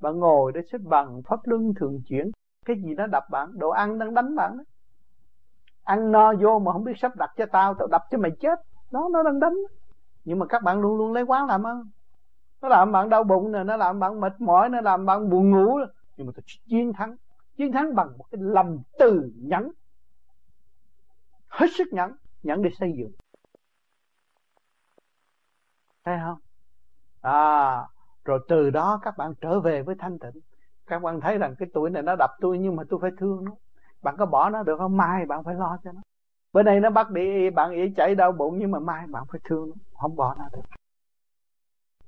[0.00, 2.30] Bạn ngồi để xếp bằng, pháp luân thường chuyển.
[2.66, 4.64] Cái gì nó đập bạn, đồ ăn đang đánh bạn đó
[5.90, 8.60] ăn no vô mà không biết sắp đặt cho tao tao đập cho mày chết.
[8.90, 9.56] Đó, nó đang đánh.
[10.24, 11.90] Nhưng mà các bạn luôn luôn lấy quán làm ơn
[12.60, 15.50] nó làm bạn đau bụng nè, nó làm bạn mệt mỏi, nó làm bạn buồn
[15.50, 15.78] ngủ.
[16.16, 17.16] Nhưng mà tôi chiến thắng.
[17.56, 19.70] Chiến thắng bằng một cái lầm từ nhẫn
[21.48, 22.12] hết sức nhẫn
[22.42, 23.12] nhẫn để xây dựng.
[26.04, 26.38] Thấy không?
[27.20, 27.86] À
[28.24, 30.42] rồi từ đó các bạn trở về với thanh tịnh.
[30.86, 33.44] Các bạn thấy rằng cái tuổi này nó đập tôi nhưng mà tôi phải thương
[33.44, 33.52] nó
[34.02, 34.96] bạn có bỏ nó được không?
[34.96, 36.00] Mai bạn phải lo cho nó.
[36.52, 39.40] Bữa nay nó bắt đi, bạn ý chảy đau bụng, nhưng mà mai bạn phải
[39.44, 40.62] thương nó, không bỏ nó được.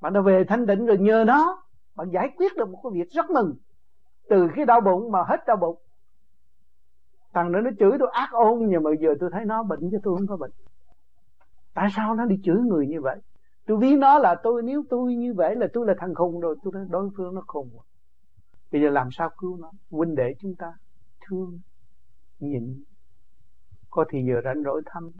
[0.00, 1.62] Bạn đã về thanh định rồi, nhờ nó
[1.96, 3.54] bạn giải quyết được một cái việc rất mừng.
[4.28, 5.76] Từ cái đau bụng mà hết đau bụng.
[7.34, 9.98] Thằng đó nó chửi tôi ác ôn, nhưng mà giờ tôi thấy nó bệnh chứ
[10.02, 10.50] tôi không có bệnh.
[11.74, 13.16] Tại sao nó đi chửi người như vậy?
[13.66, 16.56] Tôi ví nó là tôi, nếu tôi như vậy là tôi là thằng khùng rồi,
[16.62, 17.70] tôi nói đối phương nó khùng
[18.72, 19.70] bây giờ làm sao cứu nó?
[19.90, 20.72] Huynh đệ chúng ta
[21.26, 21.58] thương
[22.42, 22.84] nhịn
[23.90, 25.10] có thì giờ rảnh rỗi thăm.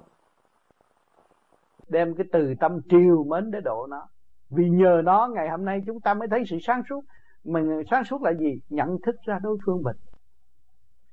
[1.89, 4.09] Đem cái từ tâm triều mến để độ nó.
[4.51, 7.01] Vì nhờ nó ngày hôm nay chúng ta mới thấy sự sáng suốt.
[7.44, 8.61] Mình sáng suốt là gì?
[8.69, 9.97] Nhận thức ra đối phương bệnh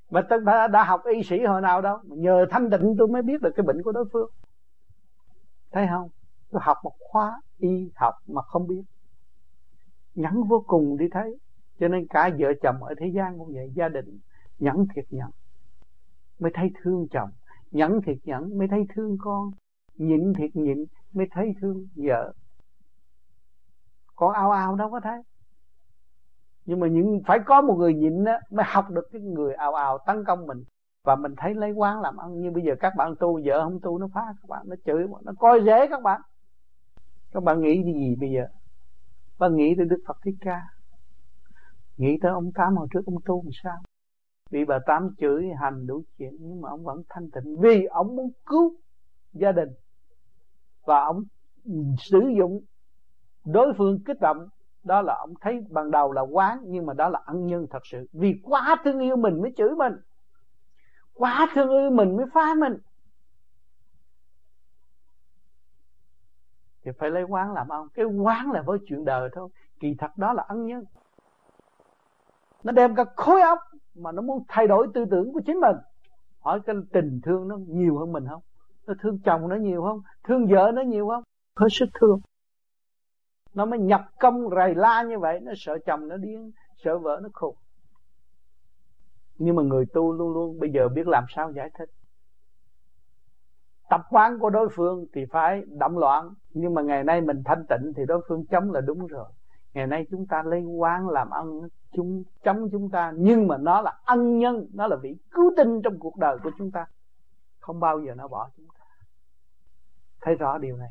[0.10, 1.98] mà tôi đã, đã học y sĩ hồi nào đâu.
[2.03, 4.30] Nhờ thanh định tôi mới biết được cái bệnh của đối phương.
[5.72, 6.10] Thấy không?
[6.52, 8.84] Tôi học một khóa y học mà không biết.
[10.15, 11.38] Nhẫn vô cùng đi thấy.
[11.80, 14.19] Cho nên cả vợ chồng ở thế gian cũng vậy gia đình
[14.60, 15.30] nhẫn thiệt nhẫn
[16.40, 17.30] mới thấy thương chồng.
[17.72, 19.52] Nhẫn thiệt nhẫn mới thấy thương con.
[19.95, 22.34] Nhịn thiệt nhịn mới thấy thương vợ.
[24.16, 25.22] Con ao ao đâu có thấy.
[26.66, 29.74] Nhưng mà những, phải có một người nhịn á, mới học được cái người ao
[29.74, 30.64] ao tấn công mình.
[31.03, 32.41] Và mình thấy lấy quán làm ăn.
[32.41, 35.07] Như bây giờ các bạn tu, vợ không tu, nó phá các bạn, nó chửi
[35.24, 36.22] nó coi dễ các bạn.
[37.32, 38.45] Các bạn nghĩ gì bây giờ?
[39.40, 40.61] Bạn nghĩ tới đức phật thích ca.
[41.98, 43.78] Nghĩ tới ông tám hồi trước ông tu làm sao?
[44.49, 47.57] Bị bà tám chửi hành đủ chuyện, nhưng mà ông vẫn thanh tịnh.
[47.59, 48.76] Vì ông muốn cứu
[49.34, 49.69] gia đình,
[50.85, 51.23] và ông
[51.97, 52.61] sử dụng
[53.45, 54.47] đối phương kích động,
[54.84, 57.81] đó là ông thấy ban đầu là quán, nhưng mà đó là ân nhân thật
[57.84, 58.05] sự.
[58.13, 59.93] Vì quá thương yêu mình mới chửi mình.
[61.13, 62.77] Quá thương yêu mình mới phá mình.
[66.84, 67.88] Thì phải lấy quán làm ông.
[67.93, 69.49] Cái quán là với chuyện đời thôi.
[69.80, 70.84] Kỳ thật đó là ân nhân.
[72.63, 73.59] Nó đem cả khối óc
[73.99, 75.76] mà nó muốn thay đổi tư tưởng của chính mình.
[76.39, 78.41] Hỏi cái tình thương nó nhiều hơn mình không?
[78.88, 80.01] Nó thương chồng nó nhiều không?
[80.23, 81.23] Thương vợ nó nhiều không?
[81.55, 82.19] Hết sức thương.
[83.53, 86.51] Nó mới nhập công rầy la như vậy nó sợ chồng nó điên
[86.84, 87.55] sợ vợ nó khùng.
[89.38, 91.89] Nhưng mà người tu luôn luôn bây giờ biết làm sao giải thích.
[93.89, 97.65] Tập quán của đối phương thì phải động loạn nhưng mà ngày nay mình thanh
[97.69, 99.26] tịnh thì đối phương chống là đúng rồi.
[99.73, 101.61] Ngày nay chúng ta lấy quán làm ân
[101.91, 105.82] chúng chống chúng ta, nhưng mà nó là ân nhân, nó là vị cứu tinh
[105.82, 106.86] trong cuộc đời của chúng ta.
[107.60, 108.86] Không bao giờ nó bỏ chúng ta.
[110.22, 110.90] Thấy rõ điều này.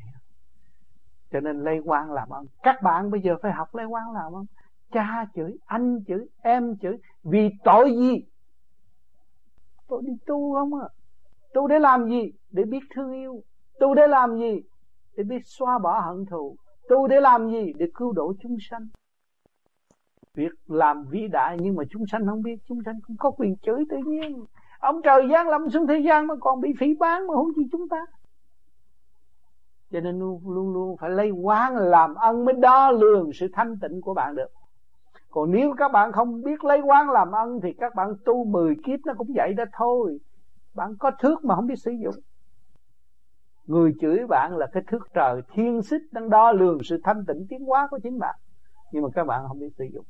[1.33, 4.33] Cho nên lây quan làm ơn các bạn bây giờ phải học lây quan làm
[4.33, 4.47] ơn
[4.93, 8.25] cha chửi, anh chửi, em chửi, vì tội gì?
[9.89, 10.89] Tôi đi tu không à?
[11.55, 12.33] Tu để làm gì?
[12.51, 13.43] Để biết thương yêu.
[13.81, 14.63] Tu để làm gì?
[15.17, 16.57] Để biết xóa bỏ hận thù.
[16.89, 17.73] Tu để làm gì?
[17.77, 18.87] Để cứu độ chúng sanh
[20.39, 23.57] việc làm vĩ đại nhưng mà chúng sanh không biết chúng sanh cũng có quyền
[23.57, 24.45] chửi tự nhiên.
[24.79, 27.63] Ông trời giáng lâm xuống thế gian mà còn bị phỉ bán mà không chi
[27.73, 27.97] chúng ta.
[29.91, 33.79] Cho nên luôn luôn, luôn phải lấy quán làm ân mới đo lường sự thanh
[33.81, 34.49] tịnh của bạn được.
[35.31, 38.77] Còn nếu các bạn không biết lấy quán làm ân thì các bạn tu 10
[38.85, 40.19] kiếp nó cũng vậy đó thôi.
[40.75, 42.15] Bạn có thước mà không biết sử dụng.
[43.67, 47.47] Người chửi bạn là cái thước trời thiên xích đang đo lường sự thanh tịnh
[47.49, 48.35] tiến hóa của chính bạn.
[48.93, 50.05] Nhưng mà các bạn không biết sử dụng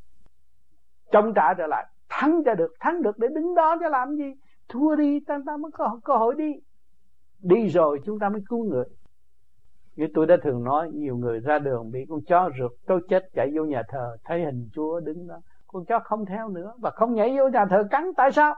[1.13, 1.87] chống trả trở lại.
[2.09, 4.33] Thắng cho được thắng được để đứng đó cho làm gì?
[4.69, 6.53] Thua đi ta, ta mới có cơ hội đi.
[7.43, 8.85] Đi rồi chúng ta mới cứu người.
[9.97, 13.29] Như tôi đã thường nói nhiều người ra đường bị con chó rượt câu chết
[13.35, 15.41] chạy vô nhà thờ thấy hình chúa đứng đó.
[15.67, 18.55] Con chó không theo nữa và không nhảy vô nhà thờ cắn tại sao?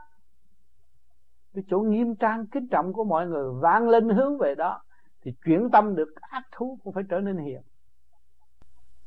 [1.55, 4.83] Cái chỗ nghiêm trang kính trọng của mọi người vang lên hướng về đó
[5.23, 7.61] thì chuyển tâm được ác thú cũng phải trở nên hiền.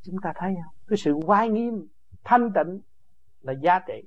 [0.02, 0.74] Chúng ta thấy không?
[0.88, 1.88] Cái sự oai nghiêm
[2.24, 2.82] thanh tịnh
[3.44, 4.04] là giá trị.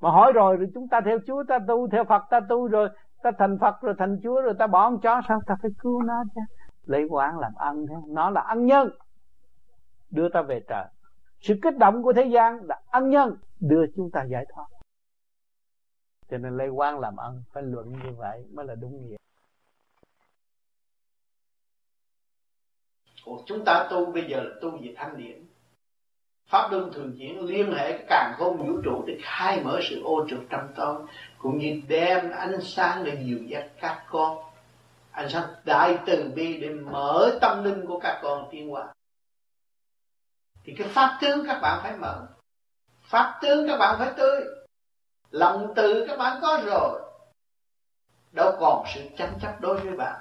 [0.00, 2.88] Mà hỏi rồi rồi chúng ta theo Chúa ta tu theo Phật ta tu rồi
[3.22, 6.02] ta thành Phật rồi thành Chúa rồi ta bỏ con chó sao ta phải cứu
[6.02, 6.40] nó chứ?
[6.84, 8.90] Lấy quán làm ân thế nó là ân nhân
[10.10, 10.84] đưa ta về trời.
[11.40, 14.66] Sự kích động của thế gian là ân nhân đưa chúng ta giải thoát.
[16.28, 19.16] Cho nên lấy quán làm ân phải luận như vậy mới là đúng nghĩa.
[23.24, 25.49] Ủa, chúng ta tu bây giờ là tu về thanh điển.
[26.50, 30.02] Pháp luân thường chuyển liên hệ cái càng khôn vũ trụ để khai mở sự
[30.04, 31.02] ô trực trong tôi,
[31.38, 34.38] Cũng như đem ánh sáng để dìu dắt các con.
[35.10, 38.86] Ánh sáng đại từ bi để mở tâm linh của các con tiến hóa.
[40.64, 42.26] Thì cái pháp tướng các bạn phải mở.
[43.02, 44.44] Pháp tướng các bạn phải tươi.
[45.30, 47.00] Lòng từ các bạn có rồi.
[48.32, 50.20] Đâu còn sự tranh chấp đối với bạn.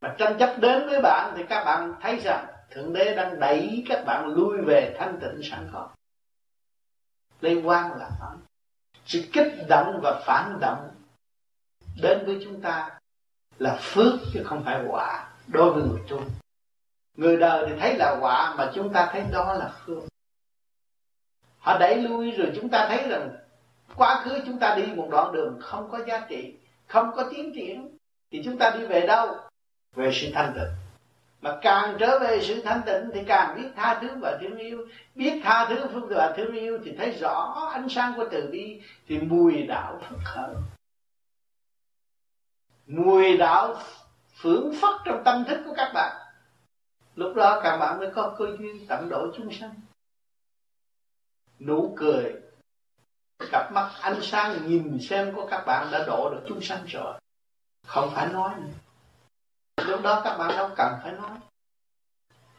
[0.00, 3.84] Mà tranh chấp đến với bạn Thì các bạn thấy rằng Thượng Đế đang đẩy
[3.88, 5.88] các bạn lui về thanh tịnh sẵn có.
[7.40, 8.38] Đây quan là phản
[9.06, 10.90] Sự kích động và phản động
[12.02, 12.98] Đến với chúng ta
[13.58, 16.20] Là phước chứ không phải quả Đối với người tu.
[17.14, 20.02] Người đời thì thấy là quả Mà chúng ta thấy đó là phước
[21.58, 23.36] Họ đẩy lui rồi chúng ta thấy rằng
[23.96, 26.54] Quá khứ chúng ta đi một đoạn đường Không có giá trị,
[26.86, 27.96] Không có tiến triển,
[28.30, 29.36] Thì chúng ta đi về đâu?
[29.94, 30.85] Về sự thanh tịnh
[31.46, 34.86] mà càng trở về sự thanh tịnh thì càng biết tha thứ và thương yêu.
[35.14, 39.18] Biết tha thứ và thương yêu thì thấy rõ ánh sáng của từ bi, thì
[39.18, 40.54] mùi đạo phật khởi
[42.86, 43.74] mùi đạo
[44.34, 46.16] phưởng phất trong tâm thức của các bạn.
[47.14, 49.74] Lúc đó các bạn mới có cơ duyên tận độ chúng sanh.
[51.60, 52.34] Nụ cười,
[53.50, 57.14] cặp mắt ánh sáng nhìn xem của các bạn đã độ được chúng sanh rồi.
[57.86, 58.85] Không phải nói nữa
[59.84, 61.30] lúc đó các bạn đâu cần phải nói.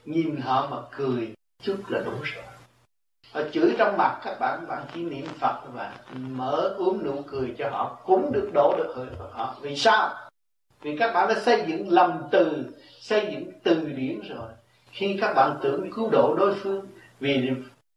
[0.06, 2.44] Nhìn họ mà cười, chút là đủ rồi.
[3.34, 7.56] Họ chửi trong mặt các bạn bạn chỉ niệm phật và mở uống nụ cười
[7.57, 9.56] cho họ, cũng được đổ được hơi họ.
[9.61, 10.30] Vì sao?
[10.81, 12.65] Vì các bạn đã xây dựng lầm từ,
[12.99, 14.49] xây dựng từ điển rồi.
[14.91, 16.88] Khi các bạn tưởng cứu độ đối phương,
[17.19, 17.49] vì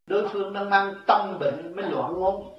[0.07, 2.57] đối phương đang mang tâm bệnh mới loạn ngôn.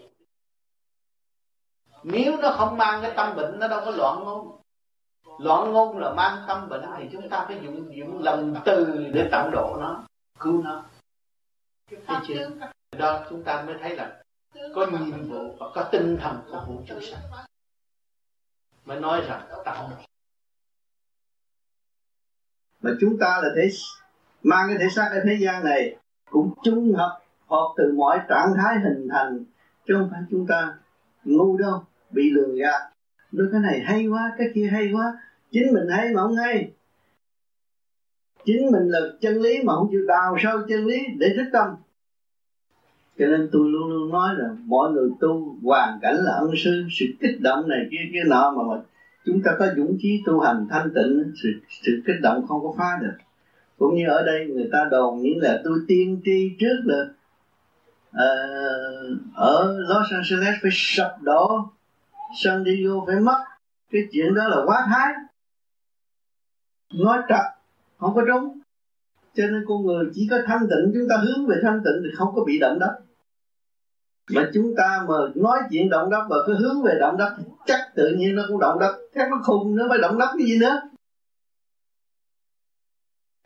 [2.03, 4.60] Nếu nó không mang cái tâm bệnh, nó đâu có loạn ngôn
[5.39, 9.29] loạn ngôn là mang tâm bệnh thì chúng ta phải dụng dụng lòng từ để
[9.31, 10.03] tận độ nó
[10.39, 10.83] cứu nó.
[12.07, 12.49] Thấy chưa?
[12.97, 14.21] đó chúng ta mới thấy là
[14.75, 17.21] có nhiệm vụ và có tinh thần của vũ trụ sanh
[18.85, 19.89] mới nói rằng tạo
[22.81, 23.69] mà chúng ta là thấy
[24.43, 25.95] mang cái thể xác ở thế gian này
[26.29, 29.43] cũng chung hợp hợp từ mọi trạng thái hình thành
[29.87, 30.77] chứ không phải chúng ta
[31.23, 32.91] ngu đâu bị lừa gạt
[33.31, 35.13] đôi cái này hay quá cái kia hay quá.
[35.51, 36.71] Chính mình hay mà không hay.
[38.45, 41.69] Chính mình là chân lý mà không chịu đào sâu chân lý để thức tâm.
[43.19, 46.85] Cho nên tôi luôn luôn nói là mọi người tu hoàn cảnh là ân sư
[46.99, 48.85] sự kích động này kia kia nọ mà mình
[49.25, 52.73] chúng ta có dũng khí tu hành thanh tịnh sự, sự kích động không có
[52.77, 53.13] phá được.
[53.77, 57.05] Cũng như ở đây người ta đồn những là tôi tiên tri trước là
[58.09, 61.69] uh, ở Los Angeles phải sập đổ
[62.35, 63.43] sân đi vô phải mất.
[63.91, 65.13] Cái chuyện đó là quá thái.
[66.93, 67.45] Nói trật
[67.97, 68.59] không có đúng.
[69.33, 72.09] Cho nên con người chỉ có thanh tịnh, chúng ta hướng về thanh tịnh thì
[72.17, 72.99] không có bị động đất.
[74.29, 77.43] Mà chúng ta mà nói chuyện động đất và cứ hướng về động đất thì
[77.65, 78.99] chắc tự nhiên nó cũng động đất.
[79.15, 80.81] Chắc nó khùng nữa, phải động đất cái gì nữa?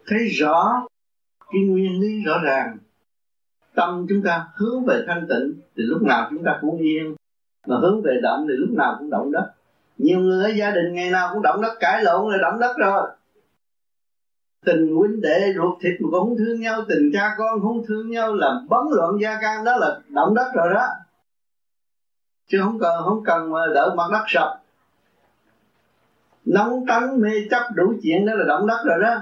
[0.07, 0.87] Thấy rõ
[1.51, 2.77] cái nguyên lý rõ ràng.
[3.75, 7.15] Tâm chúng ta hướng về thanh tịnh thì lúc nào chúng ta cũng yên
[7.65, 9.51] mà hướng về động thì lúc nào cũng động đất.
[9.97, 12.77] Nhiều người ở gia đình ngày nào cũng động đất, cãi lộn là động đất
[12.77, 13.09] rồi.
[14.65, 18.09] Tình huynh đệ ruột thịt mà cũng không thương nhau, tình cha con không thương
[18.09, 20.85] nhau là bấn loạn gia can, đó là động đất rồi đó.
[22.47, 24.61] Chứ không cần không cần mà đợi mặt đất sập.
[26.45, 29.15] Nóng tánh mê chấp đủ chuyện đó là động đất rồi đó.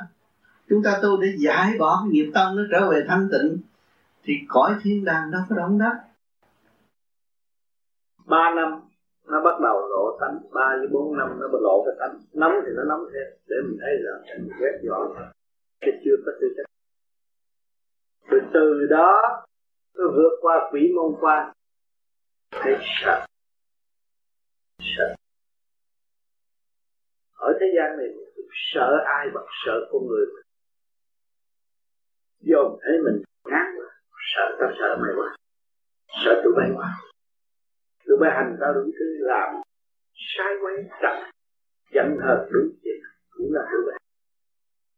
[0.70, 3.58] Chúng ta tu để giải bỏ nghiệp tâm nó trở về thanh tịnh,
[4.24, 5.94] thì cõi thiên đàng đâu có động đất
[8.26, 8.82] ba năm,
[9.28, 12.54] nó bắt đầu lộ tánh ba với bốn năm, nó bắt lộ cái tánh nóng
[12.66, 15.32] thì nó nóng thêm, để mình thấy là mình quét dọn
[15.82, 16.66] thì chưa có tư chất.
[18.32, 19.12] Từ từ đó,
[19.96, 21.54] nó vượt qua quỷ môn quan.
[22.52, 23.26] Thấy sợ.
[24.80, 25.16] Sợ.
[27.34, 28.08] Ở thế gian này,
[28.74, 30.46] sợ ai bằng sợ con người mình.
[32.40, 33.90] Dồn thấy mình ngán quá.
[34.36, 35.36] Sợ tao sợ mày quá.
[36.26, 37.02] Sợ tụi bay quá.
[38.08, 39.50] Tôi mới hành ra đúng thứ làm.
[40.32, 41.16] Sai quấy trật
[41.94, 43.00] giận hờn đúng chuyện.
[43.32, 43.98] Cũng là thứ bay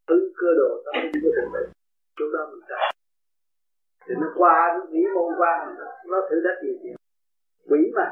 [0.07, 1.69] thứ cơ đồ tao không có thành bệnh
[2.17, 2.81] chỗ đó mình trật
[4.07, 5.53] thì nó qua, nó nghĩ môn qua,
[6.11, 6.95] nó thử thách nhiều chuyện
[7.69, 8.07] quỷ mà.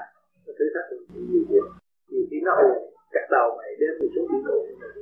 [0.45, 1.63] Nó thử thách nhiều chuyện
[2.11, 2.69] nhiều khi nó hù
[3.11, 4.57] cắt đầu mày đem một số đi ngủ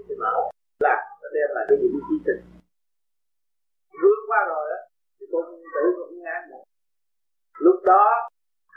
[0.08, 0.32] thì nó
[0.80, 2.42] là, nó đem lại cái những chi tình
[4.02, 4.80] rước qua rồi á,
[5.20, 6.64] thì con tử cũng ngán một.
[7.60, 8.06] Lúc đó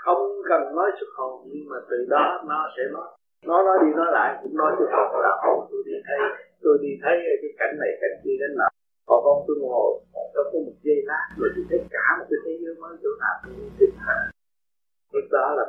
[0.05, 3.09] không cần nói xuất hồn nhưng mà từ đó nó sẽ nói.
[3.49, 6.19] Nó nói đi nói lại, cũng nói xuất hồn là hồn tôi đi thấy,
[6.63, 8.71] tôi đi thấy cái cảnh này, cảnh kia đến nào
[9.09, 9.91] còn con tôi ngồi
[10.35, 13.11] trong có một giây lát, rồi tôi thấy cả một cái thế giới mới chỗ
[13.23, 14.35] nào cũng tìm thấy
[15.15, 15.65] lúc đó là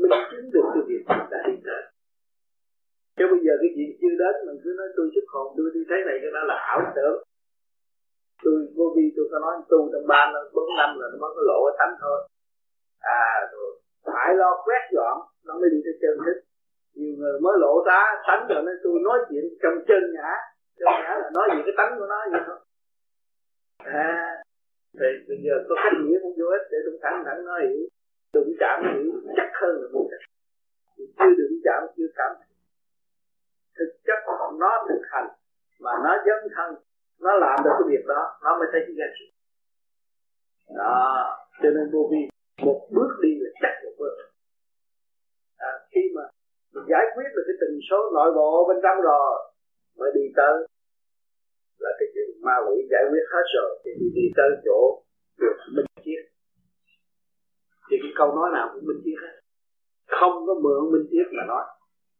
[0.00, 1.82] mình chứng được cái việc mình đã đi tới.
[3.16, 5.82] Chứ bây giờ cái chuyện chưa đến, mình cứ nói, tôi xuất hồn tôi đi
[5.88, 7.16] thấy này, cái đó là ảo tưởng.
[8.44, 11.30] Tôi vô vi, tôi có nói tu trong ba năm bốn năm là nó mới
[11.36, 12.18] có lộ cái thánh thôi
[13.00, 13.80] à rồi.
[14.04, 16.38] Phải lo quét dọn, nó mới đi tới chân thức
[16.94, 20.30] nhiều người mới lộ tá tánh rồi nói tôi nói chuyện trong chân nhã.
[20.78, 22.58] Chân nhã là nói gì, cái tánh của nó vậy thôi
[23.78, 24.42] à
[24.98, 27.82] thì bây giờ có cách nghĩa cũng vô ích để tôi thẳng thẳng nói hiểu.
[28.34, 30.20] Đụng chạm hiểu chắc hơn là một cách
[31.18, 32.32] chưa đụng chạm, chưa cảm
[33.78, 34.18] thực chất
[34.58, 35.28] nó thực hành,
[35.80, 36.74] mà nó dấn thân.
[37.20, 39.26] Nó làm được cái việc đó, nó mới thấy cái giá trị.
[40.76, 42.28] Đó, cho nên vô vi
[42.66, 44.14] một bước đi là chắc một bước.
[45.56, 46.22] À, khi mà
[46.74, 49.30] mình giải quyết được cái tình số nội bộ bên trong rồi
[49.98, 50.56] mới đi tới
[51.78, 55.02] là cái chuyện ma quỷ giải quyết hết rồi thì đi, đi tới chỗ
[55.42, 56.22] được minh triết
[57.90, 59.34] thì cái câu nói nào cũng minh triết hết.
[60.18, 61.64] Không có mượn minh triết mà nói.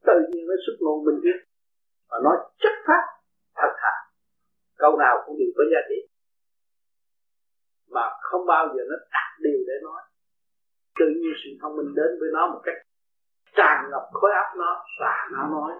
[0.09, 1.39] Tự nhiên nó xuất ngôn minh triết
[2.11, 3.05] mà nói chất phát
[3.59, 3.95] thật thà.
[4.79, 5.99] Câu nào cũng đều có giá trị.
[7.95, 10.03] Mà không bao giờ nó đặt điều để nói
[10.99, 12.79] tự nhiên sự thông minh đến với nó một cách
[13.57, 15.73] tràn ngập khối óc nó và nó nói.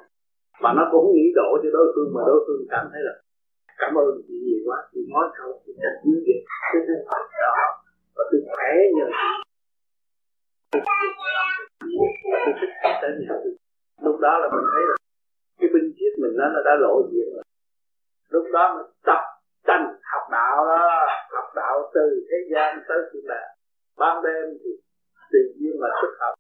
[0.63, 3.15] Mà nó cũng nghĩ đổ cho đối phương mà đối phương cảm thấy là
[3.79, 6.39] cảm ơn chị nhiều quá, chị nói không chị thật như vậy
[6.73, 7.19] cái thứ đó
[8.17, 9.07] và tôi khỏe nhờ
[12.45, 13.35] tôi thích tới nhà
[14.05, 14.97] lúc đó là mình thấy là
[15.61, 17.45] cái binh chiếc mình nó đã lộ diện rồi.
[18.29, 19.23] Lúc đó mình tập
[19.67, 21.07] tranh học đạo đó,
[21.37, 23.51] học đạo từ thế gian tới thiên đàng
[23.99, 24.71] ban đêm thì
[25.33, 26.35] tùy duyên mà xuất học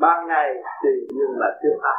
[0.00, 0.48] ban ngày
[0.82, 1.98] tùy duyên mà chưa học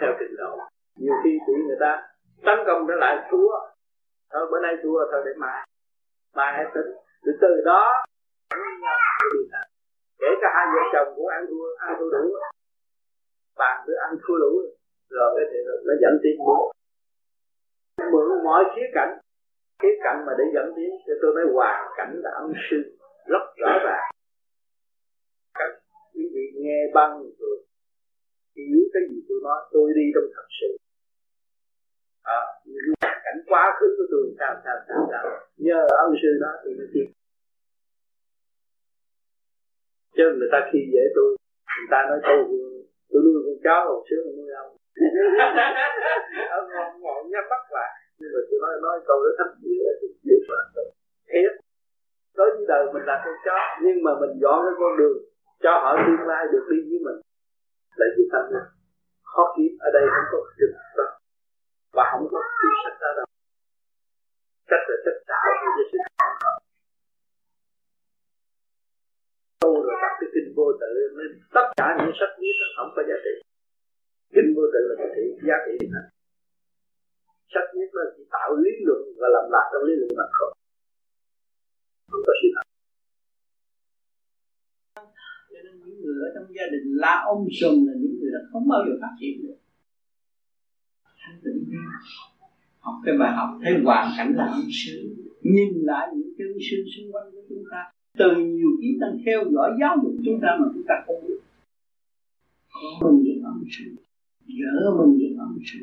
[0.00, 0.58] theo trình độ.
[0.96, 2.08] Nhiều khi bị người ta
[2.46, 3.50] tấn công trở lại thua.
[4.32, 5.68] Thôi, bữa nay thua, thôi để mai.
[6.36, 6.90] Mai hãy tính.
[7.24, 8.04] Từ từ đó
[10.18, 12.24] kể cả hai vợ chồng cũng ăn thua ăn thua đủ.
[13.58, 14.52] Bạn cứ ăn thua đủ.
[15.10, 16.72] Rồi cái thì nó dẫn tiến bộ
[18.12, 19.18] mượn mọi khía cạnh.
[19.82, 22.76] Khía cạnh mà để dẫn tiến cho tôi nói, hoàn cảnh là âm sư
[23.26, 24.15] rất rõ ràng
[26.62, 27.56] nghe băng rồi
[28.56, 30.70] hiểu cái gì tôi nói tôi đi trong thật sự.
[32.22, 35.24] À, những cảnh quá khứ của tôi sao sao sao sao?
[35.56, 37.06] Nhờ ân sư đó thì nó tiếp
[40.16, 41.28] chứ người ta khi dễ tôi
[41.76, 42.38] người ta nói tôi
[43.10, 44.70] tôi nuôi con chó còn sướng hơn nuôi ông.
[46.56, 47.92] Ông ngon ngon nhắm mắt lại.
[48.18, 50.60] Nhưng mà tôi nói nói câu đó gì đó thì biết là
[51.30, 51.52] thiệt.
[52.36, 55.18] Tới với đời mình là con chó nhưng mà mình dọn cái con đường
[55.64, 57.18] cho họ tương lai được đi với mình.
[58.00, 58.66] Lấy cái tâm này.
[59.30, 61.06] Khó kiếm ở đây không có trực đó
[61.96, 63.26] và không có cái sách đó đâu.
[64.70, 65.98] Sách là sách tạo cái sự
[69.60, 73.02] tu rồi đọc cái kinh vô tự nên tất cả những sách viết không có
[73.08, 73.34] giá trị.
[74.34, 76.06] Kinh vô tự là cái trị, giá trị này
[77.52, 80.50] sách viết là chỉ tạo lý luận và làm lạc trong lý luận mà thôi.
[82.10, 82.66] Không có sự thật.
[86.06, 88.92] Người ở trong gia đình la ông sùm là những người đó không bao giờ
[89.02, 89.56] phát triển được.
[91.22, 91.64] Thanh tịnh
[92.78, 95.16] học cái bài học thấy hoàn cảnh là ông sư.
[95.42, 99.44] Nhìn lại những chân sư xung quanh của chúng ta, từ nhiều kiếp đang theo
[99.52, 101.40] dõi giáo dục chúng ta mà chúng ta không biết.
[103.02, 103.84] Mình những ông sư
[104.58, 105.78] vợ mình những ông sư.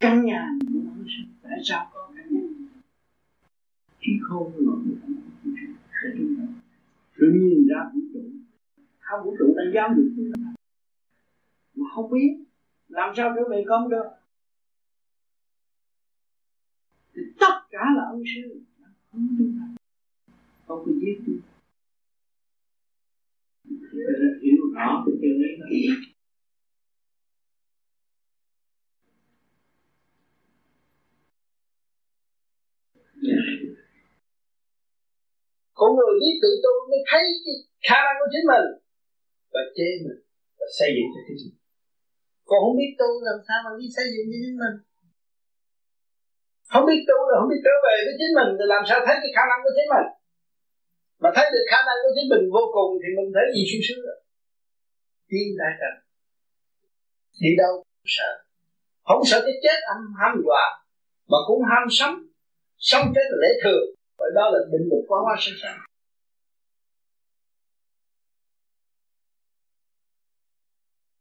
[0.00, 2.40] Căn nhà những ông sư tại sao có căn nhà.
[4.00, 6.44] Trí khôn nổi để chúng ta
[7.16, 8.03] rồi nhìn ra cũng
[9.16, 10.54] không vũ trụ đang giáo dục chúng ta
[11.74, 12.44] mà không biết,
[12.88, 14.08] làm sao trở về con được?
[17.14, 18.60] Thì tất cả là ông sư.
[19.12, 19.82] Không chúng ta
[20.66, 21.50] không có giết chúng ta
[24.42, 25.88] hiểu rõ cái chuyện ấy
[35.74, 38.83] con người biết tự tu mới thấy cái khả năng của chính mình
[39.54, 40.20] và chế mình
[40.58, 41.64] và xây dựng cho chính mình
[42.48, 44.76] còn không biết tu làm sao mà biết xây dựng cho chính mình?
[46.72, 49.16] Không biết tu là không biết trở về với chính mình, thì làm sao thấy
[49.22, 50.08] cái khả năng của chính mình?
[51.22, 53.84] Mà thấy được khả năng của chính mình vô cùng thì mình thấy gì sung
[53.86, 54.18] sướng rồi
[55.30, 55.94] tiên đại trần.
[57.42, 58.30] Đi đâu cũng sợ.
[59.08, 60.64] Không sợ cái chết âm ham dọa,
[61.30, 62.16] mà cũng ham sống
[62.90, 63.86] sống chết là lễ thường.
[64.18, 65.78] Và đó là định luật quá hóa sinh sanh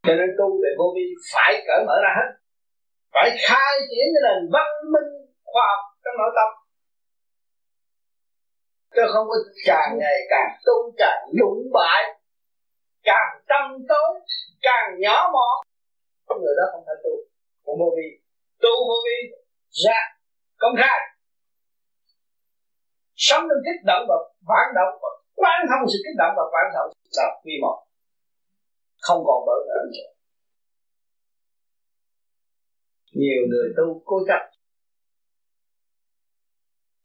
[0.06, 2.30] cho nên tu về vô vi phải cởi mở ra hết.
[3.14, 5.10] Phải khai triển cái nền văn minh
[5.52, 6.50] khoa học trong nội tâm.
[8.96, 9.36] Chứ không có
[9.66, 12.02] càng ngày càng tu, càng lũng bại,
[13.04, 14.12] càng tâm tối,
[14.62, 15.56] càng nhỏ mọn.
[16.28, 17.14] Con người đó không phải tu
[17.64, 18.08] của vô vi.
[18.62, 19.18] Tu vô vi,
[19.86, 20.00] ra,
[20.58, 21.00] công khai.
[23.16, 24.16] Sống trong kích động và
[24.50, 26.90] phản động và quán thông sự kích động và phản động.
[27.18, 27.82] Là quy một
[29.06, 30.10] không còn bỡ ngỡ nữa.
[33.12, 34.42] Nhiều người tu cố chấp.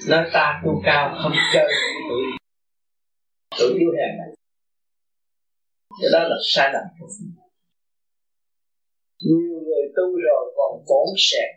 [0.09, 1.73] Nói ta tu cao không chơi
[2.09, 2.23] tuổi
[3.59, 4.31] tuổi yếu hèn này.
[6.01, 6.85] Cái đó là sai lầm
[9.21, 11.51] nhiều người tu rồi còn bổn sẹn.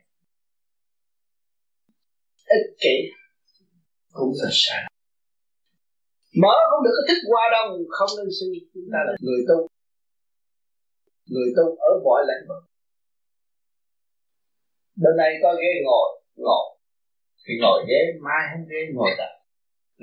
[2.45, 2.95] Ích kỷ
[4.13, 4.83] cũng là sai
[6.41, 8.69] mở không được cái thức qua đâu không nên suy.
[8.73, 9.67] Chúng ta là người tu
[11.31, 12.63] người tu ở mọi lĩnh vực.
[15.01, 16.07] Bên này có ghế ngồi
[16.45, 16.65] ngồi.
[17.43, 19.31] Thì ngồi ghế mai không ghế ngồi tập.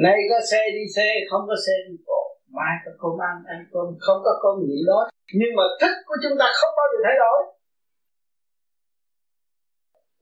[0.04, 2.22] Nay có xe đi xe không có xe đi bộ.
[2.56, 5.00] Mai có cơm ăn ăn cơm không có cơm nhịn đó.
[5.38, 7.38] Nhưng mà thức của chúng ta không bao giờ thay đổi.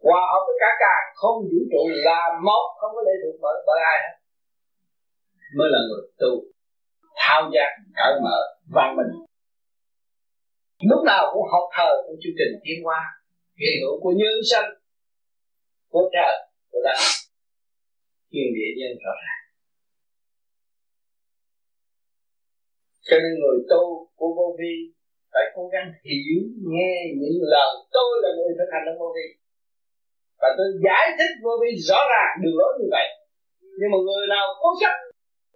[0.06, 3.56] Hòa hợp với cả càng không vũ trụ là một không có lệ thuộc bởi
[3.66, 4.14] bởi ai hết.
[5.56, 6.32] Mới là người tu.
[7.20, 8.38] Thao giác cởi mở
[8.74, 9.25] văn minh
[10.80, 13.00] lúc nào cũng học thờ trong chương trình tiến hóa
[13.60, 14.70] hiện hữu của nhân sanh
[15.92, 16.34] của trời
[16.70, 16.98] của đất.
[18.30, 19.42] Thiên địa nhân rõ ràng.
[23.08, 23.82] Cho nên người tu
[24.18, 24.74] của vô vi
[25.32, 26.38] phải cố gắng hiểu
[26.70, 29.26] nghe những lời tôi là người thực hành trong vô vi.
[30.40, 33.06] Và tôi giải thích vô vi rõ ràng đường lối như vậy.
[33.78, 34.94] Nhưng mà người nào cố chấp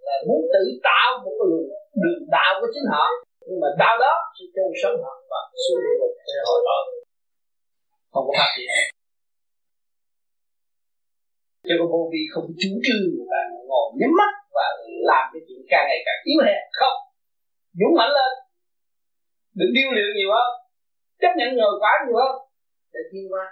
[0.07, 1.69] là muốn tự tạo một cái đường,
[2.03, 3.05] đường đạo của chính họ
[3.47, 6.83] nhưng mà đau đó sẽ chôn sống họ và xuống địa ngục để hồi tội
[8.11, 8.69] không có phát triển
[11.67, 14.65] cho nên vô vi không chủ trương là ngồi nhắm mắt và
[15.09, 16.61] làm cái chuyện càng ngày càng yếu hèn.
[16.79, 16.97] Không.
[17.79, 18.31] Dũng mạnh lên.
[19.59, 20.49] Đừng điêu luyện nhiều hơn.
[21.21, 22.33] Chấp nhận nhồi quá nhiều hơn.
[22.93, 23.45] Để thiên qua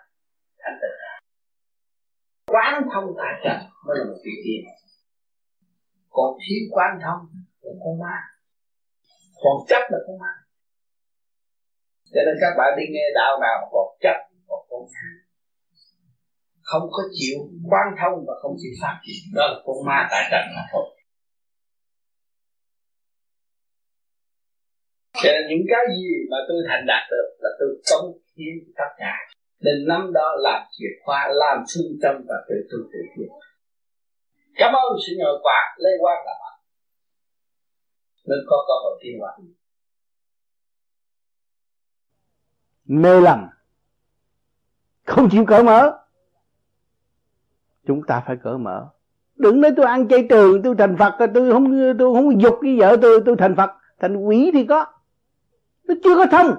[0.61, 0.93] thành tựu
[2.53, 4.61] quán thông tại trần mới là một vị tiên
[6.09, 7.21] còn thiếu quán thông
[7.61, 8.15] thì con ma
[9.43, 10.33] còn chấp là con ma
[12.13, 14.17] cho nên các bạn đi nghe đạo nào còn chấp
[14.47, 15.07] còn không, ma
[16.61, 17.37] không có chịu
[17.71, 20.85] quan thông và không chịu phát triển đó là con ma tại trần mà thôi.
[25.21, 28.07] Cho nên những cái gì mà tôi thành đạt được là tôi cống
[28.37, 29.13] hiến tất cả.
[29.61, 33.31] Nên năm đó làm chìa khóa làm phương tâm và tự tu tự thiện
[34.61, 36.48] cảm ơn sự nhờ quả lê quan là bạn
[38.25, 39.37] nên có cơ hội tiến hóa
[42.85, 43.47] mê lầm.
[45.05, 45.99] Không chịu cởi mở.
[47.87, 48.89] Chúng ta phải cởi mở.
[49.35, 52.79] Đừng nói tôi ăn chay trường, tôi thành phật, tôi không tôi không dục với
[52.79, 53.69] vợ tôi tôi thành phật.
[53.99, 54.85] Thành quỷ thì có.
[55.83, 56.55] Nó chưa có thông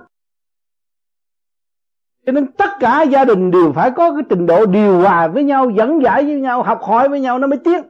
[2.27, 5.45] cho nên tất cả gia đình đều phải có cái trình độ điều hòa với
[5.45, 7.83] nhau, dẫn giải với nhau, học hỏi với nhau nó mới tiến.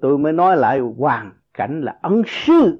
[0.00, 2.78] Tôi mới nói lại hoàn cảnh là ân sư.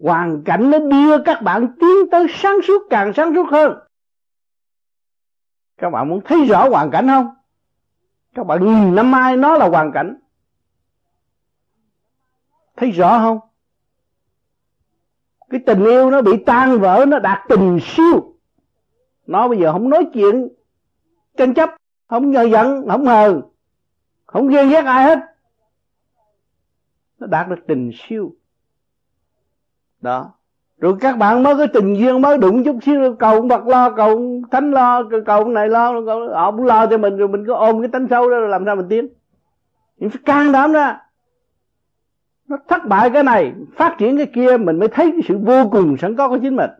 [0.00, 3.78] Hoàn cảnh nó đưa các bạn tiến tới sáng suốt, càng sáng suốt hơn.
[5.78, 7.34] Các bạn muốn thấy rõ hoàn cảnh không?
[8.34, 10.16] Các bạn nhìn năm mai nó là hoàn cảnh.
[12.76, 13.38] Thấy rõ không?
[15.50, 18.34] Cái tình yêu nó bị tan vỡ, nó đạt tình siêu.
[19.26, 20.48] Nó bây giờ không nói chuyện
[21.36, 21.70] tranh chấp,
[22.08, 23.42] không nhờ giận, không hờn,
[24.26, 25.29] không ghen ghét ai hết
[27.20, 28.34] nó đạt được tình siêu.
[30.00, 30.32] Đó.
[30.78, 34.42] Rồi các bạn mới có tình duyên mới đụng chút xíu cầu bật lo cầu
[34.50, 36.00] thánh lo cầu này lo
[36.34, 38.64] họ cũng lo cho mình rồi mình có ôm cái tánh sâu đó rồi làm
[38.64, 39.08] sao mình tiến.
[39.98, 41.00] Mình phải can đảm ra.
[42.48, 45.68] Nó thất bại cái này phát triển cái kia mình mới thấy cái sự vô
[45.72, 46.70] cùng sẵn có của chính mình.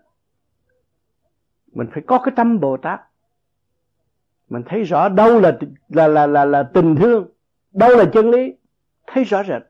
[1.73, 3.01] Mình phải có cái tâm bồ tát.
[4.49, 5.59] Mình thấy rõ đâu là
[5.89, 7.29] là là là, là tình thương
[7.73, 8.55] đâu là chân lý
[9.07, 9.63] thấy rõ rệt.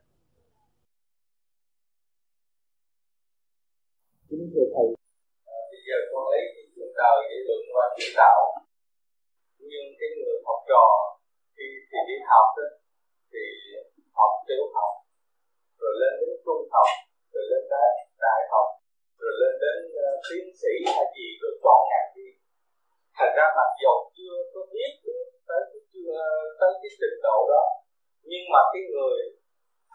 [7.50, 8.40] Đời và chỉ đạo.
[9.70, 10.84] Nhưng cái người học trò
[11.56, 12.66] khi thì đi học đó,
[13.32, 13.44] thì
[14.18, 14.92] học tiểu học
[15.80, 16.88] rồi lên đến trung học
[17.32, 17.92] rồi lên đến
[18.24, 18.66] đại học
[19.20, 22.28] rồi lên đến uh, tiến sĩ hay gì rồi chọn ngành đi.
[23.16, 26.14] Thành ra mặc dù chưa có biết được tới cái chưa
[26.60, 27.64] tới cái trình độ đó
[28.30, 29.18] nhưng mà cái người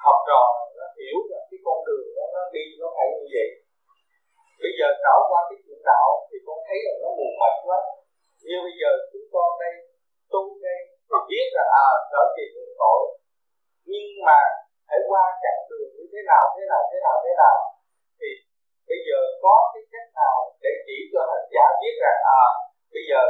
[0.06, 0.44] học trò
[0.78, 3.50] nó hiểu là cái con đường đó nó đi nó phải như vậy
[4.62, 7.80] bây giờ trải qua cái chuyện đạo thì con thấy là nó mù mịt quá.
[8.46, 9.74] Như bây giờ chúng con đây,
[10.34, 10.80] tu đây,
[11.10, 13.02] thì biết là à trở về những tội
[13.92, 14.40] nhưng mà
[14.88, 17.58] phải qua chặng đường như thế nào thế nào thế nào thế nào?
[18.20, 18.30] Thì
[18.90, 22.44] bây giờ có cái cách nào để chỉ cho hành giả biết rằng à
[22.94, 23.22] bây giờ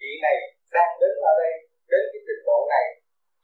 [0.00, 0.36] chị này
[0.74, 1.52] đang đến ở đây,
[1.90, 2.86] đến cái trình độ này,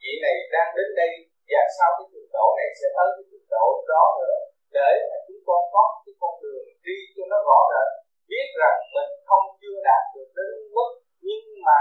[0.00, 1.10] chị này đang đến đây
[1.50, 4.38] và sau cái trình độ này sẽ tới cái trình độ đó nữa?
[4.76, 7.88] Để mà chúng con có cái con đường đi cho nó rõ rệt
[8.30, 10.90] biết rằng mình không chưa đạt được đến mức
[11.26, 11.80] nhưng mà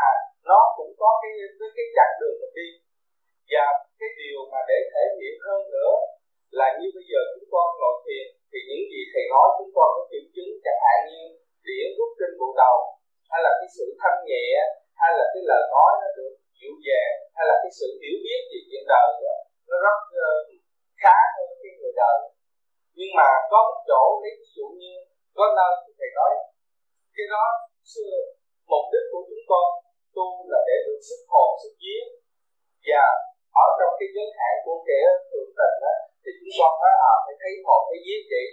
[0.50, 2.70] nó cũng có cái cái, cái chặng đường mình đi.
[3.52, 3.66] Và
[4.00, 5.94] cái điều mà để thể hiện hơn nữa
[6.60, 9.90] là như bây giờ chúng con ngồi thiền thì những gì thầy nói chúng con
[9.96, 11.22] có triệu chứng chẳng hạn như
[11.68, 12.78] điểm rút trên bộ đầu
[13.32, 14.48] hay là cái sự thanh nhẹ
[15.02, 18.42] hay là cái lời nói nó được dịu dàng hay là cái sự hiểu biết
[18.50, 19.36] về chuyện đời đó,
[19.70, 20.46] nó rất uh,
[21.02, 22.18] khá hơn cái người đời
[22.98, 24.94] nhưng mà có một chỗ lấy ví dụ như
[25.38, 26.32] có nơi thì thầy nói
[27.16, 27.46] cái đó
[27.92, 28.16] xưa
[28.72, 29.68] mục đích của chúng con
[30.16, 32.02] tu là để được sức hồn sức vía
[32.88, 33.06] và
[33.64, 35.94] ở trong cái giới hạn của kẻ thường tình đó,
[36.24, 38.46] thì chúng con nói à phải thấy hồn thấy vía vậy.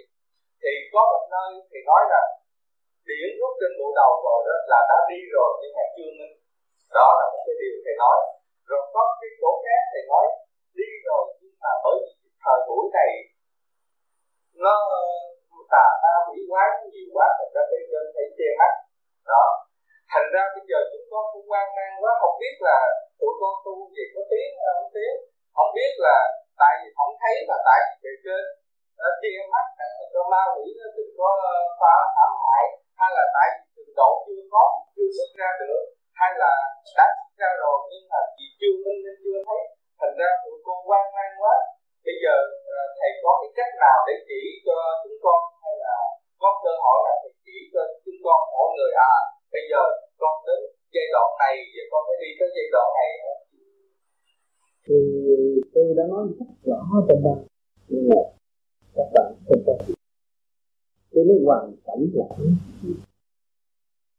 [0.61, 2.21] Thì có một nơi thì nói là
[3.07, 6.35] điển rút trên bộ đầu rồi đó là đã đi rồi nhưng mà chưa minh.
[6.97, 8.17] Đó là một cái điều thầy nói.
[8.69, 10.25] Rồi có cái chỗ khác thầy nói
[10.79, 12.11] đi rồi nhưng mà bởi vì
[12.43, 13.11] thời buổi này
[14.63, 14.73] nó
[15.73, 18.73] tà ta quỷ quái nhiều quá thành ra bị trên phải che mắt.
[19.31, 19.45] Đó.
[20.11, 22.79] Thành ra bây giờ chúng con cũng quan mang quá không biết là
[23.19, 25.17] tụi con tu gì có tiếng không tiếng.
[25.55, 26.17] Không biết là
[26.61, 28.43] tại vì không thấy là tại vì bề trên
[29.05, 32.65] uh, che mắt là cho ma quỷ nó đừng có ờ, phá thảm hại
[32.99, 34.63] hay là tại vì trình độ chưa có
[34.95, 35.83] chưa xuất ra được
[36.19, 36.51] hay là
[36.97, 39.61] đã xuất ra rồi nhưng mà vì chưa minh nên chưa thấy.
[39.99, 41.55] Thành ra tụi con quan mang quá
[42.07, 42.35] bây giờ
[42.79, 45.95] à, thầy có cái cách nào để chỉ cho chúng con hay là
[46.41, 49.13] có cơ hội là thầy chỉ cho chúng con mỗi người à?
[49.53, 49.81] Bây giờ,
[50.21, 50.61] con đến
[50.93, 53.09] giai đoạn này và con phải đi tới giai đoạn này.
[54.85, 54.97] Thì
[55.73, 57.35] tôi đã nói rất rõ trong đó
[57.87, 58.21] nhưng mà
[58.95, 59.73] các bạn không có
[61.11, 62.25] tôi nói hoàn cảnh là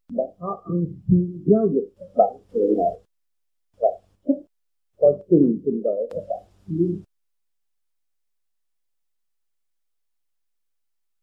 [0.08, 2.94] đã có ưu tiên giáo dục các bạn từ này
[4.96, 6.42] có trình trình độ các bạn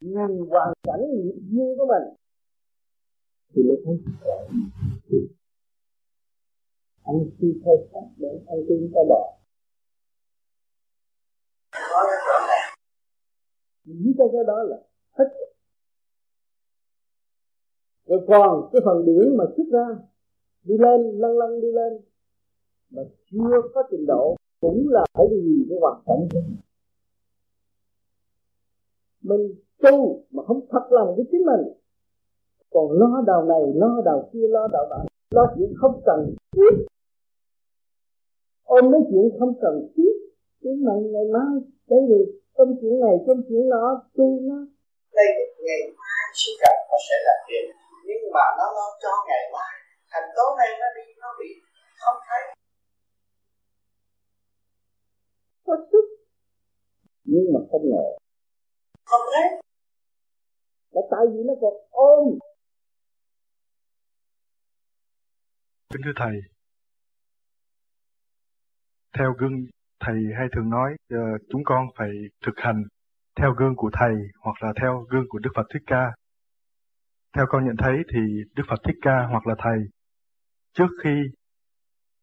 [0.04, 2.16] nhìn hoàn cảnh nghiệp duyên của mình.
[3.56, 4.36] Thì mới thấy rõ
[7.04, 9.34] anh khi theo sát để anh tin ta đỏ
[13.84, 14.78] nghĩ cho cái đó là
[15.12, 15.26] hết
[18.06, 19.88] rồi còn cái phần điển mà xuất ra,
[20.64, 22.02] đi lên, lăn lăn đi lên,
[22.90, 23.02] mà
[23.32, 26.28] chưa có trình độ, cũng là phải đi gì cái hoàn cảnh.
[26.32, 26.50] Của
[29.22, 31.64] mình tu mà không thật lòng với chính mình.
[32.70, 34.98] Còn lo đầu này lo đầu kia lo đầu đó
[35.32, 36.74] lo chuyện không cần thiết.
[38.64, 40.14] Ôm mấy chuyện không cần thiết
[40.64, 41.54] cái này ngày mai
[41.90, 42.22] cái gì
[42.54, 44.60] công chuyện này công chuyện đó tu nó.
[45.18, 45.30] Đây
[45.66, 47.66] ngày mai sự cần nó sẽ là tiền
[48.08, 49.74] nhưng mà nó lo cho ngày mai.
[50.12, 51.50] Thành tối nay nó đi nó bị
[52.00, 52.42] không thấy.
[55.66, 56.06] Có sức
[57.24, 58.06] nhưng mà không ngờ.
[59.06, 59.64] Không thấy
[60.94, 62.40] là tại vì nó còn ôm
[65.94, 66.36] kính thưa thầy
[69.18, 69.66] theo gương
[70.00, 72.10] thầy hay thường nói uh, chúng con phải
[72.46, 72.84] thực hành
[73.36, 76.12] theo gương của thầy hoặc là theo gương của Đức Phật Thích Ca.
[77.36, 78.20] Theo con nhận thấy thì
[78.56, 79.78] Đức Phật Thích Ca hoặc là thầy
[80.74, 81.22] trước khi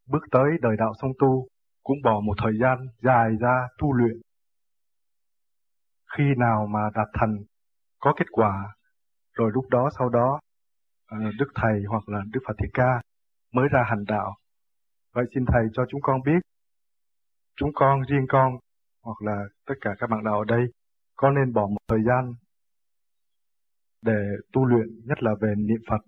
[0.07, 1.49] bước tới đời đạo song tu
[1.83, 4.21] cũng bỏ một thời gian dài ra tu luyện.
[6.17, 7.37] Khi nào mà đạt thành
[8.01, 8.75] có kết quả
[9.33, 10.41] rồi lúc đó sau đó
[11.07, 13.01] ờ, Đức Thầy hoặc là Đức Phật Thích Ca
[13.53, 14.35] mới ra hành đạo.
[15.15, 16.41] Vậy xin Thầy cho chúng con biết
[17.57, 18.59] chúng con, riêng con
[19.03, 20.67] hoặc là tất cả các bạn đạo ở đây
[21.17, 22.35] có nên bỏ một thời gian
[24.03, 24.23] để
[24.53, 26.01] tu luyện nhất là về niệm Phật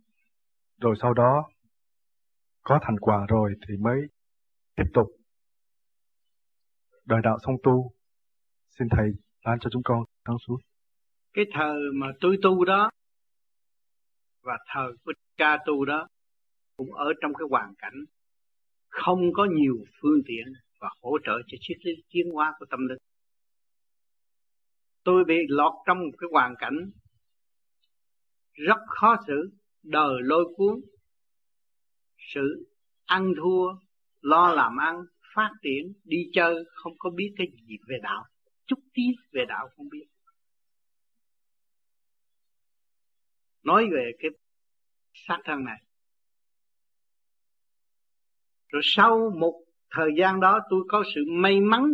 [0.80, 1.48] rồi sau đó
[2.62, 4.00] có thành quả rồi thì mới
[4.76, 5.06] tiếp tục
[7.04, 7.90] đời đạo song tu
[8.78, 9.10] xin thầy
[9.44, 10.56] ban cho chúng con sáng suốt
[11.34, 12.90] cái thờ mà tôi tu đó
[14.42, 16.08] và thờ của ca tu đó
[16.76, 18.04] cũng ở trong cái hoàn cảnh
[18.88, 22.86] không có nhiều phương tiện và hỗ trợ cho triết lý tiến hóa của tâm
[22.86, 22.98] linh.
[25.04, 26.90] Tôi bị lọt trong một cái hoàn cảnh
[28.52, 29.50] rất khó xử,
[29.82, 30.80] đời lôi cuốn,
[32.34, 32.64] sự
[33.04, 33.74] ăn thua,
[34.20, 34.96] lo làm ăn,
[35.34, 38.24] phát triển, đi chơi, không có biết cái gì về đạo,
[38.66, 39.02] chút tí
[39.32, 40.06] về đạo không biết.
[43.62, 44.30] Nói về cái
[45.12, 45.82] sát thân này.
[48.68, 51.84] Rồi sau một thời gian đó tôi có sự may mắn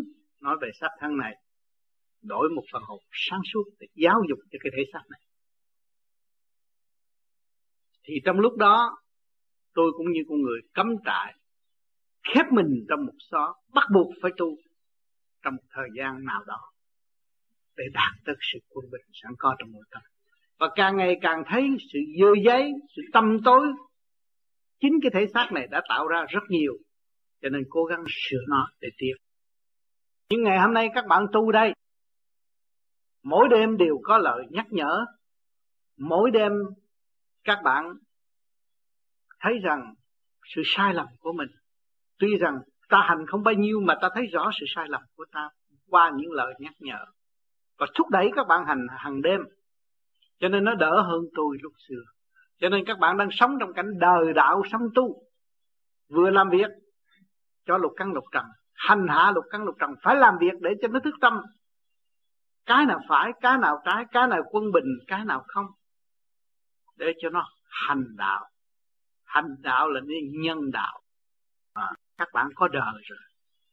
[0.40, 1.34] nói về xác thân này,
[2.22, 5.20] đổi một phần hồn sáng suốt để giáo dục cho cái thể xác này
[8.08, 8.98] thì trong lúc đó,
[9.74, 11.34] tôi cũng như con người cấm trại,
[12.34, 14.46] khép mình trong một xó, bắt buộc phải tu
[15.42, 16.72] trong một thời gian nào đó
[17.76, 20.02] để đạt tới sự quân bình sẵn có trong nội tâm
[20.58, 23.66] và càng ngày càng thấy sự dơ giấy sự tâm tối.
[24.80, 26.72] Chính cái thể xác này đã tạo ra rất nhiều.
[27.42, 29.14] Cho nên cố gắng sửa nó để tiếp
[30.30, 31.72] những ngày hôm nay các bạn tu đây,
[33.22, 35.04] mỗi đêm đều có lời nhắc nhở.
[35.98, 36.52] Mỗi đêm
[37.44, 37.84] các bạn
[39.40, 39.94] thấy rằng
[40.54, 41.48] sự sai lầm của mình.
[42.18, 42.58] Tuy rằng
[42.88, 45.48] ta hành không bao nhiêu mà ta thấy rõ sự sai lầm của ta
[45.90, 47.04] qua những lời nhắc nhở.
[47.78, 49.40] Và thúc đẩy các bạn hành, hàng đêm
[50.38, 52.02] cho nên nó đỡ hơn tôi lúc xưa.
[52.58, 55.22] Cho nên các bạn đang sống trong cảnh đời đạo sống tu.
[56.08, 56.70] Vừa làm việc
[57.66, 58.44] cho lục căn lục trần
[58.78, 61.42] hành hạ lục căn lục trần phải làm việc để cho nó thức tâm.
[62.66, 65.66] Cái nào phải cái nào trái cái nào quân bình cái nào không?
[66.96, 68.48] Để cho nó hành đạo.
[69.24, 70.00] Hành đạo là
[70.42, 71.00] nhân đạo.
[71.72, 73.18] À, các bạn có đời rồi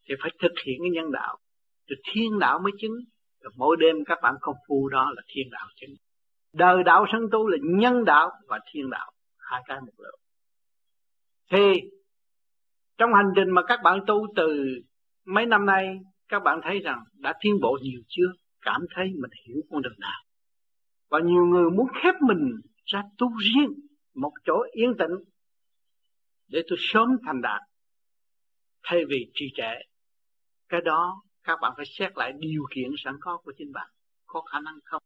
[0.08, 1.38] thì phải thực hiện cái nhân đạo.
[1.88, 2.96] Rồi thiên đạo mới chứng.
[3.42, 5.96] Rồi mỗi đêm các bạn công phu đó là thiên đạo chứng
[6.56, 10.20] đời đạo sân tu là nhân đạo và thiên đạo, hai cái một lượng
[11.52, 11.90] thì,
[12.98, 14.66] trong hành trình mà các bạn tu từ
[15.26, 18.32] mấy năm nay, các bạn thấy rằng đã tiến bộ nhiều chưa?
[18.62, 20.24] Cảm thấy mình hiểu con đường nào?
[21.10, 22.52] Và nhiều người muốn khép mình
[22.86, 23.74] ra tu riêng,
[24.16, 25.12] một chỗ yên tĩnh,
[26.48, 27.62] để tôi sớm thành đạt.
[28.84, 29.74] Thay vì trì trệ,
[30.70, 33.90] cái đó các bạn phải xét lại điều kiện sẵn có của chính bạn.
[34.26, 35.04] Có khả năng không?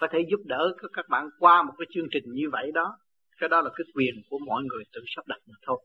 [0.00, 2.98] Có thể giúp đỡ các bạn qua một cái chương trình như vậy đó.
[3.38, 5.84] Cái đó là cái quyền của mọi người tự sắp đặt mà thôi.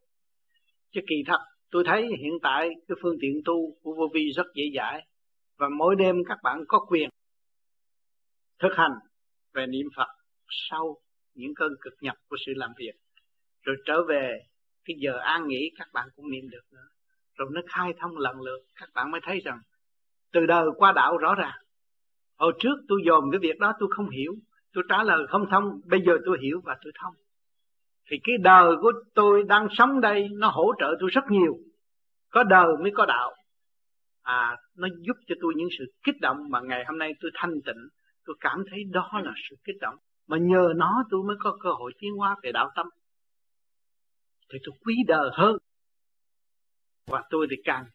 [0.92, 1.40] Chứ kỳ thật,
[1.72, 5.08] tôi thấy hiện tại cái phương tiện tu của vô vi rất dễ dãi.
[5.58, 7.10] Và mỗi đêm các bạn có quyền
[8.60, 8.92] thực hành
[9.54, 10.08] về niệm Phật
[10.70, 10.98] sau
[11.34, 12.94] những cơn cực nhập của sự làm việc.
[13.62, 14.40] Rồi trở về
[14.86, 16.88] cái giờ an nghỉ các bạn cũng niệm được nữa.
[17.36, 19.60] Rồi nó khai thông lần lượt, các bạn mới thấy rằng
[20.32, 21.65] từ đời qua đạo rõ ràng
[22.38, 24.36] hồi trước tôi dòm cái việc đó tôi không hiểu.
[24.74, 27.14] Tôi trả lời không thông, bây giờ tôi hiểu và tôi thông.
[28.10, 31.58] Thì cái đời của tôi đang sống đây, nó hỗ trợ tôi rất nhiều.
[32.30, 33.34] Có đời mới có đạo.
[34.22, 37.54] À nó giúp cho tôi những sự kích động mà ngày hôm nay tôi thanh
[37.66, 37.88] tịnh.
[38.26, 39.96] Tôi cảm thấy đó là sự kích động.
[40.28, 42.88] Mà nhờ nó tôi mới có cơ hội tiến hóa về đạo tâm.
[44.54, 45.58] Thì tôi quý đời hơn.
[47.08, 47.86] Và tôi thì càng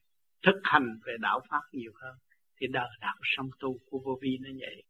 [0.42, 2.14] thực hành về đạo pháp nhiều hơn
[2.60, 4.82] thì đời đạo song tu của vô vi nó vậy.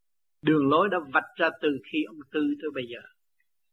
[0.43, 3.01] Đường lối đã vạch ra từ khi ông tư tới bây giờ.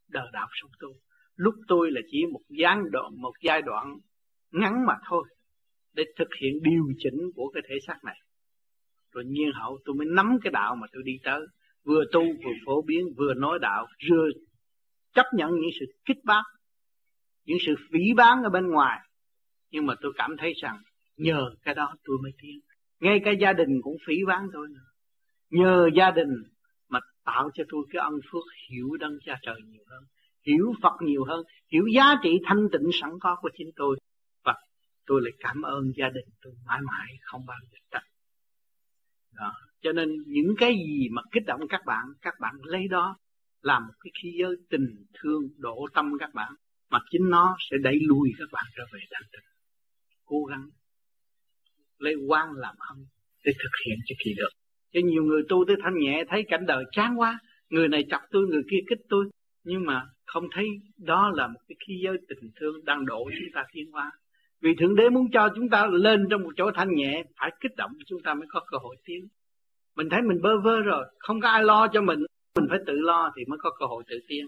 [0.08, 0.88] Đời đạo song tu.
[1.36, 3.98] Lúc tôi là chỉ một gián đoạn, một giai đoạn
[4.52, 5.24] ngắn mà thôi,
[5.94, 8.20] để thực hiện điều chỉnh của cái thể xác này.
[9.12, 11.42] Rồi nhiên hậu tôi mới nắm cái đạo mà tôi đi tới.
[11.84, 14.30] Vừa tu vừa phổ biến, vừa nói đạo, vừa
[15.14, 16.44] chấp nhận những sự kích bác,
[17.46, 19.00] những sự phỉ bán ở bên ngoài.
[19.72, 20.78] Nhưng mà tôi cảm thấy rằng
[21.18, 22.60] nhờ cái đó tôi mới tiến
[23.00, 24.68] ngay cả gia đình cũng phỉ bán tôi
[25.50, 26.30] nhờ gia đình
[26.90, 30.04] mà tạo cho tôi cái ân phước hiểu đấng cha trời nhiều hơn,
[30.48, 33.98] hiểu Phật nhiều hơn, hiểu giá trị thanh tịnh sẵn có của chính tôi.
[34.44, 34.56] Và
[35.06, 38.04] tôi lại cảm ơn gia đình tôi mãi mãi không bao giờ trách.
[39.36, 39.54] Đó.
[39.82, 43.18] cho nên những cái gì mà kích động các bạn các bạn lấy đó
[43.62, 46.52] làm một cái khí giới tình thương độ tâm các bạn,
[46.90, 49.48] mà chính nó sẽ đẩy lùi các bạn trở về đàn tịnh.
[50.26, 50.70] Cố gắng
[52.00, 53.06] lấy quan làm ân
[53.46, 54.50] để thực hiện cho kỳ được.
[54.94, 58.22] Cho nhiều người tu tới thanh nhẹ, thấy cảnh đời chán quá, người này chọc
[58.32, 59.26] tôi, người kia kích tôi.
[59.64, 60.66] Nhưng mà không thấy
[60.98, 64.12] đó là một cái khí giới tình thương đang độ chúng ta tiến hóa.
[64.62, 67.76] Vì thượng đế muốn cho chúng ta lên trong một chỗ thanh nhẹ, phải kích
[67.78, 69.28] động chúng ta mới có cơ hội tiến.
[69.96, 72.20] Mình thấy mình bơ vơ rồi, không có ai lo cho mình.
[72.56, 74.46] Mình phải tự lo thì mới có cơ hội tự tiến.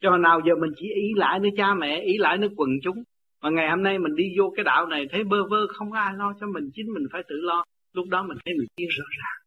[0.00, 3.02] Cho nào giờ mình chỉ ý lại nơi cha mẹ, ý lại nơi quần chúng
[3.42, 6.14] mà ngày hôm nay mình đi vô cái đạo này thấy bơ vơ, không ai
[6.16, 7.64] lo cho mình, chính mình phải tự lo.
[7.92, 9.46] Lúc đó mình thấy mình tiến rõ ràng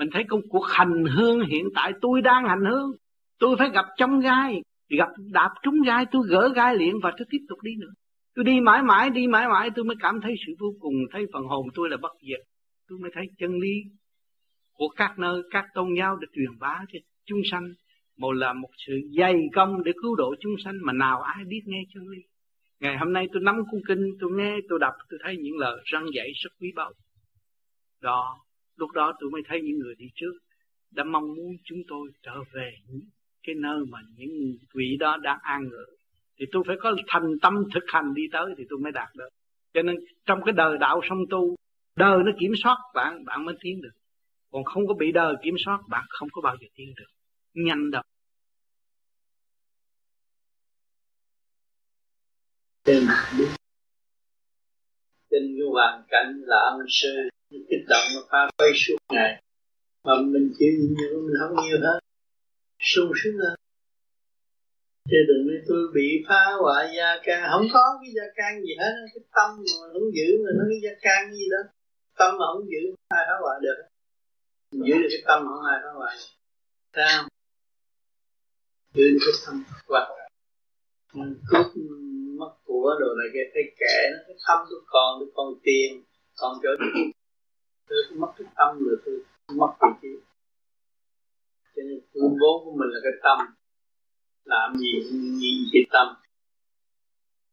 [0.00, 2.90] mình thấy công cuộc hành hương hiện tại tôi đang hành hương.
[3.38, 4.62] Tôi phải gặp trong gai,
[4.98, 7.92] gặp đạp trúng gai, tôi gỡ gai liền và tôi tiếp tục đi nữa.
[8.34, 11.26] Tôi đi mãi mãi, đi mãi mãi, tôi mới cảm thấy sự vô cùng, thấy
[11.32, 12.40] phần hồn tôi là bất diệt.
[12.88, 13.82] Tôi mới thấy chân lý
[14.72, 17.68] của các nơi, các tôn giáo để truyền bá cho chúng sanh.
[18.16, 21.62] Một là một sự dày công để cứu độ chúng sanh mà nào ai biết
[21.66, 22.18] nghe chân lý
[22.80, 25.82] ngày hôm nay tôi nắm cuốn kinh, tôi nghe, tôi đọc, tôi thấy những lời
[25.84, 26.92] răng dạy rất quý báu.
[28.00, 28.38] Đó,
[28.76, 30.32] lúc đó tôi mới thấy những người đi trước
[30.90, 32.72] đã mong muốn chúng tôi trở về
[33.42, 35.84] cái nơi mà những vị đó đang an ngự.
[36.38, 39.28] Thì tôi phải có thành tâm thực hành đi tới thì tôi mới đạt được.
[39.74, 39.96] Cho nên
[40.26, 41.56] trong cái đời đạo song tu,
[41.96, 43.92] đời nó kiểm soát bạn bạn mới tiến được.
[44.50, 47.10] Còn không có bị đời kiểm soát, bạn không có bao giờ tiến được.
[47.54, 48.02] Nhanh đâu.
[52.90, 53.06] Trên
[55.30, 59.42] trên cái hoàn cảnh là âm sư, kích động nó pha quay suốt ngày.
[60.04, 61.98] Mà mình chịu nhiều, mình không nhiều hết.
[62.78, 63.54] Sung sướng hơn.
[65.10, 68.74] Chứ đừng nói tôi bị phá hoại gia can không có cái gia can gì
[68.78, 68.92] hết.
[69.14, 71.70] Cái tâm mà không giữ mà nó cái gia can gì đó.
[72.18, 73.78] Tâm mà không giữ ai phá hoại được.
[74.72, 76.16] Giữ được cái tâm không ai phá hoại.
[76.94, 77.28] Sao?
[78.94, 79.64] Giữ được cái tâm.
[79.88, 80.08] Hoặc
[81.48, 81.66] cướp
[82.80, 86.04] của đồ này cái thấy kẻ nó cái tâm của còn tôi còn tiền
[86.40, 86.68] còn chỗ
[87.88, 89.24] tôi mất cái tâm rồi tôi
[89.56, 90.08] mất vị trí.
[91.76, 93.38] Cho nên phương bố của mình là cái tâm.
[94.44, 94.92] Làm gì
[95.40, 96.06] gì cái tâm.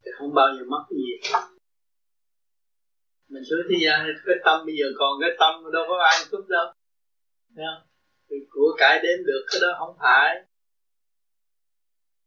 [0.05, 1.13] Thì không bao giờ mất cái gì.
[3.29, 6.17] Mình xuống thế gian thì cái tâm bây giờ còn cái tâm đâu có ai
[6.29, 6.73] cướp đâu.
[7.55, 7.87] Thấy không?
[8.29, 10.45] Thì của cải đến được, cái đó không phải.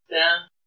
[0.08, 0.59] Thấy không?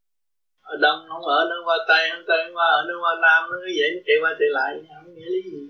[0.63, 3.57] Ở đông, không ở nó qua tây, không tây qua ở nó qua nam, nó
[3.63, 5.61] cứ vậy, nó chạy qua chạy lại, không nghĩa lý gì.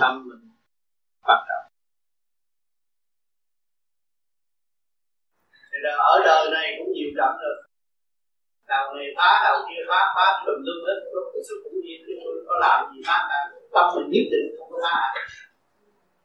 [0.00, 0.42] Tâm mình
[1.26, 1.66] hoạt động.
[5.70, 5.78] Thì
[6.12, 7.56] ở đời này cũng nhiều trận rồi.
[8.68, 10.98] Đầu này phá, đầu kia phá phá tùm lum hết.
[11.14, 13.40] Lúc thực sự cũng nhiên cái tôi có làm gì phá cả.
[13.74, 14.98] Tâm mình nhất định không có phá.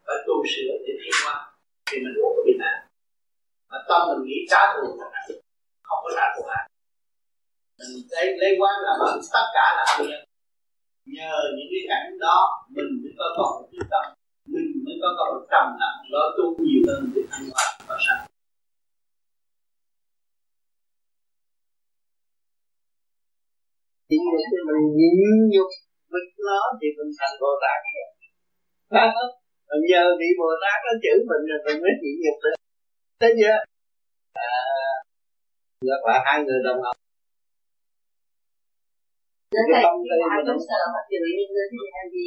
[0.06, 1.36] Và tu sửa thì thiên qua
[1.88, 2.78] thì mình không có bị nạn.
[3.70, 4.86] Mà tâm mình nghĩ trả thù,
[5.88, 6.69] không có trả thù ai
[7.80, 10.24] mình lấy lấy quán là ơn tất cả là ân nhân
[11.16, 12.38] nhờ những cái cảnh đó
[12.76, 14.06] mình mới có cơ hội quyết tâm.
[14.54, 17.96] Mình mới có cơ hội trầm lặng lo tu nhiều hơn để thanh hoa và
[18.06, 18.24] sáng
[24.10, 25.16] chỉ để mình nhịn
[25.54, 25.70] nhục
[26.12, 27.78] với nó thì mình thành bồ tát
[28.92, 29.32] phải không?
[29.68, 32.58] Còn nhờ bị bồ tát nó chữ mình rồi mình mới nhịn nhục được.
[33.20, 33.58] Thế chưa
[34.48, 34.50] à,
[35.90, 36.96] gặp lại hai người đồng học
[39.54, 41.78] nó cái thầy tâm tư ai mình có không sợ mà chửi đi nữa thì
[41.96, 42.26] làm gì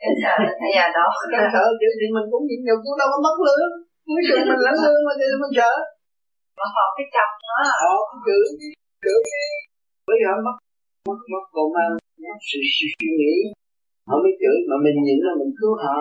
[0.00, 1.06] cái sợ là thầy à đó.
[1.32, 3.72] Cái sợ chứ thì mình cũng nhịn nhục cũng đâu có mất lương.
[4.12, 5.72] Mới chừng mình lãnh lương mà thì mình sợ.
[6.58, 8.42] Mà họ cái chồng nó họ cũng chửi
[9.04, 9.18] chửi
[10.08, 10.56] bây giờ mất
[11.08, 11.84] mất mất còn mà
[12.48, 13.34] sự suy suy nghĩ.
[14.08, 15.98] Họ mới chửi mà mình nhịn là mình cứu họ.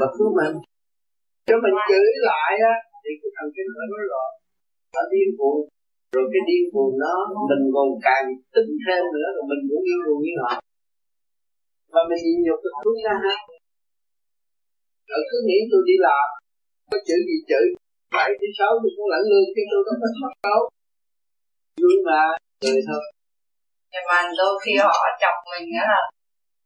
[0.00, 0.54] Và cứu mình.
[1.48, 4.30] Cho mình chửi lại á thì cái thần kinh nó rối loạn
[4.94, 5.60] nó điên cuồng
[6.14, 7.16] rồi cái điên cuồng đó
[7.48, 10.52] mình còn càng tính thêm nữa rồi mình cũng điên cuồng như họ.
[11.92, 13.36] Và mình nhịn nhục được cứu ra ha
[15.12, 16.26] rồi cứ nghĩ tôi đi làm
[16.90, 17.62] có chữ gì chữ
[18.16, 20.60] bảy thứ sáu tôi cũng lãnh lương chứ tôi đâu có mất đâu
[21.80, 22.20] vui mà
[22.62, 23.04] cười thôi
[23.92, 26.02] nhưng mà đôi khi họ chọc mình á là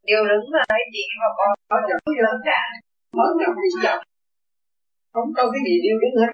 [0.09, 2.61] điều đứng là cái gì mà con có chọc lớn cả
[3.17, 3.99] mới chọc thì chọc.
[5.15, 6.31] Không có cái gì điêu đứng hết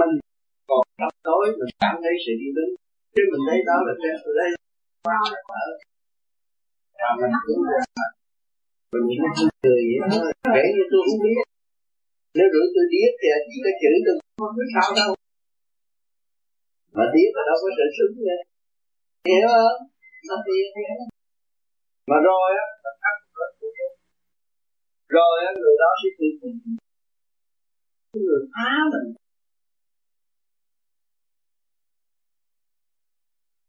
[0.00, 0.14] mình
[0.68, 2.72] còn đắp tối mình cảm thấy sự đi đứng
[3.14, 4.50] chứ mình thấy đó là cái tôi đây
[5.56, 5.66] ở
[6.98, 7.60] và mình cũng
[8.92, 9.28] mình chỉ có
[9.64, 11.38] cười vậy thôi kể như tôi không biết.
[12.36, 15.10] Nếu rủi tôi điếc thì chỉ có chữ tôi không có sao đâu.
[16.96, 18.38] Mà điếc mà đâu có sự sướng nha.
[19.28, 19.78] Hiểu không?
[20.28, 20.66] Nó điếc
[22.10, 22.66] mà rồi á
[25.18, 26.76] rồi á, người đó sẽ tự mình
[28.12, 29.08] người phá mình.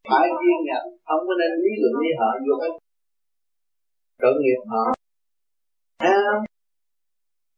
[0.09, 2.71] Phải kiên nhẫn không có nên lý luận với họ vô cái
[4.21, 4.83] tội nghiệp họ.
[6.15, 6.19] À,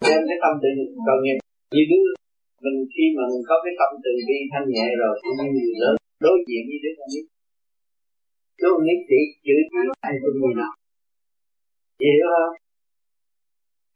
[0.05, 0.69] đem cái tâm tự
[1.07, 1.37] tội nghiệp
[1.73, 2.03] như đứa
[2.63, 5.73] mình khi mà mình có cái tâm từ bi thanh nhẹ rồi cũng như người
[5.81, 5.95] lớn
[6.25, 7.25] đối diện với đứa con nít.
[8.59, 10.73] Đứa con nít chỉ chữ chữ ai cũng như nào.
[12.01, 12.53] Hiểu không?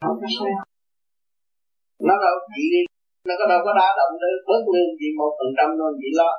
[0.03, 0.59] Không có sao.
[2.07, 2.81] Nó đâu chỉ đi
[3.27, 6.09] nó có đâu có đá động tới bớt lương chỉ một phần trăm thôi chỉ
[6.19, 6.31] lo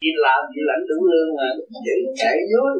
[0.00, 1.46] chỉ làm chỉ lãnh đủ lương mà
[1.84, 2.74] chỉ chạy dưới.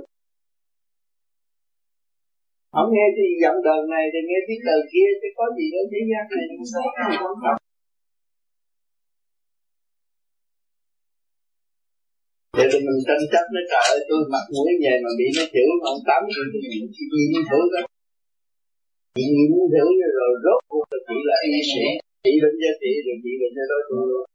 [2.74, 5.82] Không nghe thì giọng đời này thì nghe tiếng đời kia chứ có gì ở
[5.90, 6.44] thế gian này
[7.22, 7.52] không có
[12.58, 15.44] Để thì mình tranh chấp nó trời ơi tôi mặt mũi về mà bị nó
[15.52, 16.20] chửi mà ông tám
[16.52, 16.58] thì
[17.32, 17.82] nhìn thử đó
[19.16, 19.86] chị nhìn thử
[20.18, 21.86] rồi rốt cuộc là chị là y sĩ
[22.24, 24.26] chị bệnh cho chị rồi chị bệnh cho đối phương luôn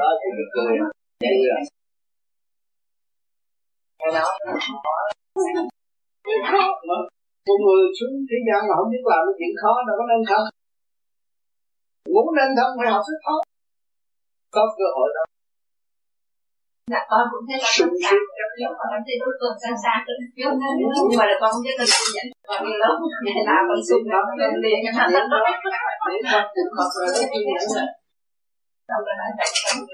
[0.00, 0.72] đó thì được cười
[1.22, 1.60] vậy rồi
[4.00, 4.22] cái đó
[6.50, 6.64] khó.
[6.88, 6.96] Mà
[7.46, 10.20] con người xuống thế gian mà không biết làm cái chuyện khó đâu có nên
[10.30, 10.46] không?
[12.14, 13.36] Muốn nên không phải học rất khó
[14.54, 15.26] có cơ hội đâu.
[16.92, 18.22] Dạ con cũng thấy là sẵn sàng
[18.58, 20.00] nếu mà cảm thấy đối tượng sẵn sàng
[20.36, 22.92] nhưng mà là con không biết cần kiên nhẫn còn nhiều lắm
[23.24, 27.06] ngày nào con sung đó lên liền cái thằng đó để con cũng học rồi
[27.14, 28.03] đấy
[28.88, 29.86] nói tại sao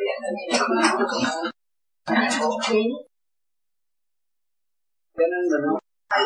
[5.14, 5.78] cho nên mình không
[6.10, 6.24] thấy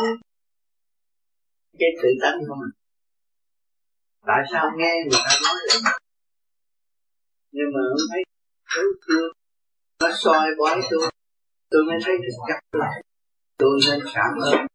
[1.78, 2.70] cái tự tánh của mình.
[4.26, 5.92] Tại sao nghe người ta nói vậy?
[7.52, 8.22] Nhưng mà không thấy
[8.76, 9.32] đối phương
[10.00, 11.10] nó soi bói tôi.
[11.70, 13.02] Tôi mới thấy thực chất lại
[13.58, 14.66] tôi nên cảm ơn.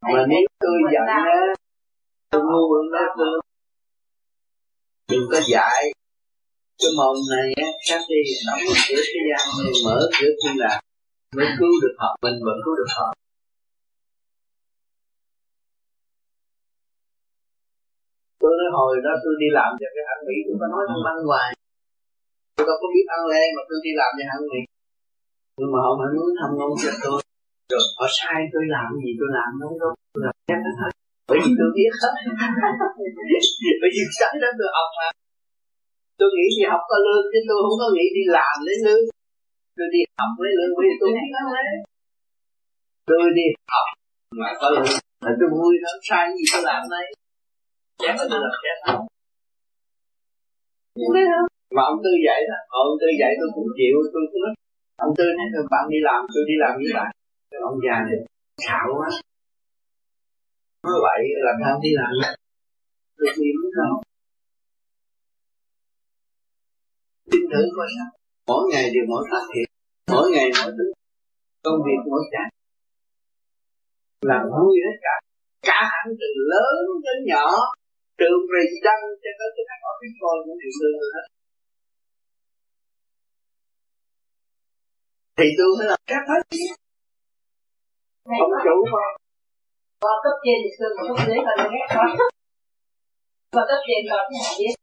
[0.00, 1.24] Mà nếu tôi giận á
[2.30, 3.45] tôi ngu hơn đó tôi
[5.10, 5.82] đừng có dạy.
[6.80, 10.80] Cái mồm này á, chắc đi đóng cửa thế gian này mở cửa thiên đàng
[11.36, 13.08] mới cứu được họ, mình vẫn cứu được họ.
[18.40, 21.04] Tôi nói hồi đó tôi đi làm cho cái hãng mỹ, tôi có nói thằng
[21.12, 21.48] ăn hoài.
[22.56, 24.60] Tôi đâu có biết ăn lên mà tôi đi làm cho hãng mỹ.
[25.58, 27.18] Nhưng mà họ mà muốn thăm ngôn cho tôi.
[27.70, 30.34] Rồi, họ sai tôi làm gì tôi làm đúng đâu tôi làm
[30.66, 30.92] hết hết
[31.28, 32.14] bởi vì tôi biết hết.
[33.80, 35.08] Bởi vì sẵn đó tôi học mà.
[36.18, 39.04] Tôi nghĩ đi học có lương chứ tôi không có nghĩ đi làm lấy lương
[39.78, 41.46] tôi đi học lấy lương bởi vì tôi biết hết
[43.08, 43.86] tôi đi học
[44.40, 44.90] mà có lương
[45.24, 47.06] là tôi vui lắm sai gì tôi làm đấy.
[48.02, 49.06] Chắc là tôi làm chết không
[51.76, 54.54] mà ông tư dạy đó ông tư dạy tôi cũng chịu tôi cũng nói
[55.06, 57.10] ông tư nói là bạn đi làm tôi đi làm với bạn
[57.50, 58.18] cái ông già này
[58.66, 59.08] xạo quá
[60.86, 61.56] nói vậy làm.
[61.64, 62.12] Sao đi làm.
[63.18, 63.94] Tôi đi muốn không
[67.30, 68.08] tin thử coi sao.
[68.48, 69.68] Mỗi ngày đều mỗi phát hiện.
[70.12, 70.86] Mỗi ngày mỗi thứ
[71.64, 72.50] công việc mỗi trạng
[74.30, 75.16] làm vui hết cả.
[75.68, 77.46] Cả hãng từ lớn tới nhỏ.
[78.20, 81.26] Từ president cho tới cái thằng office cũng đều lương hết
[85.38, 86.42] thì tôi phải làm các hết
[88.24, 89.25] không chủ không
[90.04, 92.08] có cấp trên thì mà cấp dưới còn ghét con
[93.56, 94.74] và cấp trên còn nhà biết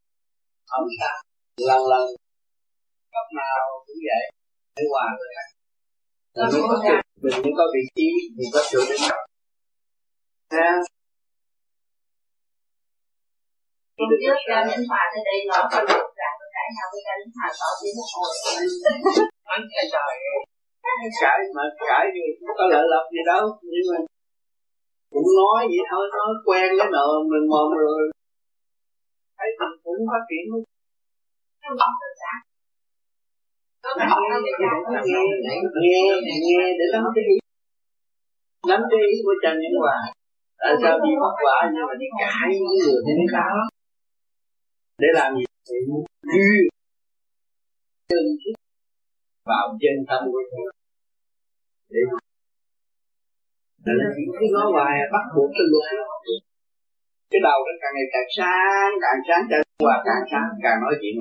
[0.71, 1.15] không sao
[1.69, 2.05] lần lần
[3.13, 4.23] cấp nào cũng vậy
[4.75, 5.31] phải hòa rồi
[6.37, 9.19] là mới có chuyện mình mới có vị trí thì có chỗ để gặp
[13.97, 16.05] Hôm trước ra đến hòa tới đây nó có được
[16.39, 18.31] tôi cãi nhau với ra đến hòa có tiếng một hồi
[19.53, 19.63] anh
[19.93, 20.13] trời
[21.21, 22.05] cãi mà cãi
[22.39, 23.97] không có lợi lộc gì đâu nhưng mà
[25.13, 28.01] cũng nói vậy thôi nói quen cái nợ mình mồm rồi.
[29.37, 30.45] Thấy mình cũng phát triển
[35.81, 37.37] nghe nghe nghe để nắm cái ý.
[38.69, 39.97] Nắm cái ý của trần nhân hòa.
[40.61, 43.65] Tại sao đi mất quả nhưng mà đi cãi những người thế đó.
[45.01, 45.45] để làm gì?
[48.09, 48.55] Chân thức
[49.45, 50.65] vào chân tâm của chúng
[51.89, 51.99] để
[53.85, 53.97] nên
[54.39, 55.85] cứ nói hoài bắt buộc cái luật.
[57.31, 60.93] Cái đầu nó càng ngày càng sáng càng sáng càng qua càng sáng càng nói
[61.01, 61.13] chuyện.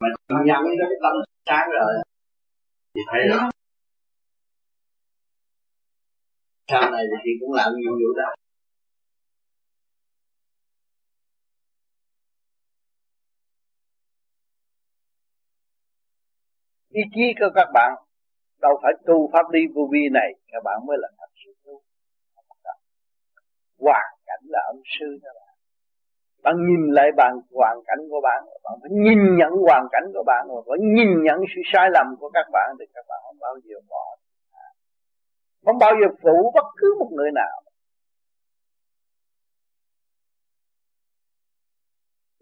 [0.00, 0.08] Mà
[0.78, 1.14] đến cái tâm
[1.48, 1.92] sáng rồi.
[2.94, 3.50] Thì thấy rồi
[6.68, 8.34] sau này thì cũng làm nhiều vụ đó.
[16.90, 18.05] Ý chí của các bạn
[18.60, 21.82] đâu phải tu pháp lý vô vi này, các bạn mới là thật sự tu.
[23.78, 25.54] Hoàn cảnh là ông sư các bạn.
[26.42, 30.22] Bạn nhìn lại bạn, hoàn cảnh của bạn bạn phải nhìn nhận hoàn cảnh của
[30.26, 33.38] bạn, và phải nhìn nhận sự sai lầm của các bạn thì các bạn không
[33.40, 34.16] bao giờ bỏ
[35.66, 37.62] không bao giờ phụ bất cứ một người nào.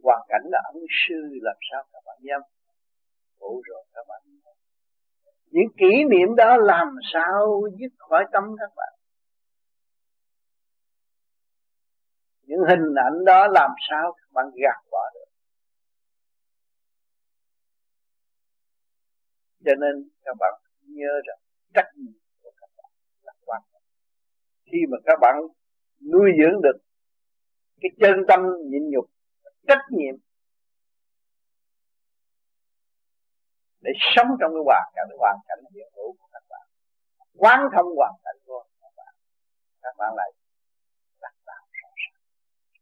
[0.02, 2.40] Hoàn cảnh là ông sư, làm sao các bạn dám?
[3.40, 4.20] Phụ rồi các bạn
[5.54, 8.92] những kỷ niệm đó làm sao dứt khỏi tâm các bạn?
[12.42, 15.30] Những hình ảnh đó làm sao các bạn gạt bỏ được?
[19.64, 20.52] Cho nên các bạn
[20.82, 21.38] nhớ rằng
[21.74, 22.90] trách nhiệm của các bạn
[23.22, 23.82] là quan trọng.
[24.64, 25.34] Khi mà các bạn
[26.12, 26.78] nuôi dưỡng được
[27.80, 28.40] cái chân tâm
[28.70, 29.06] nhịn nhục,
[29.68, 30.14] trách nhiệm
[33.84, 36.64] để sống trong cái hoàn cảnh hoàn cảnh hiện hữu của các bạn.
[37.42, 39.14] Quán thông hoàn cảnh của các bạn.
[39.82, 40.30] Các bạn lại
[41.20, 41.62] đặt bạn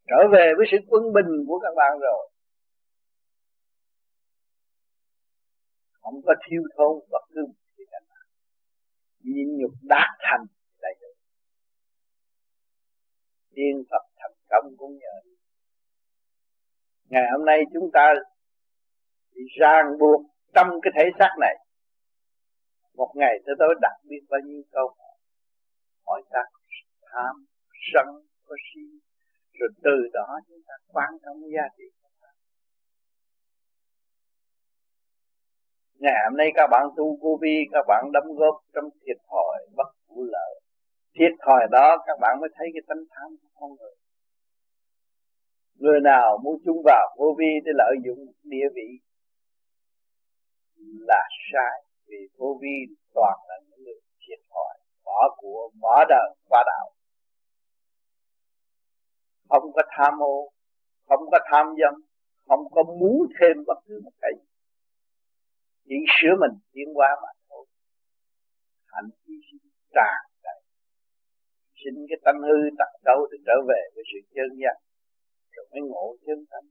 [0.08, 2.30] trở về với sự quân bình của các bạn rồi.
[5.92, 7.46] Không có thiêu thốn vật cứ
[7.76, 7.98] gì cả
[9.20, 10.44] nhịn nhục đạt thành
[10.82, 11.14] đại được.
[13.54, 15.32] Tiên Phật thành công cũng nhờ
[17.08, 18.14] ngày hôm nay chúng ta
[19.34, 21.54] bị ràng buộc trong cái thể xác này.
[22.94, 24.96] Một ngày tới tối đặt biết bao nhiêu câu
[26.06, 26.22] hỏi.
[26.30, 26.42] Ta
[27.12, 27.44] tham
[27.92, 28.06] sân
[28.46, 28.80] có si.
[29.58, 31.92] Rồi từ đó chúng ta quan tâm gia đình
[36.02, 39.58] ngày hôm nay các bạn tu vô vi, các bạn đóng góp trong thiệt thòi
[39.76, 40.52] bất vụ lợi.
[41.18, 43.94] Thiệt thòi đó các bạn mới thấy cái tánh tham của con người.
[45.78, 48.88] Người nào muốn chung vào vô vi để lợi dụng địa vị
[51.08, 56.34] là sai, vì vô vi toàn là những người thiệt thòi, bỏ của, bỏ đời
[56.48, 56.90] qua đạo.
[59.48, 60.52] Không có tham ô,
[61.08, 62.02] không có tham dâm,
[62.48, 64.46] không có muốn thêm bất cứ một cái gì.
[65.84, 67.66] Chỉ sửa mình tiến hóa mà thôi.
[68.86, 70.60] Hạnh hy sinh tràn đầy.
[71.84, 74.76] Xin cái tâm hư tật đâu để trở về với sự chân giác
[75.52, 76.66] rồi mới ngộ chân thành.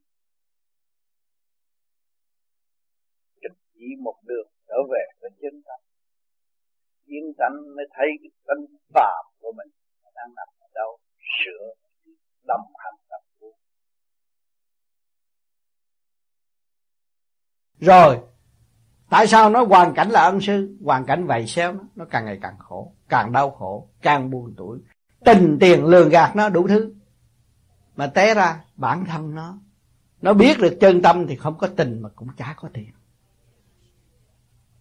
[3.81, 5.79] Chỉ một đường trở về với chân tâm
[7.05, 8.57] yên tâm mới thấy cái tâm
[8.93, 9.71] phạm của mình
[10.15, 10.97] đang nằm ở đâu
[11.39, 11.73] sửa
[12.47, 13.47] đồng hành tập tu
[17.79, 18.19] rồi
[19.09, 20.77] tại sao nói hoàn cảnh là ân sư?
[20.83, 24.53] Hoàn cảnh vậy xéo nó, nó càng ngày càng khổ càng đau khổ càng buồn
[24.57, 24.79] tuổi
[25.25, 26.95] tình tiền lường gạt nó đủ thứ
[27.95, 29.57] mà té ra bản thân nó
[30.21, 32.89] nó biết được chân tâm thì không có tình mà cũng chả có tiền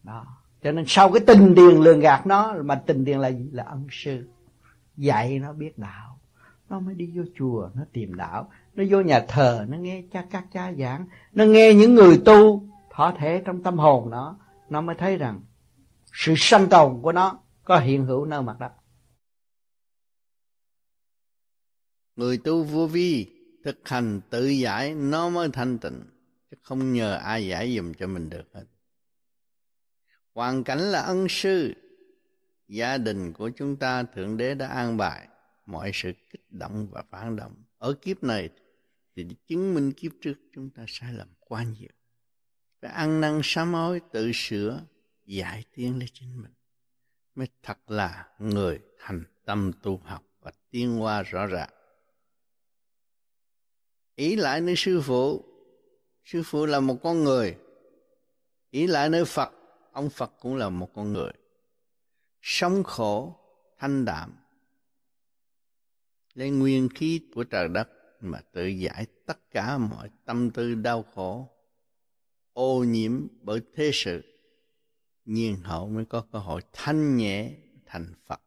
[0.03, 0.27] đó.
[0.63, 3.65] Cho nên sau cái tình tiền lường gạt nó, mà tình tiền là gì là
[3.65, 4.29] ân sư,
[4.97, 6.21] dạy nó biết đạo,
[6.69, 8.51] nó mới đi vô chùa, nó tìm đạo.
[8.75, 12.69] Nó vô nhà thờ, nó nghe cha các cha giảng, nó nghe những người tu
[12.91, 14.39] thọ thể trong tâm hồn nó
[14.71, 15.41] nó mới thấy rằng
[16.13, 18.73] sự sanh tồn của nó có hiện hữu nơi mặt đất.
[22.17, 23.27] Người tu vô vi
[23.65, 26.03] thực hành tự giải, nó mới thanh tịnh,
[26.51, 28.65] chứ không nhờ ai giải dùm cho mình được hết
[30.35, 31.74] hoàn cảnh là ân sư.
[32.69, 35.28] Gia đình của chúng ta, thượng đế đã an bài
[35.66, 37.55] mọi sự kích động và phản động.
[37.78, 38.48] Ở kiếp này
[39.16, 41.90] thì chứng minh kiếp trước chúng ta sai lầm quá nhiều.
[42.81, 44.82] Phải ăn năn sám hối, tự sửa,
[45.27, 46.52] giải tiến lên chính mình.
[47.35, 51.70] Mới thật là người thành tâm tu học và tiến hóa rõ ràng.
[54.15, 55.44] Ý lại nơi sư phụ.
[56.24, 57.57] Sư phụ là một con người.
[58.70, 59.52] Ý lại nơi phật
[59.93, 61.33] ông phật cũng là một con người
[62.43, 63.37] sống khổ
[63.79, 64.37] thanh đạm
[66.35, 67.89] lấy nguyên khí của trời đất
[68.21, 71.49] mà tự giải tất cả mọi tâm tư đau khổ
[72.53, 74.23] ô nhiễm bởi thế sự
[75.25, 77.55] nhiên hậu mới có cơ hội thanh nhẹ
[77.87, 78.41] thành Phật.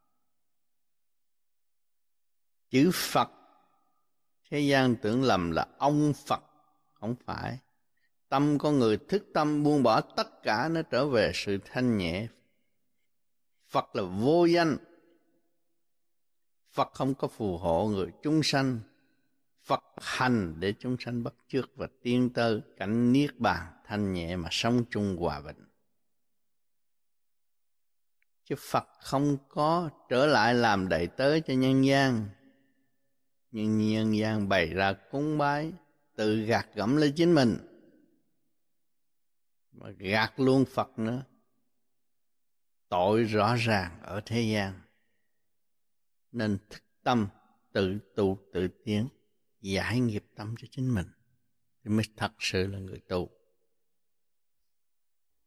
[2.70, 3.30] Chữ Phật
[4.50, 6.44] thế gian tưởng lầm là ông Phật,
[6.94, 7.58] không phải.
[8.34, 12.28] Tâm con người thức tâm, buông bỏ tất cả nó trở về sự thanh nhẹ.
[13.70, 14.78] Phật là vô danh.
[16.72, 18.80] Phật không có phù hộ người chúng sanh.
[19.64, 24.36] Phật hành để chúng sanh bắt chước và tiên tơ cảnh niết bàn, thanh nhẹ
[24.36, 25.66] mà sống chung hòa bình
[28.46, 32.30] chứ Phật không có trở lại làm đầy tớ cho nhân gian
[33.52, 35.72] nhưng nhân gian bày ra cúng bái,
[36.16, 37.58] tự gạt gẫm lên chính mình
[39.74, 41.24] mà gạt luôn Phật nữa.
[42.90, 44.82] Tội rõ ràng ở thế gian.
[46.32, 47.28] Nên thức tâm,
[47.72, 49.08] tự tu, tự tiến,
[49.62, 51.08] giải nghiệp tâm cho chính mình
[51.84, 53.30] thì mới thật sự là người tu.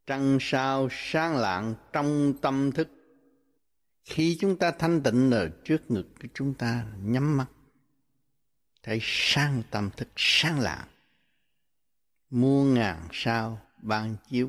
[0.06, 2.88] Trăng sao sáng lạng trong tâm thức.
[4.04, 7.46] Khi chúng ta thanh tịnh ở trước ngực của chúng ta, nhắm mắt,
[8.82, 10.88] thấy sáng tâm thức, sáng lạng.
[12.30, 14.48] Muôn ngàn sao ban chiếu.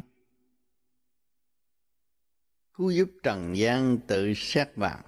[2.73, 5.03] Cứu giúp trần gian tự xét vào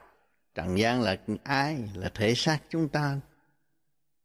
[0.55, 1.89] trần gian là ai?
[1.95, 3.19] Là thể xác chúng ta.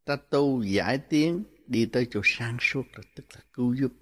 [0.04, 3.92] Ta tu giải tiến, đi tới chỗ sáng suốt là tức là cứu giúp.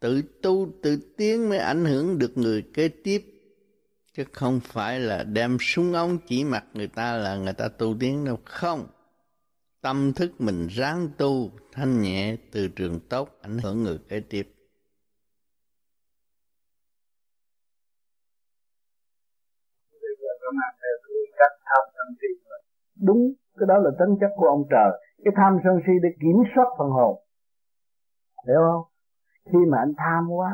[0.00, 3.24] Tự tu, tự tiến mới ảnh hưởng được người kế tiếp,
[4.12, 7.96] chứ không phải là đem súng ống chỉ mặt người ta là người ta tu
[8.00, 8.40] tiến đâu.
[8.44, 8.86] Không
[9.82, 14.46] tâm thức mình ráng tu, thanh nhẹ từ trường tốt, ảnh hưởng người kế tiếp.
[23.02, 24.90] Đúng, cái đó là tính chất của ông trời.
[25.24, 27.22] Cái tham sân si để kiểm soát phần hồn.
[28.46, 28.84] Hiểu không?
[29.44, 30.50] Khi mà anh tham quá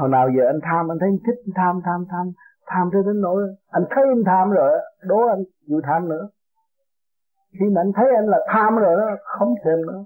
[0.00, 2.32] hồi nào giờ anh tham, anh thấy anh thích, anh tham tham tham
[2.66, 4.70] tham cho đến nỗi anh thấy anh tham rồi
[5.02, 6.28] đố anh chịu tham nữa
[7.58, 10.04] khi mà anh thấy anh là tham rồi đó, không thêm nữa.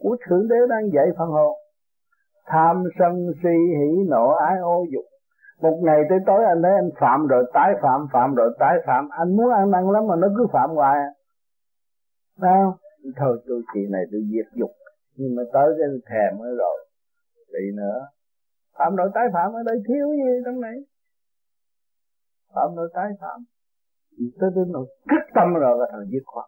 [0.00, 1.56] Của thượng đế đang dạy phần hồn.
[2.46, 5.04] Tham sân si hỉ nộ ái ô dục.
[5.60, 9.08] Một ngày tới tối anh thấy anh phạm rồi, tái phạm phạm rồi, tái phạm.
[9.08, 10.98] Anh muốn ăn năn lắm mà nó cứ phạm hoài.
[12.40, 12.78] Sao
[13.16, 14.70] thôi, tôi chị này tôi diệt dục.
[15.16, 16.86] Nhưng mà tới cái thèm mới rồi.
[17.52, 18.08] Bị nữa.
[18.78, 20.74] Phạm rồi tái phạm ở đây thiếu gì trong này?
[22.54, 23.44] Phạm rồi tái phạm
[24.40, 26.44] tới đến nỗi thức tâm rồi là thằng giết khoa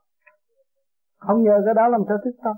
[1.19, 2.57] không nhờ cái đó làm sao thức tâm.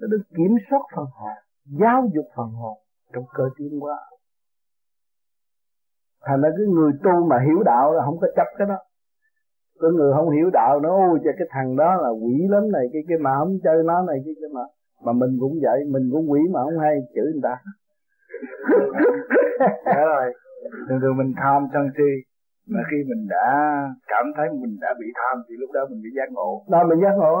[0.00, 2.78] Nó được kiểm soát phần hồn giáo dục phần hồn
[3.12, 3.98] trong cơ tiến hóa
[6.26, 8.78] thành ra cái người tu mà hiểu đạo là không có chấp cái đó.
[9.80, 12.86] Có người không hiểu đạo nó ôi cho cái thằng đó là quỷ lắm này
[12.92, 14.60] cái cái mà không chơi nó này cái cái mà
[15.04, 17.56] mà mình cũng vậy mình cũng quỷ mà không hay chửi người ta.
[19.86, 20.34] Đó rồi.
[20.88, 22.33] Thường thường mình tham sân si
[22.72, 23.46] mà khi mình đã
[24.06, 26.50] cảm thấy mình đã bị tham thì lúc đó mình bị giác ngộ.
[26.70, 27.36] Đó mình giác ngộ.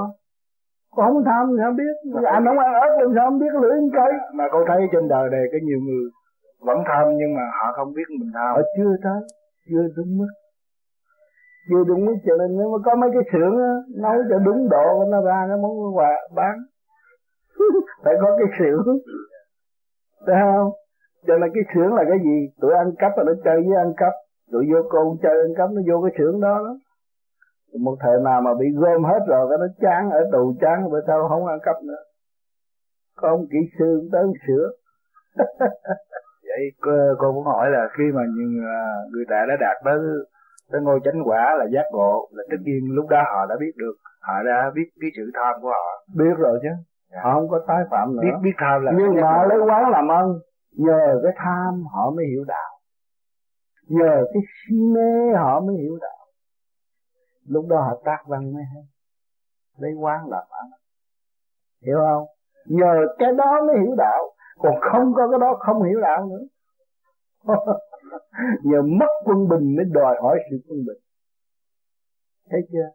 [0.96, 1.94] Con không tham thì không biết?
[2.12, 3.52] Mà anh không ăn ớt làm sao không biết?
[3.62, 6.04] Lưỡi anh cây mà cô thấy trên đời này có nhiều người
[6.66, 8.48] vẫn tham nhưng mà họ không biết mình tham.
[8.56, 9.20] Họ chưa tới
[9.68, 10.32] chưa đúng mức.
[11.68, 13.72] Chưa đúng mức cho nên nếu mà có mấy cái xưởng á
[14.02, 16.56] nấu cho đúng độ nó ra cái món quà bán.
[18.04, 18.86] Phải có cái xưởng.
[20.26, 20.70] Thấy không?
[21.26, 22.36] Cho nên cái xưởng là cái gì?
[22.60, 24.12] Tụi ăn cắp là nó chơi với ăn cắp
[24.52, 26.74] tụi vô con chơi ăn cắp nó vô cái xưởng đó đó
[27.80, 31.00] một thời nào mà bị gom hết rồi cái nó chán ở tù chán bữa
[31.06, 32.02] sau không ăn cắp nữa.
[33.16, 34.70] Có ông kỹ sư tới sửa.
[36.48, 38.80] Vậy cô, cô muốn hỏi là khi mà những à,
[39.12, 39.98] người ta đã đạt tới
[40.72, 43.72] tới ngôi chánh quả là giác ngộ là tất nhiên lúc đó họ đã biết
[43.76, 46.04] được họ đã biết cái sự tham của họ.
[46.16, 46.68] Biết rồi chứ.
[47.12, 47.18] Dạ.
[47.24, 48.22] họ không có tái phạm nữa.
[48.22, 50.38] Biết biết tham là nhưng mà lấy quán làm ơn
[50.76, 52.73] nhờ cái tham họ mới hiểu đạo
[53.88, 56.26] nhờ cái si mê họ mới hiểu đạo.
[57.46, 58.82] Lúc đó họ tác văn mới hay.
[59.78, 60.70] Lấy quán làm ăn.
[61.86, 62.26] Hiểu không?
[62.66, 64.34] Nhờ cái đó mới hiểu đạo.
[64.58, 66.46] Còn không có cái đó không hiểu đạo nữa.
[68.64, 70.98] Nhờ mất quân bình mới đòi hỏi sự quân bình.
[72.50, 72.88] Thấy chưa?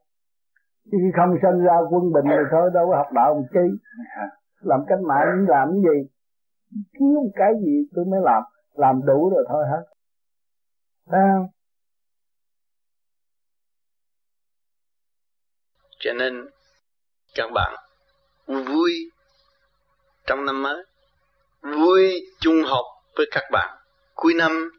[0.92, 3.78] Chứ khi không sinh ra quân bình thì thôi, đâu có học đạo một chi.
[4.62, 6.10] Làm cách mạng làm cái gì?
[7.00, 8.44] Thiếu cái gì tôi mới làm.
[8.74, 9.84] Làm đủ rồi thôi hết.
[11.10, 11.48] Thấy không?
[16.00, 16.46] cho nên,
[17.36, 17.76] các bạn
[18.48, 19.12] vui
[20.28, 20.84] trong năm mới,
[21.62, 23.78] vui chung học với các bạn
[24.16, 24.72] cuối năm,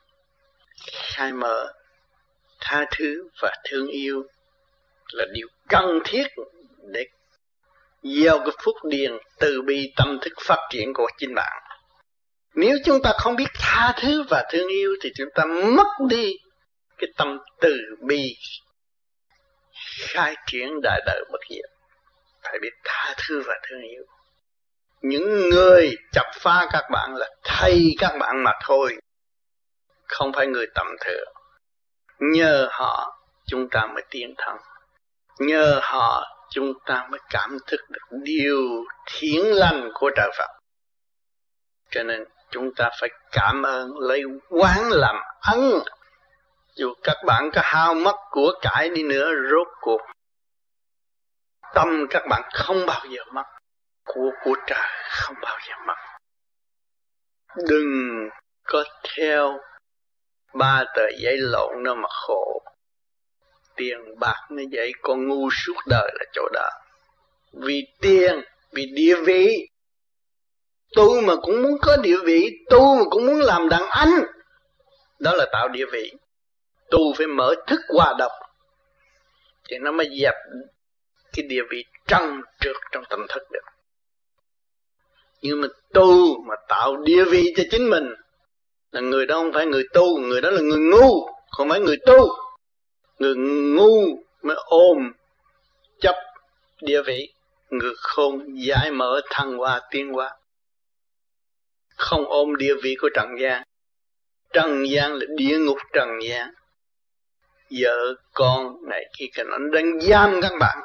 [0.92, 1.72] khai mở,
[2.60, 4.22] tha thứ và thương yêu
[5.12, 6.26] là điều cần thiết
[6.92, 7.06] để
[8.02, 11.69] gieo cái phúc điền từ bi tâm thức phát triển của chính bạn
[12.54, 15.44] nếu chúng ta không biết tha thứ và thương yêu thì chúng ta
[15.76, 16.32] mất đi
[16.98, 18.36] cái tâm từ bi,
[19.98, 21.70] khai triển đại đời bất diệt.
[22.42, 24.02] Phải biết tha thứ và thương yêu.
[25.02, 28.96] Những người chập phá các bạn là thay các bạn mà thôi,
[30.08, 31.28] không phải người tầm thường.
[32.18, 34.56] Nhờ họ, chúng ta mới tiến thân.
[35.38, 40.50] Nhờ họ, chúng ta mới cảm thức được điều thiện lành của trời Phật.
[41.90, 45.82] Cho nên chúng ta phải cảm ơn, lấy quán làm ân
[46.74, 50.00] dù các bạn có hao mất của cải đi nữa, rốt cuộc
[51.74, 53.44] tâm các bạn không bao giờ mất,
[54.04, 55.94] của của trời không bao giờ mất.
[57.68, 58.28] Đừng
[58.64, 58.84] có
[59.16, 59.58] theo
[60.54, 62.62] ba tờ giấy lộn nó mà khổ.
[63.76, 66.68] Tiền bạc như vậy, con ngu suốt đời là chỗ đó.
[67.52, 69.68] Vì tiền, vì địa vị
[70.96, 74.10] tu mà cũng muốn có địa vị tu mà cũng muốn làm đàn anh.
[75.18, 76.12] Đó là tạo địa vị.
[76.90, 78.32] Tu phải mở thức hòa độc
[79.68, 80.34] thì nó mới dẹp
[81.32, 83.64] cái địa vị trăng trượt trong tâm thức được.
[85.42, 88.14] Nhưng mà tu mà tạo địa vị cho chính mình,
[88.90, 91.96] là người đó không phải người tu người đó là người ngu, không phải người
[92.06, 92.28] tu
[93.18, 93.34] người
[93.76, 94.06] ngu
[94.42, 95.12] mới ôm
[96.00, 96.14] chấp
[96.82, 97.32] địa vị,
[97.70, 100.30] người khôn giải mở thăng hoa, tiến hóa
[102.00, 103.62] không ôm địa vị của trần gian.
[104.52, 106.50] Trần gian là địa ngục trần gian.
[107.80, 110.78] Vợ con này kia cái nó đang giam các bạn,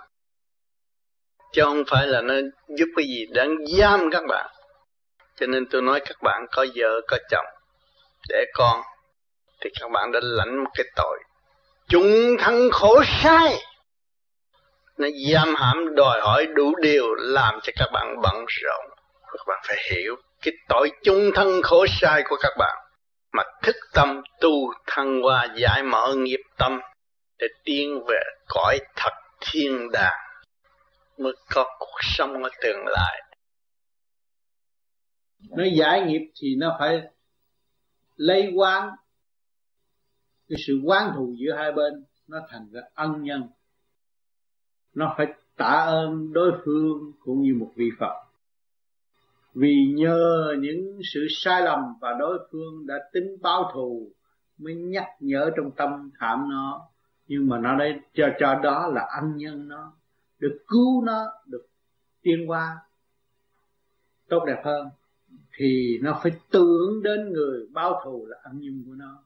[1.54, 2.34] chứ không phải là nó
[2.68, 4.50] giúp cái gì, đang giam các bạn.
[5.36, 7.46] Cho nên tôi nói các bạn có vợ, có chồng,
[8.30, 8.82] để con,
[9.62, 11.20] thì các bạn đã lãnh một cái tội.
[11.88, 13.56] Chúng thân khổ sai.
[14.98, 18.86] Nó giam hãm đòi hỏi đủ điều, làm cho các bạn bận rộn.
[19.32, 20.16] Các bạn phải hiểu
[20.46, 22.78] cái tội chung thân khổ sai của các bạn.
[23.34, 24.52] Mà thức tâm tu
[24.88, 26.80] thăng hoa giải mở nghiệp tâm
[27.40, 30.26] để tiến về cõi thật thiên đàng,
[31.18, 33.22] mới có cuộc sống ở tương lai.
[35.50, 37.02] Nó giải nghiệp thì nó phải
[38.16, 38.90] lấy quán.
[40.50, 43.50] Cái sự quán thù giữa hai bên nó thành ra ân nhân.
[44.94, 45.28] Nó phải
[45.58, 48.25] tạ ơn đối phương cũng như một vị Phật
[49.56, 54.11] vì nhờ những sự sai lầm và đối phương đã tính báo thù
[54.57, 56.90] mới nhắc nhở trong tâm thảm nó.
[57.27, 59.94] Nhưng mà nó đây cho cho đó là ân nhân nó,
[60.40, 61.65] được cứu nó, được
[62.22, 62.77] tiên qua
[64.30, 64.90] tốt đẹp hơn,
[65.57, 69.23] thì nó phải tưởng đến người báo thù là ân nhân của nó,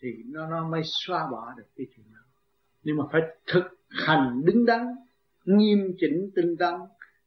[0.00, 2.20] thì nó nó mới xóa bỏ được cái chuyện đó.
[2.82, 4.86] Nhưng mà phải thực hành đứng đắn,
[5.44, 6.74] nghiêm chỉnh tinh tấn,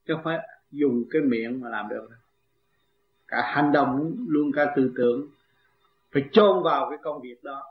[0.07, 2.09] chứ không phải dùng cái miệng mà làm được
[3.35, 5.27] cả hành động luôn cả tư tưởng
[6.11, 7.63] phải chôn vào cái công việc đó.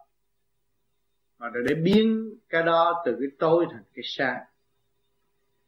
[1.38, 4.44] Và để biến cái đó từ cái tối thành cái sáng,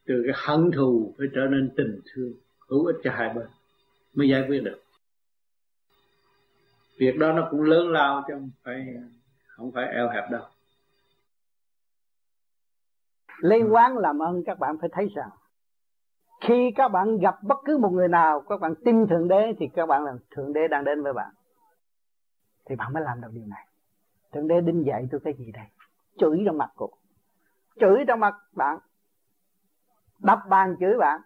[0.04, 2.32] từ cái hận thù phải trở nên tình thương,
[2.68, 3.46] hữu ích cho hai bên
[4.14, 4.82] mới giải quyết được.
[6.98, 8.86] Việc đó nó cũng lớn lao chứ không phải
[9.46, 10.44] không phải eo hẹp đâu.
[13.38, 15.30] Liên quán làm ơn các bạn phải thấy rằng
[16.40, 19.68] khi các bạn gặp bất cứ một người nào, các bạn tin thượng đế, thì
[19.74, 21.30] các bạn là thượng đế đang đến với bạn.
[22.64, 23.66] Thì bạn mới làm được điều này.
[24.32, 25.66] Thượng đế đinh dạy tôi cái gì đây?
[26.18, 26.90] Chửi trong mặt cô
[27.80, 28.78] chửi trong mặt bạn.
[30.18, 31.20] Đập bàn chửi bạn.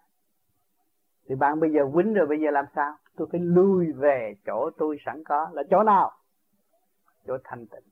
[1.29, 2.97] Thì bạn bây giờ quýnh rồi, bây giờ làm sao?
[3.17, 5.51] Tôi phải lui về chỗ tôi sẵn có.
[5.53, 6.13] Là chỗ nào?
[7.27, 7.85] Chỗ thanh tịnh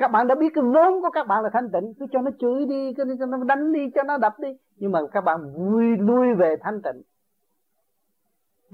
[0.00, 1.94] các bạn đã biết cái vốn của các bạn là thanh tịnh.
[1.98, 4.48] Cứ cho nó chửi đi, cứ cho nó đánh đi, cho nó đập đi.
[4.76, 7.02] Nhưng mà các bạn vui lui về thanh tịnh.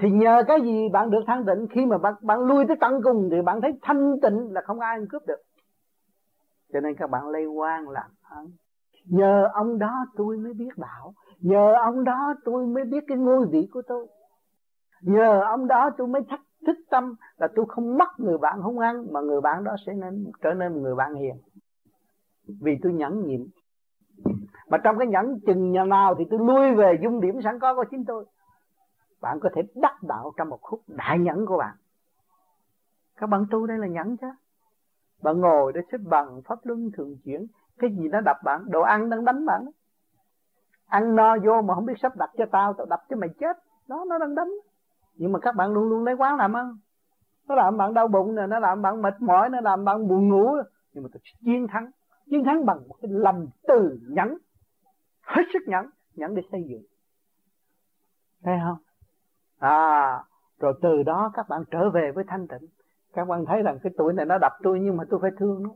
[0.01, 1.67] Thì nhờ cái gì bạn được thanh tịnh?
[1.71, 4.81] Khi mà bạn bạn lui tới tận cùng thì bạn thấy thanh tịnh là không
[4.81, 5.43] ai cướp được.
[6.73, 8.51] Cho nên các bạn lây quan làm ơn.
[9.05, 11.15] Nhờ ông đó tôi mới biết đạo.
[11.41, 14.07] Nhờ ông đó tôi mới biết cái ngôi vị của tôi.
[15.01, 18.79] Nhờ ông đó tôi mới thắc thích tâm là tôi không mất người bạn hung
[18.79, 21.37] ăn, mà người bạn đó sẽ nên trở nên một người bạn hiền.
[22.61, 23.47] Vì tôi nhẫn nhịn.
[24.69, 27.75] Mà trong cái nhẫn chừng nhà nào thì tôi lui về dung điểm sẵn có
[27.75, 28.25] của chính tôi.
[29.21, 31.77] Bạn có thể đắc đạo trong một khúc đại nhẫn của bạn.
[33.17, 34.27] Các bạn tu đây là nhẫn chứ.
[35.23, 37.47] Bạn ngồi để xếp bằng, pháp luân thường chuyển.
[37.79, 39.69] Cái gì nó đập bạn, đồ ăn đang đánh bạn.
[40.87, 43.57] Ăn no vô mà không biết sắp đặt cho tao tao đập cho mày chết.
[43.89, 44.53] Đó, nó đang đánh
[45.17, 46.77] nhưng mà các bạn luôn luôn lấy quán làm ăn.
[47.49, 50.29] Nó làm bạn đau bụng nè, nó làm bạn mệt mỏi, nó làm bạn buồn
[50.29, 50.57] ngủ.
[50.93, 51.91] Nhưng mà tôi chiến thắng.
[52.31, 54.39] Chiến thắng bằng một cái lòng từ nhẫn
[55.23, 56.83] hết sức nhẫn nhẫn để xây dựng.
[58.45, 58.79] Thấy không?
[59.59, 60.25] À
[60.61, 62.69] rồi từ đó các bạn trở về với thanh tịnh.
[63.13, 65.63] Các bạn thấy rằng cái tuổi này nó đập tôi nhưng mà tôi phải thương
[65.63, 65.71] nó.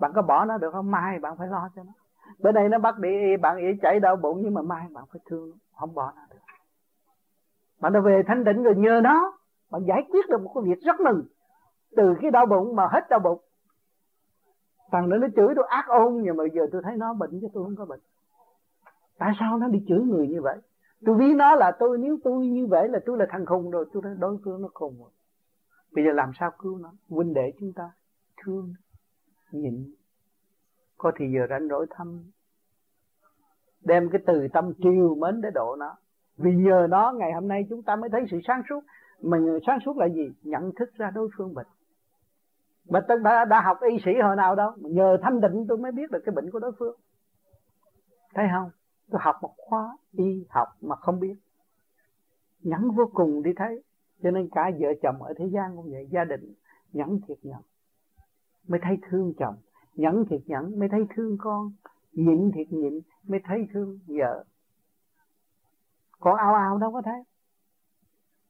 [0.00, 0.90] Bạn có bỏ nó được không?
[0.90, 1.92] Mai bạn phải lo cho nó.
[2.38, 5.20] Bữa nay nó bắt đi, bạn ý chảy đau bụng nhưng mà mai bạn phải
[5.30, 5.56] thương nó.
[5.80, 6.38] Không bỏ nó được
[7.80, 9.38] bạn đã về thanh tịnh rồi, nhờ nó
[9.70, 11.24] bạn giải quyết được một cái việc rất mừng.
[11.96, 13.40] Từ cái đau bụng mà hết đau bụng.
[14.90, 17.48] Thằng nữa nó chửi tôi ác ôn, nhưng mà giờ tôi thấy nó bệnh chứ
[17.54, 18.00] tôi không có bệnh.
[19.18, 20.58] Tại sao nó đi chửi người như vậy?
[21.04, 23.86] Tôi ví nó là tôi, nếu tôi như vậy là tôi là thằng khùng rồi,
[23.92, 25.10] tôi đối phương nó khùng rồi.
[25.92, 26.92] Bây giờ làm sao cứu nó?
[27.08, 27.90] Huynh đệ chúng ta
[28.44, 28.74] thương,
[29.50, 29.94] nhịn.
[30.98, 32.24] Có thì giờ rảnh rỗi thăm.
[33.80, 35.96] Đem cái từ tâm triều mến để độ nó
[36.36, 38.80] vì nhờ đó ngày hôm nay chúng ta mới thấy sự sáng suốt.
[39.22, 40.32] Mà sáng suốt là gì?
[40.42, 41.66] Nhận thức ra đối phương bệnh.
[42.88, 44.70] Mà tôi đã, đã học y sĩ hồi nào đâu.
[44.76, 46.96] Nhờ thanh định tôi mới biết được cái bệnh của đối phương.
[48.34, 48.70] Thấy không?
[49.10, 51.34] Tôi học một khóa y học mà không biết.
[52.60, 53.82] Nhẫn vô cùng đi thấy.
[54.22, 56.08] Cho nên cả vợ chồng ở thế gian cũng vậy.
[56.10, 56.54] Gia đình
[56.92, 57.60] nhẫn thiệt nhẫn.
[58.68, 59.54] Mới thấy thương chồng.
[59.94, 61.72] Nhẫn thiệt nhẫn mới thấy thương con.
[62.12, 64.44] Nhịn thiệt nhịn mới thấy thương vợ
[66.20, 67.22] còn ao ao đâu có thấy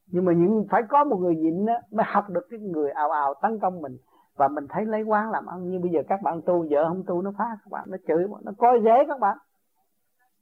[0.06, 3.10] nhưng mà những phải có một người nhịn đó, mới học được cái người ào
[3.10, 3.96] ào tấn công mình.
[4.36, 5.70] Và mình thấy lấy quán làm ăn.
[5.70, 8.26] Như bây giờ các bạn tu vợ không tu nó phá các bạn nó chửi
[8.44, 9.38] nó coi rẻ các bạn.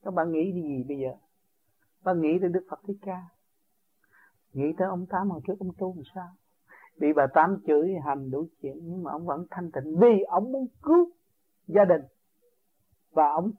[0.03, 1.11] Các bạn nghĩ gì bây giờ?
[2.05, 3.23] Bạn nghĩ tới đức phật thích ca.
[4.53, 6.29] Nghĩ tới ông tám hồi trước ông tu làm sao?
[6.99, 9.97] Bị bà tám chửi hành đủ chuyện nhưng mà ông vẫn thanh tịnh.
[10.01, 11.11] Vì ông muốn cứu
[11.67, 12.03] gia đình.
[13.11, 13.51] Và ông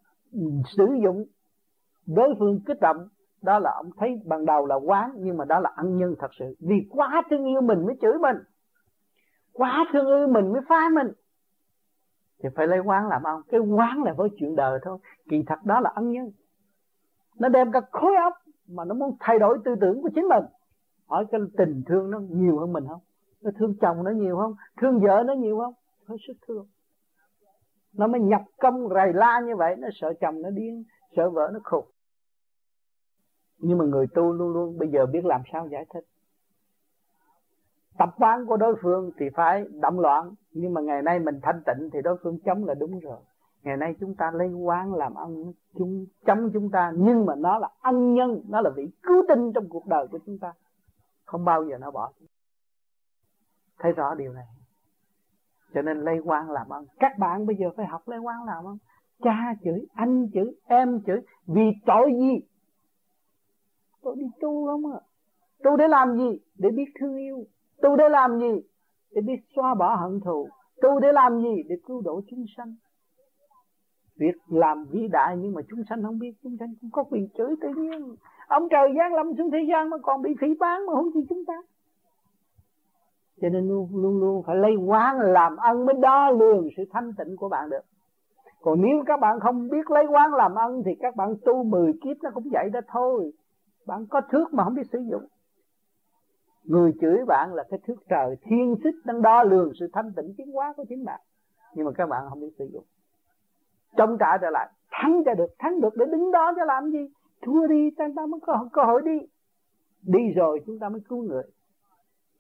[0.78, 1.26] sử dụng
[2.06, 3.08] đối phương kích động
[3.46, 6.32] đó là ông thấy ban đầu là quán, nhưng mà đó là ân nhân thật
[6.40, 6.56] sự.
[6.60, 8.38] Vì quá thương yêu mình mới chửi mình.
[9.54, 11.08] Quá thương yêu mình mới phá mình.
[12.44, 13.42] Thì phải lấy quán làm ông.
[13.48, 14.98] Cái quán là với chuyện đời thôi.
[15.30, 16.32] Kỳ thật đó là ân nhân.
[17.40, 18.34] Nó đem cả khối óc
[18.68, 20.44] mà nó muốn thay đổi tư tưởng của chính mình.
[21.08, 23.02] Hỏi cái tình thương nó nhiều hơn mình không?
[23.42, 24.56] Nó thương chồng nó nhiều không?
[24.82, 25.74] Thương vợ nó nhiều không?
[26.08, 26.68] Hết sức thương.
[27.94, 30.84] Nó mới nhập công rầy la như vậy, nó sợ chồng nó điên,
[31.16, 31.86] sợ vợ nó khùng
[33.58, 36.06] nhưng mà người tu luôn luôn, bây giờ biết làm sao giải thích.
[37.98, 41.62] Tập quán của đối phương thì phải động loạn, nhưng mà ngày nay mình thanh
[41.66, 43.18] tịnh thì đối phương chống là đúng rồi.
[43.64, 47.58] Ngày nay chúng ta lấy quán làm ăn, chúng chống chúng ta, nhưng mà nó
[47.58, 50.54] là ân nhân, nó là vị cứu tinh trong cuộc đời của chúng ta.
[51.26, 52.12] Không bao giờ nó bỏ.
[53.80, 54.46] Thấy rõ điều này.
[55.74, 56.86] Cho nên lấy quan làm ăn.
[57.00, 58.78] Các bạn bây giờ phải học lấy quan làm ăn.
[59.24, 62.42] Cha chửi, anh chửi, em chửi, vì tội gì?
[64.06, 65.00] Tôi đi tu không à
[65.66, 66.40] tu để làm gì?
[66.58, 67.46] Để biết thương yêu.
[67.82, 68.62] Tu để làm gì?
[69.12, 70.48] Để biết xóa bỏ hận thù.
[70.82, 71.64] Tu để làm gì?
[71.70, 72.76] Để cứu độ chúng sanh.
[74.18, 77.30] Việc làm vĩ đại nhưng mà chúng sanh không biết, chúng sanh cũng có quyền
[77.38, 78.16] chửi tự nhiên.
[78.48, 81.22] Ông trời giáng lâm xuống thế gian mà còn bị phỉ bán mà không gì
[81.30, 81.54] chúng ta.
[83.42, 87.14] Cho nên luôn luôn luôn phải lấy quán làm ân mới đo lường sự thanh
[87.18, 87.86] tịnh của bạn được.
[88.62, 91.94] Còn nếu các bạn không biết lấy quán làm ân thì các bạn tu 10
[91.94, 93.32] kiếp nó cũng vậy đó thôi
[93.88, 95.24] bạn có thước mà không biết sử dụng.
[96.64, 100.34] Người chửi bạn là cái thước trời thiên xích đang đo lường sự thanh tịnh
[100.38, 101.20] tiến hóa của chính bạn.
[101.74, 102.84] Nhưng mà các bạn không biết sử dụng.
[103.98, 104.70] Trong trả trở lại.
[104.92, 107.08] Thắng cho được thắng được để đứng đó cho làm gì?
[107.42, 109.20] Thua đi ta, ta mới có cơ hội đi.
[110.02, 111.44] Đi rồi chúng ta mới cứu người.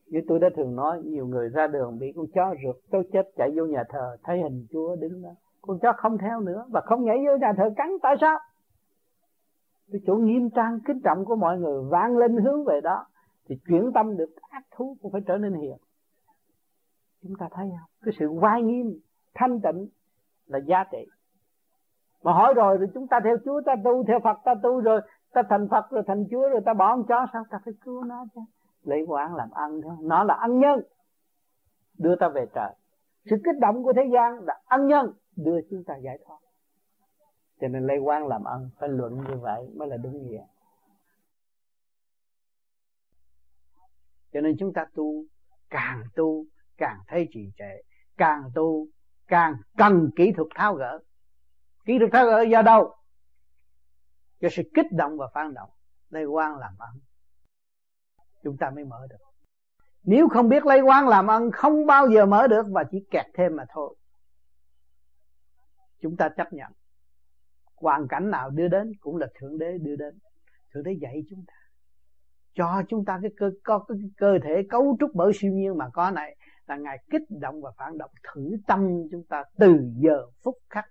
[0.07, 3.29] Như tôi đã thường nói nhiều người ra đường bị con chó rượt tôi chết
[3.37, 5.29] chạy vô nhà thờ thấy hình chúa đứng đó.
[5.61, 8.39] Con chó không theo nữa và không nhảy vô nhà thờ cắn tại sao?
[9.91, 13.05] Cái chỗ nghiêm trang, kính trọng của mọi người vang lên, hướng về đó,
[13.47, 15.77] thì chuyển tâm được, ác thú cũng phải trở nên hiền.
[17.23, 17.89] Chúng ta thấy không?
[18.05, 18.99] Cái sự vai nghiêm,
[19.33, 19.87] thanh tịnh
[20.45, 21.05] là giá trị.
[22.23, 25.01] Mà hỏi rồi thì chúng ta theo Chúa, ta tu theo Phật, ta tu rồi,
[25.33, 28.03] ta thành Phật rồi, thành Chúa rồi, ta bỏ con chó, sao ta phải cứu
[28.03, 28.41] nó chứ?
[28.83, 29.95] Lấy quán làm ăn thôi.
[30.01, 30.81] Nó là ăn nhân,
[31.97, 32.73] đưa ta về trời.
[33.25, 36.37] Sự kích động của thế gian là ăn nhân, đưa chúng ta giải thoát
[37.61, 40.45] cho nên lấy quán làm ân phải luận như vậy mới là đúng nghĩa.
[44.33, 45.25] Cho nên chúng ta tu,
[45.69, 46.45] càng tu,
[46.77, 47.81] càng thấy trì trệ.
[48.17, 48.87] Càng tu,
[49.27, 50.99] càng cần kỹ thuật tháo gỡ.
[51.85, 52.95] Kỹ thuật tháo gỡ do đâu?
[54.39, 55.69] Do sự kích động và phản động.
[56.09, 56.99] Lấy quan làm ân
[58.45, 59.17] chúng ta mới mở được.
[60.03, 63.25] Nếu không biết lấy quán làm ân không bao giờ mở được và chỉ kẹt
[63.33, 63.95] thêm mà thôi.
[66.01, 66.71] Chúng ta chấp nhận
[67.75, 70.19] hoàn cảnh nào đưa đến cũng là thượng đế đưa đến.
[70.73, 71.53] Thượng đế dạy chúng ta.
[72.53, 75.89] Cho chúng ta cái cơ, có cái cơ thể cấu trúc bởi siêu nhiên mà
[75.93, 76.37] có này
[76.67, 80.85] là ngài kích động và phản động thử tâm chúng ta từ giờ phút khắc.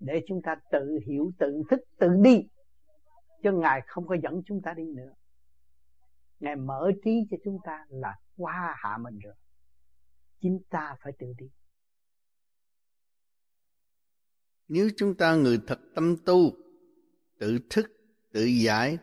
[0.00, 2.48] Để chúng ta tự hiểu, tự thức, tự đi.
[3.42, 5.12] Cho ngài không có dẫn chúng ta đi nữa.
[6.40, 9.34] Ngài mở trí cho chúng ta là qua hạ mình rồi.
[10.40, 11.46] Chính ta phải tự đi.
[14.68, 16.52] Nếu chúng ta người thật tâm tu,
[17.38, 17.92] tự thức,
[18.32, 18.98] tự giải,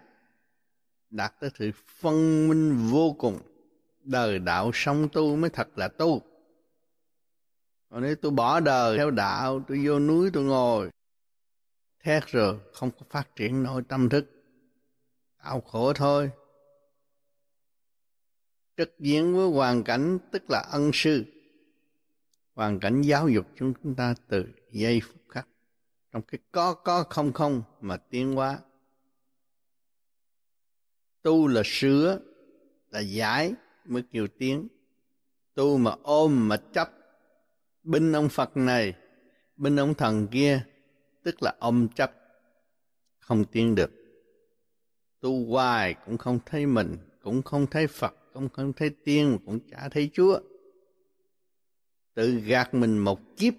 [1.10, 3.40] đạt tới sự phân minh vô cùng,
[4.04, 6.22] đời đạo sống tu mới thật là tu.
[7.90, 10.90] Còn nếu tôi bỏ đời theo đạo, tôi vô núi tôi ngồi,
[12.04, 14.26] thét rồi không có phát triển nội tâm thức.
[15.44, 16.32] Đau khổ thôi.
[18.78, 21.26] Trực diện với hoàn cảnh, tức là ân sư.
[22.54, 25.48] Hoàn cảnh giáo dục chúng ta từ giây phút khắc
[26.16, 28.60] trong cái có có không không mà tiến hóa.
[31.22, 32.20] Tu là sửa,
[32.90, 33.54] là giải
[33.86, 34.68] mới kêu tiến.
[35.54, 36.92] Tu mà ôm mà chấp
[37.84, 38.94] binh ông phật này
[39.58, 40.66] binh ông thần kia,
[41.24, 42.12] tức là ôm chấp,
[43.20, 43.92] không tiến được.
[45.20, 49.60] Tu hoài cũng không thấy mình, cũng không thấy phật, cũng không thấy tiên, cũng
[49.72, 50.40] chả thấy chúa.
[52.14, 53.54] Tự gạt mình một kiếp,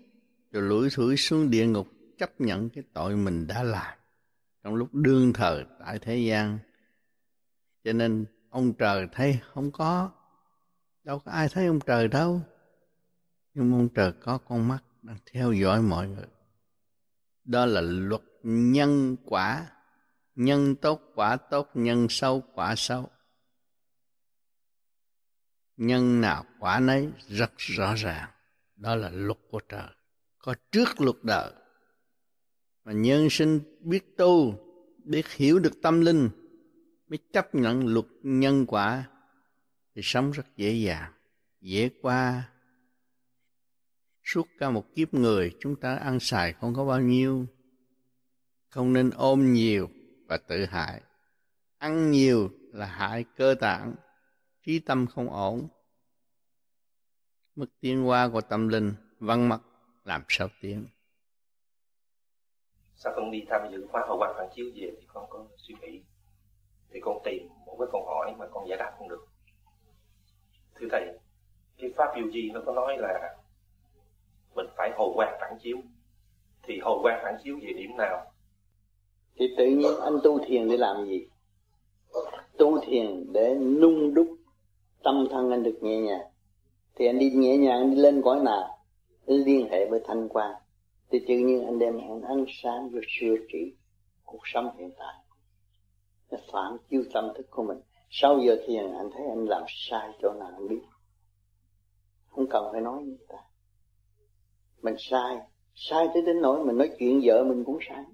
[0.52, 1.88] rồi lủi thủi xuống địa ngục
[2.18, 3.98] chấp nhận cái tội mình đã làm
[4.62, 6.58] trong lúc đương thờ tại thế gian.
[7.84, 10.10] Cho nên ông trời thấy không có,
[11.04, 12.40] đâu có ai thấy ông trời đâu.
[13.54, 16.26] Nhưng ông trời có con mắt đang theo dõi mọi người.
[17.44, 19.66] Đó là luật nhân quả.
[20.34, 23.10] Nhân tốt quả tốt, nhân xấu quả xấu.
[25.76, 28.30] Nhân nào quả nấy rất rõ ràng.
[28.76, 29.88] Đó là luật của trời.
[30.38, 31.52] Có trước luật đời
[32.86, 34.54] mà nhân sinh biết tu,
[35.04, 36.30] biết hiểu được tâm linh
[37.08, 39.08] mới chấp nhận luật nhân quả
[39.94, 41.12] thì sống rất dễ dàng,
[41.60, 42.50] dễ qua.
[44.24, 47.46] Suốt cả một kiếp người, chúng ta ăn xài không có bao nhiêu.
[48.68, 49.88] Không nên ôm nhiều
[50.26, 51.02] và tự hại.
[51.78, 53.94] Ăn nhiều là hại cơ tạng,
[54.62, 55.68] trí tâm không ổn.
[57.54, 59.60] Mức tiến hóa của tâm linh văn mặt,
[60.04, 60.86] làm sao tiến?
[63.06, 65.74] Sau con đi tham dự khóa hậu quan phản chiếu về thì con có suy
[65.80, 66.00] nghĩ?
[66.90, 69.26] Thì con tìm một cái câu hỏi mà con giải đáp không được.
[70.74, 71.18] Thưa thầy,
[71.78, 73.36] cái pháp điều gì nó có nói là
[74.54, 75.76] mình phải hồi quan phản chiếu?
[76.62, 78.32] Thì hồi quan phản chiếu về điểm nào?
[79.38, 81.28] Thì tự nhiên anh tu thiền để làm gì?
[82.58, 84.28] Tu thiền để nung đúc
[85.04, 86.26] tâm thân anh được nhẹ nhàng.
[86.94, 88.78] Thì anh đi nhẹ nhàng đi lên cõi nào?
[89.26, 90.54] Liên hệ với thanh quan
[91.10, 93.74] thì tự nhiên anh đem hẹn ánh sáng rồi sửa trị
[94.24, 95.14] cuộc sống hiện tại.
[96.30, 97.78] Nó phản chiếu tâm thức của mình.
[98.10, 100.80] Sau giờ thiền anh thấy anh làm sai chỗ nào anh biết.
[102.26, 103.38] Không cần phải nói người ta.
[104.82, 105.38] Mình sai.
[105.74, 108.04] Sai tới đến nỗi mình nói chuyện vợ mình cũng sai.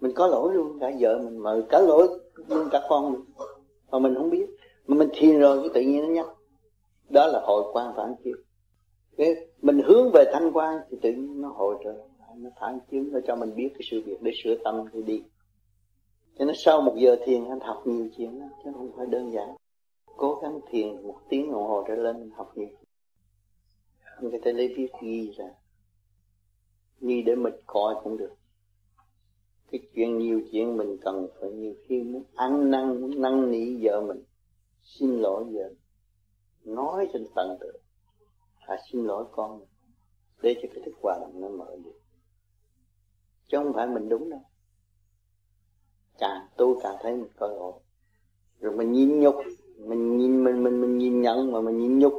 [0.00, 3.24] Mình có lỗi luôn, cả vợ mình mà cả lỗi luôn cả con mình.
[3.90, 4.46] Mà mình không biết.
[4.86, 6.26] Mà mình thiền rồi cái tự nhiên nó nhắc.
[7.08, 8.36] Đó là hội quan phản chiếu.
[9.16, 12.07] Cái mình hướng về thanh quan thì tự nhiên nó hội trở
[12.42, 15.22] nó phản chiếu nó cho mình biết cái sự việc để sửa tâm thì đi.
[16.38, 19.32] Cho nên sau một giờ thiền anh học nhiều chuyện đó, chứ không phải đơn
[19.32, 19.48] giản.
[20.16, 22.68] Cố gắng thiền một tiếng đồng hồ trở lên mình học nhiều
[24.20, 25.46] người ta lấy viết ghi ra.
[27.00, 28.34] Ghi để mình coi cũng được.
[29.70, 33.76] Cái chuyện nhiều chuyện mình cần phải nhiều khi muốn ăn năn muốn năn nỉ
[33.86, 34.22] vợ mình.
[34.82, 35.70] Xin lỗi vợ
[36.64, 37.72] nói trên tận tự
[38.68, 39.60] à xin lỗi con
[40.42, 41.97] để cho cái thức hòa đồng nó mở được
[43.48, 44.40] chứ không phải mình đúng đâu.
[46.18, 47.72] Càng tu càng thấy mình có lỗi.
[48.60, 49.34] Rồi mình nhìn nhục
[49.76, 52.14] mình nhìn mình mình mình nhìn nhận mà mình nhìn nhục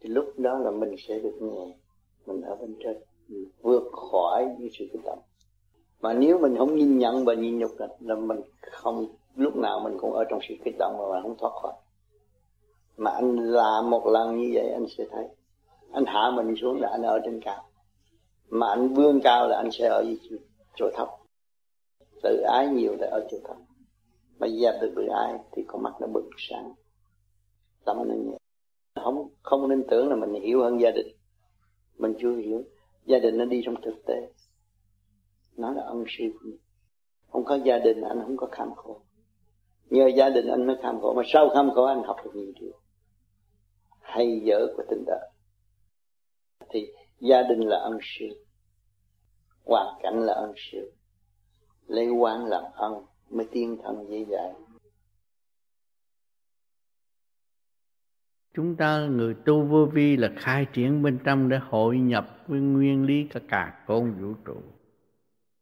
[0.00, 1.76] thì lúc đó là mình sẽ được nhẹ.
[2.26, 2.96] Mình ở bên trên
[3.28, 5.18] mình vượt khỏi những sự kích động
[6.00, 9.80] mà nếu mình không nhìn nhận và nhìn nhục là, là mình không lúc nào
[9.80, 11.72] mình cũng ở trong sự kích động mà mình không thoát khỏi.
[12.96, 15.24] Mà anh làm một lần như vậy anh sẽ thấy.
[15.92, 17.64] Anh hạ mình xuống là anh ở trên cao.
[18.48, 20.38] Mà anh vươn cao là anh sẽ ở dưới
[20.80, 21.08] chỗ thấp
[22.22, 23.56] tự ái nhiều là ở chỗ thấp
[24.40, 26.72] mà dẹp được tự ái thì con mắt nó bừng sáng.
[27.84, 28.38] Tâm nó nhẹ.
[29.02, 31.06] Không không nên tưởng là mình hiểu hơn gia đình.
[31.98, 32.62] Mình chưa hiểu.
[33.04, 34.32] Gia đình nó đi trong thực tế.
[35.56, 36.58] Nó là ân sư của mình.
[37.32, 39.00] Không có gia đình, anh không có kham khổ.
[39.90, 41.14] Nhờ gia đình anh mới kham khổ.
[41.14, 42.72] Mà sau kham khổ, anh học được nhiều điều.
[44.00, 45.30] Hay dở của tình đời.
[46.68, 48.26] Thì gia đình là ân sư
[49.64, 50.92] hoàn cảnh là ân sư
[51.86, 54.54] lấy quan làm ân mới tiên thân dễ dàng.
[58.54, 62.60] Chúng ta, người tu vô vi là khai triển bên trong để hội nhập với
[62.60, 64.62] nguyên lý cả cả con vũ trụ.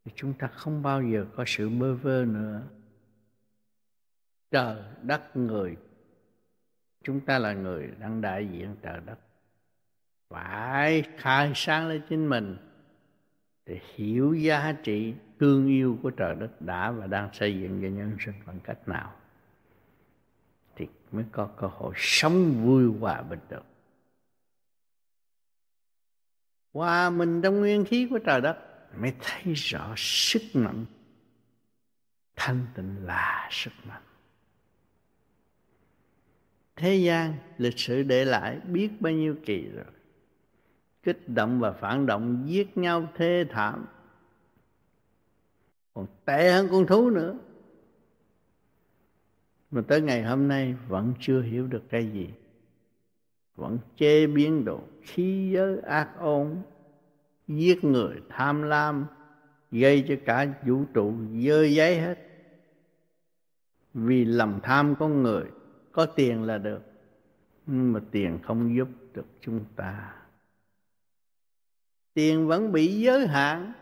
[0.05, 2.61] Thì chúng ta không bao giờ có sự bơ vơ nữa.
[4.51, 5.77] Trời, đất, người.
[7.03, 9.19] Chúng ta là người đang đại diện trời đất.
[10.29, 12.57] Phải khai sáng lên chính mình
[13.69, 17.87] để hiểu giá trị thương yêu của trời đất đã và đang xây dựng cho
[17.87, 19.13] nhân sinh bằng cách nào,
[20.75, 23.63] thì mới có cơ hội sống vui hòa bình được.
[26.73, 28.57] Hòa mình trong nguyên khí của trời đất
[28.97, 30.85] mới thấy rõ sức mạnh,
[32.35, 34.03] thanh tịnh là sức mạnh.
[36.75, 39.85] Thế gian lịch sử để lại biết bao nhiêu kỳ rồi
[41.03, 43.85] kích động và phản động giết nhau thê thảm.
[45.93, 47.37] Còn tệ hơn con thú nữa.
[49.71, 52.29] Mà tới ngày hôm nay vẫn chưa hiểu được cái gì.
[53.55, 56.55] Vẫn chế biến đồ, khí giới ác ôn
[57.47, 59.05] giết người tham lam
[59.71, 62.17] gây cho cả vũ trụ dơ giấy hết.
[63.93, 65.45] Vì lòng tham con người
[65.91, 66.81] có tiền là được
[67.65, 70.18] nhưng mà tiền không giúp được chúng ta
[72.13, 73.73] tiền vẫn bị giới hạn,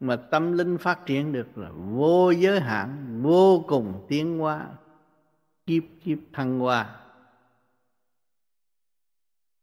[0.00, 4.68] mà tâm linh phát triển được là vô giới hạn, vô cùng tiến hóa,
[5.66, 7.00] kiếp kiếp thăng hoa.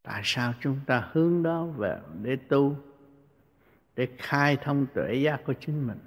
[0.04, 2.76] Tại sao chúng ta hướng đó về để tu,
[3.96, 6.00] để khai thông tuệ giác của chính mình?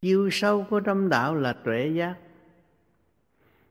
[0.00, 2.16] Chiều sâu của tâm đạo là tuệ giác.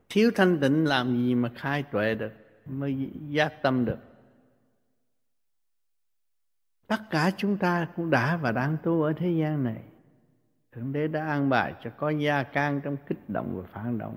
[0.08, 2.32] Thiếu thanh tịnh làm gì mà khai tuệ được,
[2.66, 3.98] mới giác tâm được?
[6.92, 9.82] Tất cả chúng ta cũng đã và đang tu ở thế gian này.
[10.72, 14.16] Thượng đế đã an bài cho có gia can trong kích động và phản động.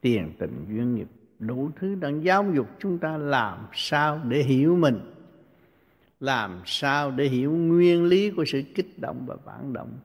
[0.00, 1.08] Tiền tình, duyên nghiệp,
[1.38, 5.00] đủ thứ đang giáo dục chúng ta làm sao để hiểu mình.
[6.20, 9.98] Làm sao để hiểu nguyên lý của sự kích động và phản động.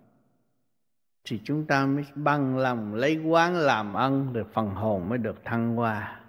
[1.29, 5.35] Thì chúng ta mới bằng lòng lấy quán làm ăn rồi phần hồn mới được
[5.45, 6.21] thăng hoa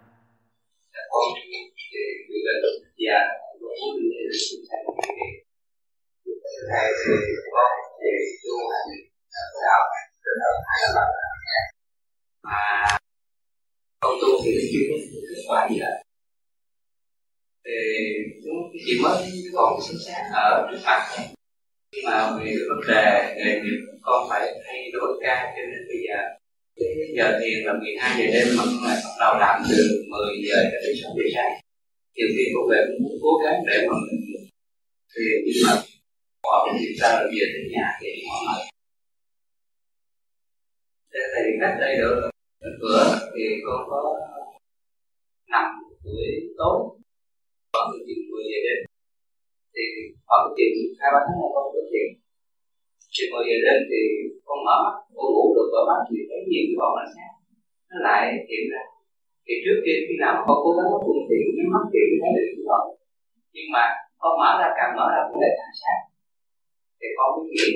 [12.45, 12.97] mà
[14.01, 14.97] con tu thì chưa có
[15.31, 15.97] kết quả gì hết
[17.65, 17.73] thì
[18.87, 19.17] chỉ mới
[19.55, 21.01] còn sinh sáng ở trước mặt
[22.05, 26.19] mà về vấn đề nghề nghiệp con phải thay đổi ca cho nên bây giờ
[27.17, 30.57] giờ thiền là 12 giờ đêm mà con lại bắt đầu làm từ 10 giờ
[30.71, 31.53] cho đến 6 giờ sáng
[32.17, 34.21] nhiều khi cô về cũng muốn cố gắng để mà mình
[35.15, 35.73] thì nhưng mà
[36.45, 38.62] bỏ cái chuyện ra là về đến nhà thì mọi người
[41.12, 42.17] để thầy cách đây được.
[42.81, 44.01] Bữa thì con có
[45.53, 45.67] nằm
[46.05, 46.27] buổi
[46.59, 46.77] tối
[47.73, 48.81] khoảng từ chuyện 10 giờ đêm
[49.75, 49.83] thì
[50.27, 52.09] khoảng chuyện hai ba tháng này con có chuyện
[53.15, 54.01] chuyện mười giờ đêm thì
[54.47, 57.35] con mở mắt, con ngủ được mở mắt thì thấy nhiều cái bọn ánh sáng
[57.91, 58.83] nó lại hiện ra
[59.45, 62.49] thì trước kia khi nào con cố gắng thuận tiện cái mắt thì thấy được
[62.55, 62.89] cái vòng
[63.55, 63.85] nhưng mà
[64.23, 66.03] con mở ra, càng mở ra cũng lại càng sáng
[67.03, 67.67] thì con mới nghĩ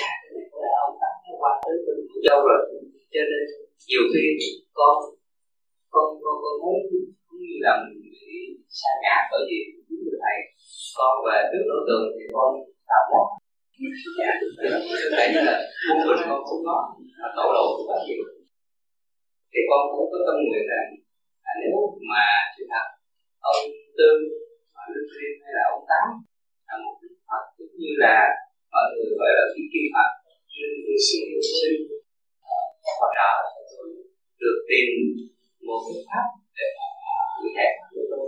[0.00, 1.92] dạ cái này có ông ta nó qua tới từ
[2.28, 2.60] lâu rồi.
[3.12, 3.44] Cho nên
[3.88, 4.24] nhiều khi
[4.78, 4.94] con
[5.94, 6.76] con con con muốn
[7.26, 8.12] cũng như là mình bị
[8.78, 10.38] xa ngã bởi vì những người thầy
[10.98, 12.50] con về trước đối tượng thì con
[12.90, 13.26] tạo mất
[14.18, 14.32] dạ
[15.16, 15.54] tại như là
[15.86, 16.76] quân bình con cũng có
[17.20, 18.22] mà tổ lộ cũng quá nhiều
[19.52, 20.88] thì con cũng có tâm nguyện rằng
[21.48, 21.76] à, nếu
[22.10, 22.86] mà sự thật
[23.50, 23.62] ông
[23.98, 24.10] tư
[24.74, 26.06] mà lương riêng hay là ông tám
[26.68, 28.16] là một đức phật cũng như là
[28.72, 30.10] mọi người gọi là cái kim phật
[30.58, 31.26] linh sinh
[31.60, 31.78] sinh.
[32.52, 32.58] Ờ,
[33.00, 33.32] và trợ
[34.40, 34.88] được tìm
[35.66, 36.26] một phương pháp
[36.56, 36.88] để à,
[37.38, 38.26] thử thách của tôi.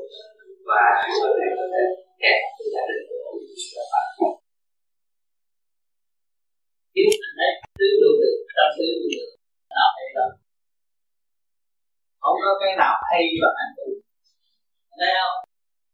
[0.68, 0.82] Và
[1.18, 1.82] sau này có thể
[2.22, 3.36] kể với gia đình của tôi
[3.76, 4.06] và bạn
[6.94, 9.28] nếu mình thấy tứ độ được trong tứ độ được
[9.74, 10.26] nào hay đó.
[12.22, 13.86] Không có cái nào hay và anh tu
[14.98, 15.49] thấy không?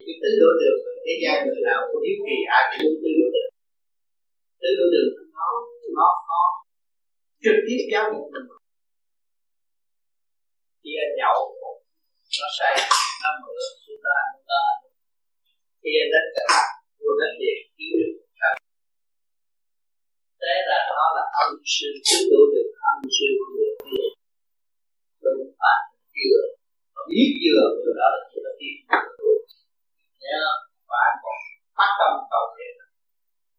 [0.07, 3.10] thì tứ độ đường thế gian người nào cũng hiếu kỳ, ai cũng muốn tứ
[3.20, 3.51] độ đường
[4.60, 5.49] tứ độ đường nó
[5.97, 6.41] nó nó
[7.44, 8.47] trực tiếp giáo dục mình.
[10.83, 11.39] Khi anh nhậu,
[12.41, 12.75] nó say,
[13.23, 14.60] nó mượn chúng ta chúng ta
[15.81, 16.68] khi anh đánh cờ bạc
[17.01, 18.15] vô đánh tiền kiếm được
[20.43, 24.09] thế là nó là âm sư tứ độ đường âm sư vừa vừa
[25.25, 25.81] đúng phải
[26.15, 26.43] vừa
[27.10, 28.76] biết vừa vừa đó là chúng chưa biết
[30.27, 30.45] tin nhớ
[30.91, 31.37] và anh còn
[31.77, 32.75] phát tâm cầu thiện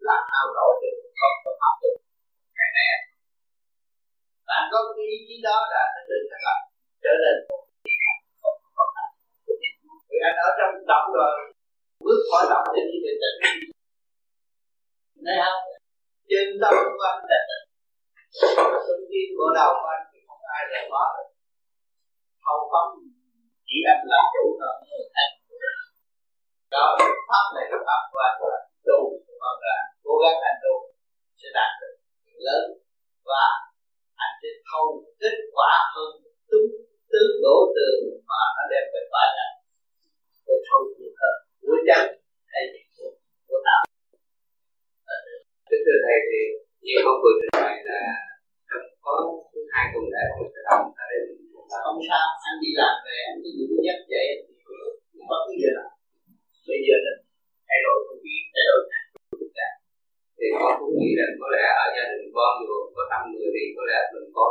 [0.08, 1.98] làm ao đổi được không có pháp được
[2.58, 3.06] ngày nay anh
[4.58, 6.60] anh có cái ý chí đó là anh tự thành lập,
[7.04, 7.64] trở nên một
[10.10, 11.34] vì anh ở trong động rồi,
[12.06, 13.40] bước khỏi động thì đi về tỉnh
[15.26, 15.62] thấy không
[16.30, 17.66] trên tâm của anh là tỉnh
[18.86, 21.30] trong tim của đầu của anh thì không ai là có được
[22.46, 22.92] không phóng
[23.68, 24.76] chỉ anh làm chủ thôi
[26.78, 26.88] đó
[27.30, 29.00] pháp này cái pháp anh là tu
[29.42, 30.74] vâng là cố gắng anh tu
[31.40, 31.94] sẽ đạt được
[32.48, 32.64] lớn.
[33.30, 33.44] Và
[34.24, 34.86] anh sẽ thâu
[35.22, 36.10] kết quả hơn
[36.50, 36.70] tướng
[37.12, 39.52] tướng đổ tường mà nó đem về bài này
[40.48, 41.36] để thâu nhiều hơn.
[41.62, 42.04] Của chân
[42.52, 42.64] hay
[42.96, 43.12] của
[43.48, 43.84] của đạo
[45.70, 46.40] Kính thưa thầy thì
[46.86, 48.00] như con vừa trình bày là
[49.06, 49.14] có
[49.74, 51.20] hai tuần lễ của sẽ đồng ở đây
[51.84, 54.26] không sao anh đi làm về anh cứ giữ giấc dậy
[55.30, 55.90] bất cứ giờ nào
[56.70, 57.14] bây giờ là
[57.68, 58.80] thay đổi không khí thay đổi
[60.38, 63.48] thì con cũng nghĩ rằng có lẽ ở gia đình con dù có năm người
[63.56, 64.46] thì có lẽ mình có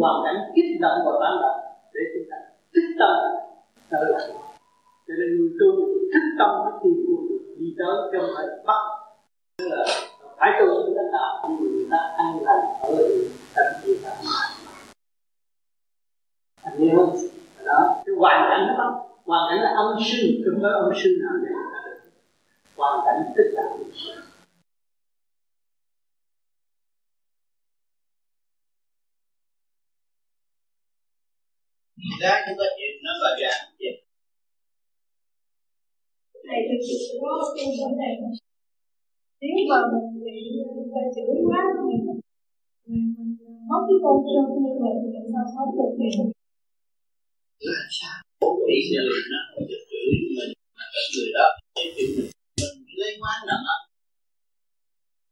[0.00, 1.60] với những hoàn cảnh kích động và phản động
[1.94, 2.36] để chúng ta
[2.74, 3.14] thích tâm
[3.90, 4.28] trở lại
[5.06, 5.68] cho nên người tu
[6.12, 8.82] thích tâm mới tìm được đi tới cho không phải bắt
[9.58, 9.84] tức là
[10.38, 12.88] phải tu với cách nào nhưng người ta ăn lành ở
[13.54, 14.10] tâm gì ta
[16.62, 17.16] anh hiểu không
[17.64, 21.32] đó cái hoàn cảnh đó hoàn cảnh là âm sư không có âm sư nào
[21.42, 21.50] để
[22.76, 23.62] hoàn cảnh tất cả
[32.20, 33.52] giá chúng ta chuyện nó là giá
[36.46, 38.12] thầy thực sự có câu hỏi này
[39.40, 40.36] nếu mà mình bị
[40.92, 42.02] ta chửi quá mình
[43.70, 48.16] mất cái con sân như vậy thì làm sao sống được thì làm sao?
[48.40, 52.00] Bố ý người nó không được chửi mình mà cái người đó mình.
[52.86, 53.66] Mình lấy quán nặng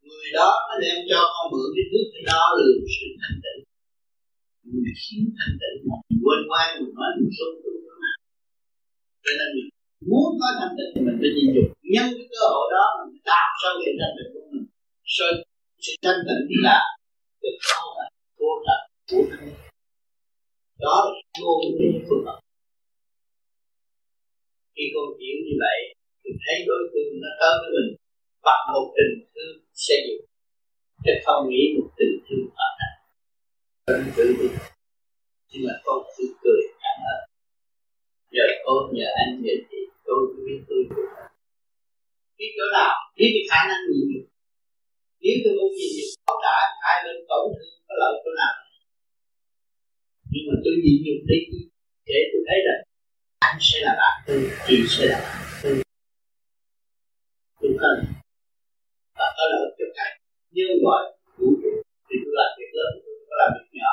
[0.09, 3.61] người đó nó đem cho con mượn cái nước cái đó lường sự thanh tịnh.
[4.85, 5.77] Mình khiến thanh tịnh
[6.29, 8.19] quên qua mình nói mình sống tu nó nào
[9.25, 9.69] cho nên mình
[10.11, 13.21] muốn có thanh tịnh thì mình phải nhìn dụng nhân cái cơ hội đó mình
[13.31, 14.67] tạo ra hiện thanh tịnh của mình.
[15.17, 15.33] Rồi
[15.85, 16.79] sự thanh tịnh là
[17.43, 18.07] cái khó là
[18.39, 19.43] vô tận của thân
[20.85, 21.71] đó là vô cái
[22.09, 22.39] phương pháp.
[24.75, 25.79] Khi con hiểu như vậy,
[26.21, 27.91] thì thấy đối phương nó tới với mình
[28.47, 30.25] bằng một tình thương xây dựng.
[31.05, 32.93] Chứ không nghĩ một tình thương ở đây.
[34.17, 34.49] Tự đi
[35.51, 37.21] nhưng mà con cứ cười cảm ơn.
[38.33, 41.09] Nhờ cô nhờ anh, nhờ chị, tôi biết tôi được
[42.39, 44.29] biết chỗ nào biết cái khả năng nhịn
[45.23, 48.55] nếu tôi không nhịn được không đã hai bên tổn thương có lợi chỗ nào?
[50.33, 51.39] Nhưng mà tôi nhịn được đi
[52.09, 52.81] để tôi thấy rằng
[53.49, 55.75] anh sẽ là bạn tôi, chị sẽ là bạn tôi.
[57.61, 57.97] Tôi cần.
[59.19, 60.07] Và có lợi cho cả
[60.57, 61.03] nhân loại
[61.39, 61.73] vũ trụ,
[62.09, 63.93] thì tôi làm việc lớn, tôi có làm việc nhỏ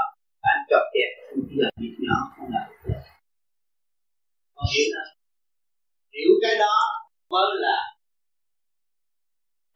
[0.51, 2.63] anh chọc kẹt cũng là việc nhỏ, không là
[4.55, 5.09] con hiểu không
[6.13, 6.75] hiểu cái đó
[7.29, 7.77] mới là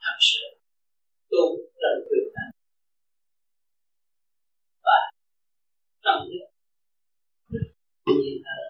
[0.04, 0.46] thật sự
[1.30, 2.52] tôn trong quyền năng
[4.86, 5.00] và
[6.04, 6.46] tâm thức
[8.22, 8.70] nhiên hơn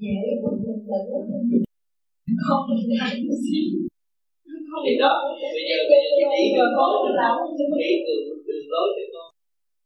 [0.00, 1.64] dễ không bình tĩnh
[2.46, 2.88] không bình
[3.42, 3.87] gì
[4.84, 5.12] thì đó
[5.54, 6.90] bây giờ bây giờ lối cho con
[7.78, 9.28] chỉ đường đường lối cho con.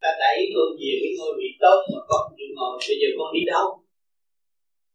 [0.02, 2.72] Ta đẩy con về cái ngôi vị tốt mà con không chịu ngồi.
[2.88, 3.66] Bây giờ con đi đâu?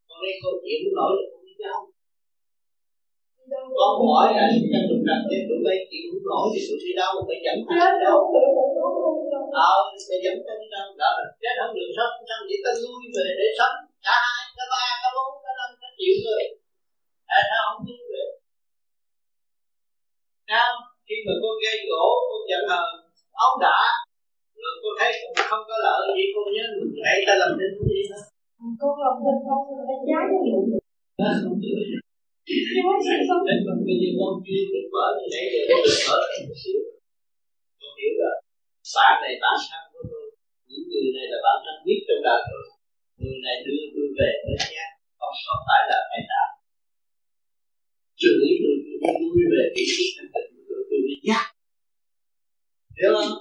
[0.07, 1.79] Con lấy câu chuyện muốn nổi là con đi đâu?
[3.79, 6.91] Con hỏi là trong lúc nào thì tụi bay chịu không nổi thì tụi đi
[7.01, 7.13] đâu?
[7.27, 8.19] Phải dẫn ta đi đâu?
[9.67, 9.73] Ờ
[10.07, 10.87] phải dẫn ta đi đâu?
[11.01, 12.13] Đó là cái đó được sống.
[12.29, 13.75] Ta chỉ ta lui về để sống.
[14.05, 16.45] Cả hai cả ba cả bốn cả năm cả triệu người.
[17.35, 17.81] À, sao không
[20.49, 20.69] Sao?
[21.07, 22.89] Khi mà con gây gỗ, con giận hờn,
[23.45, 23.79] ấu đã.
[24.61, 27.71] Rồi con thấy con không có lợi gì con nhớ mình hãy ta làm nên
[27.77, 28.19] cái gì đó.
[28.81, 30.59] Con làm nên không đánh giá cho đủ
[33.47, 36.39] Đến mà bây giờ con chưa được mở như nãy giờ con được mở lại
[36.47, 36.79] một xíu.
[37.79, 38.35] Con hiểu rồi.
[38.95, 40.25] Bạn này bạn thân của tôi.
[40.67, 42.63] Những người này là bạn thân biết trong đời tôi.
[43.19, 44.85] Người này đưa tôi về với nhé
[45.19, 46.49] Không phải là phải đạo
[48.21, 48.75] Chừng ý tôi
[49.07, 51.45] tôi vui về cái trí thành tựu của tôi tôi đi nhắc
[52.97, 53.33] Hiểu không?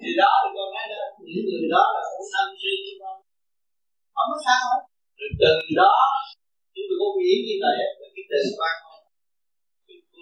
[0.00, 3.16] thì đó thì con nói đó những người đó là cũng tham sư của con
[4.14, 4.82] không có sao hết
[5.18, 5.92] rồi từ đó
[6.72, 8.98] khi mà con nghĩ như vậy là cái tình quan con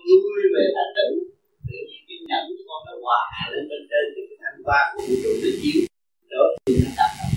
[0.08, 1.14] lui về thanh tịnh
[1.68, 3.22] tự nhiên cái nhẫn của con nó hòa
[3.52, 5.80] lên bên trên thì cái thanh quan của vũ trụ nó chiếu
[6.32, 7.34] đó thì nó cảm động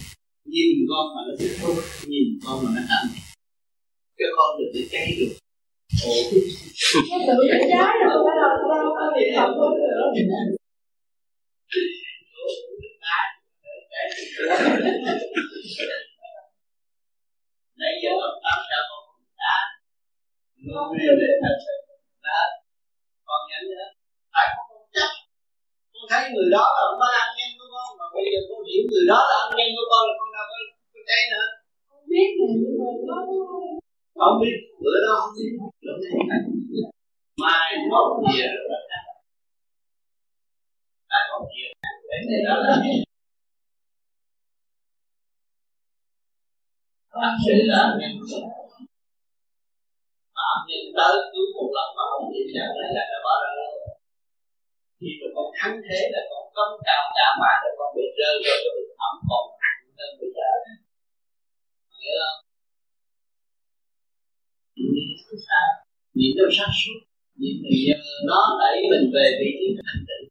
[0.54, 1.70] nhìn con mà nó sẽ thú
[2.12, 3.35] nhìn con mà nó cảm động
[4.18, 5.34] cái con được để cháy được.
[6.08, 6.14] Ồ.
[7.28, 7.38] Tự
[7.72, 9.96] trái rồi bắt đầu đâu có bị không có nữa
[17.80, 19.04] nãy giờ ông tám sao con
[19.42, 19.56] đã
[20.68, 21.76] nuôi về thành sự
[22.26, 22.40] đã
[23.28, 23.88] con nhắn nữa
[24.34, 25.12] tại con không chắc
[25.94, 28.60] con thấy người đó là ông ba ăn nhân của con mà bây giờ con
[28.68, 30.58] hiểu người đó là ăn nhân của con là con đâu có
[30.94, 31.48] có cháy nữa.
[31.90, 33.18] Không biết mà nhưng mà nó
[34.24, 35.52] không biết, bữa đó không biết.
[37.44, 38.48] Mai mốt về.
[38.70, 38.82] Rồi
[41.10, 41.66] mai mốt về.
[42.30, 42.76] Để đó là
[47.22, 47.82] thật sự là
[50.36, 53.52] phạm nhân tới cứu một lần mà không chịu nhận lại là đã bỏ ra
[53.58, 53.90] rồi.
[55.00, 58.36] Khi mà con thắng thế là con cấm cao đã mà, rồi con bị rơi
[58.46, 60.50] rồi cái bị thẳm còn nặng hơn bây giờ.
[62.04, 62.40] Hiểu không?
[64.94, 65.68] Niệm nhìn sao
[66.18, 66.98] niệm trong sáng suốt
[67.42, 67.78] niệm thì
[68.28, 70.26] nó đẩy mình về vị trí thanh tịnh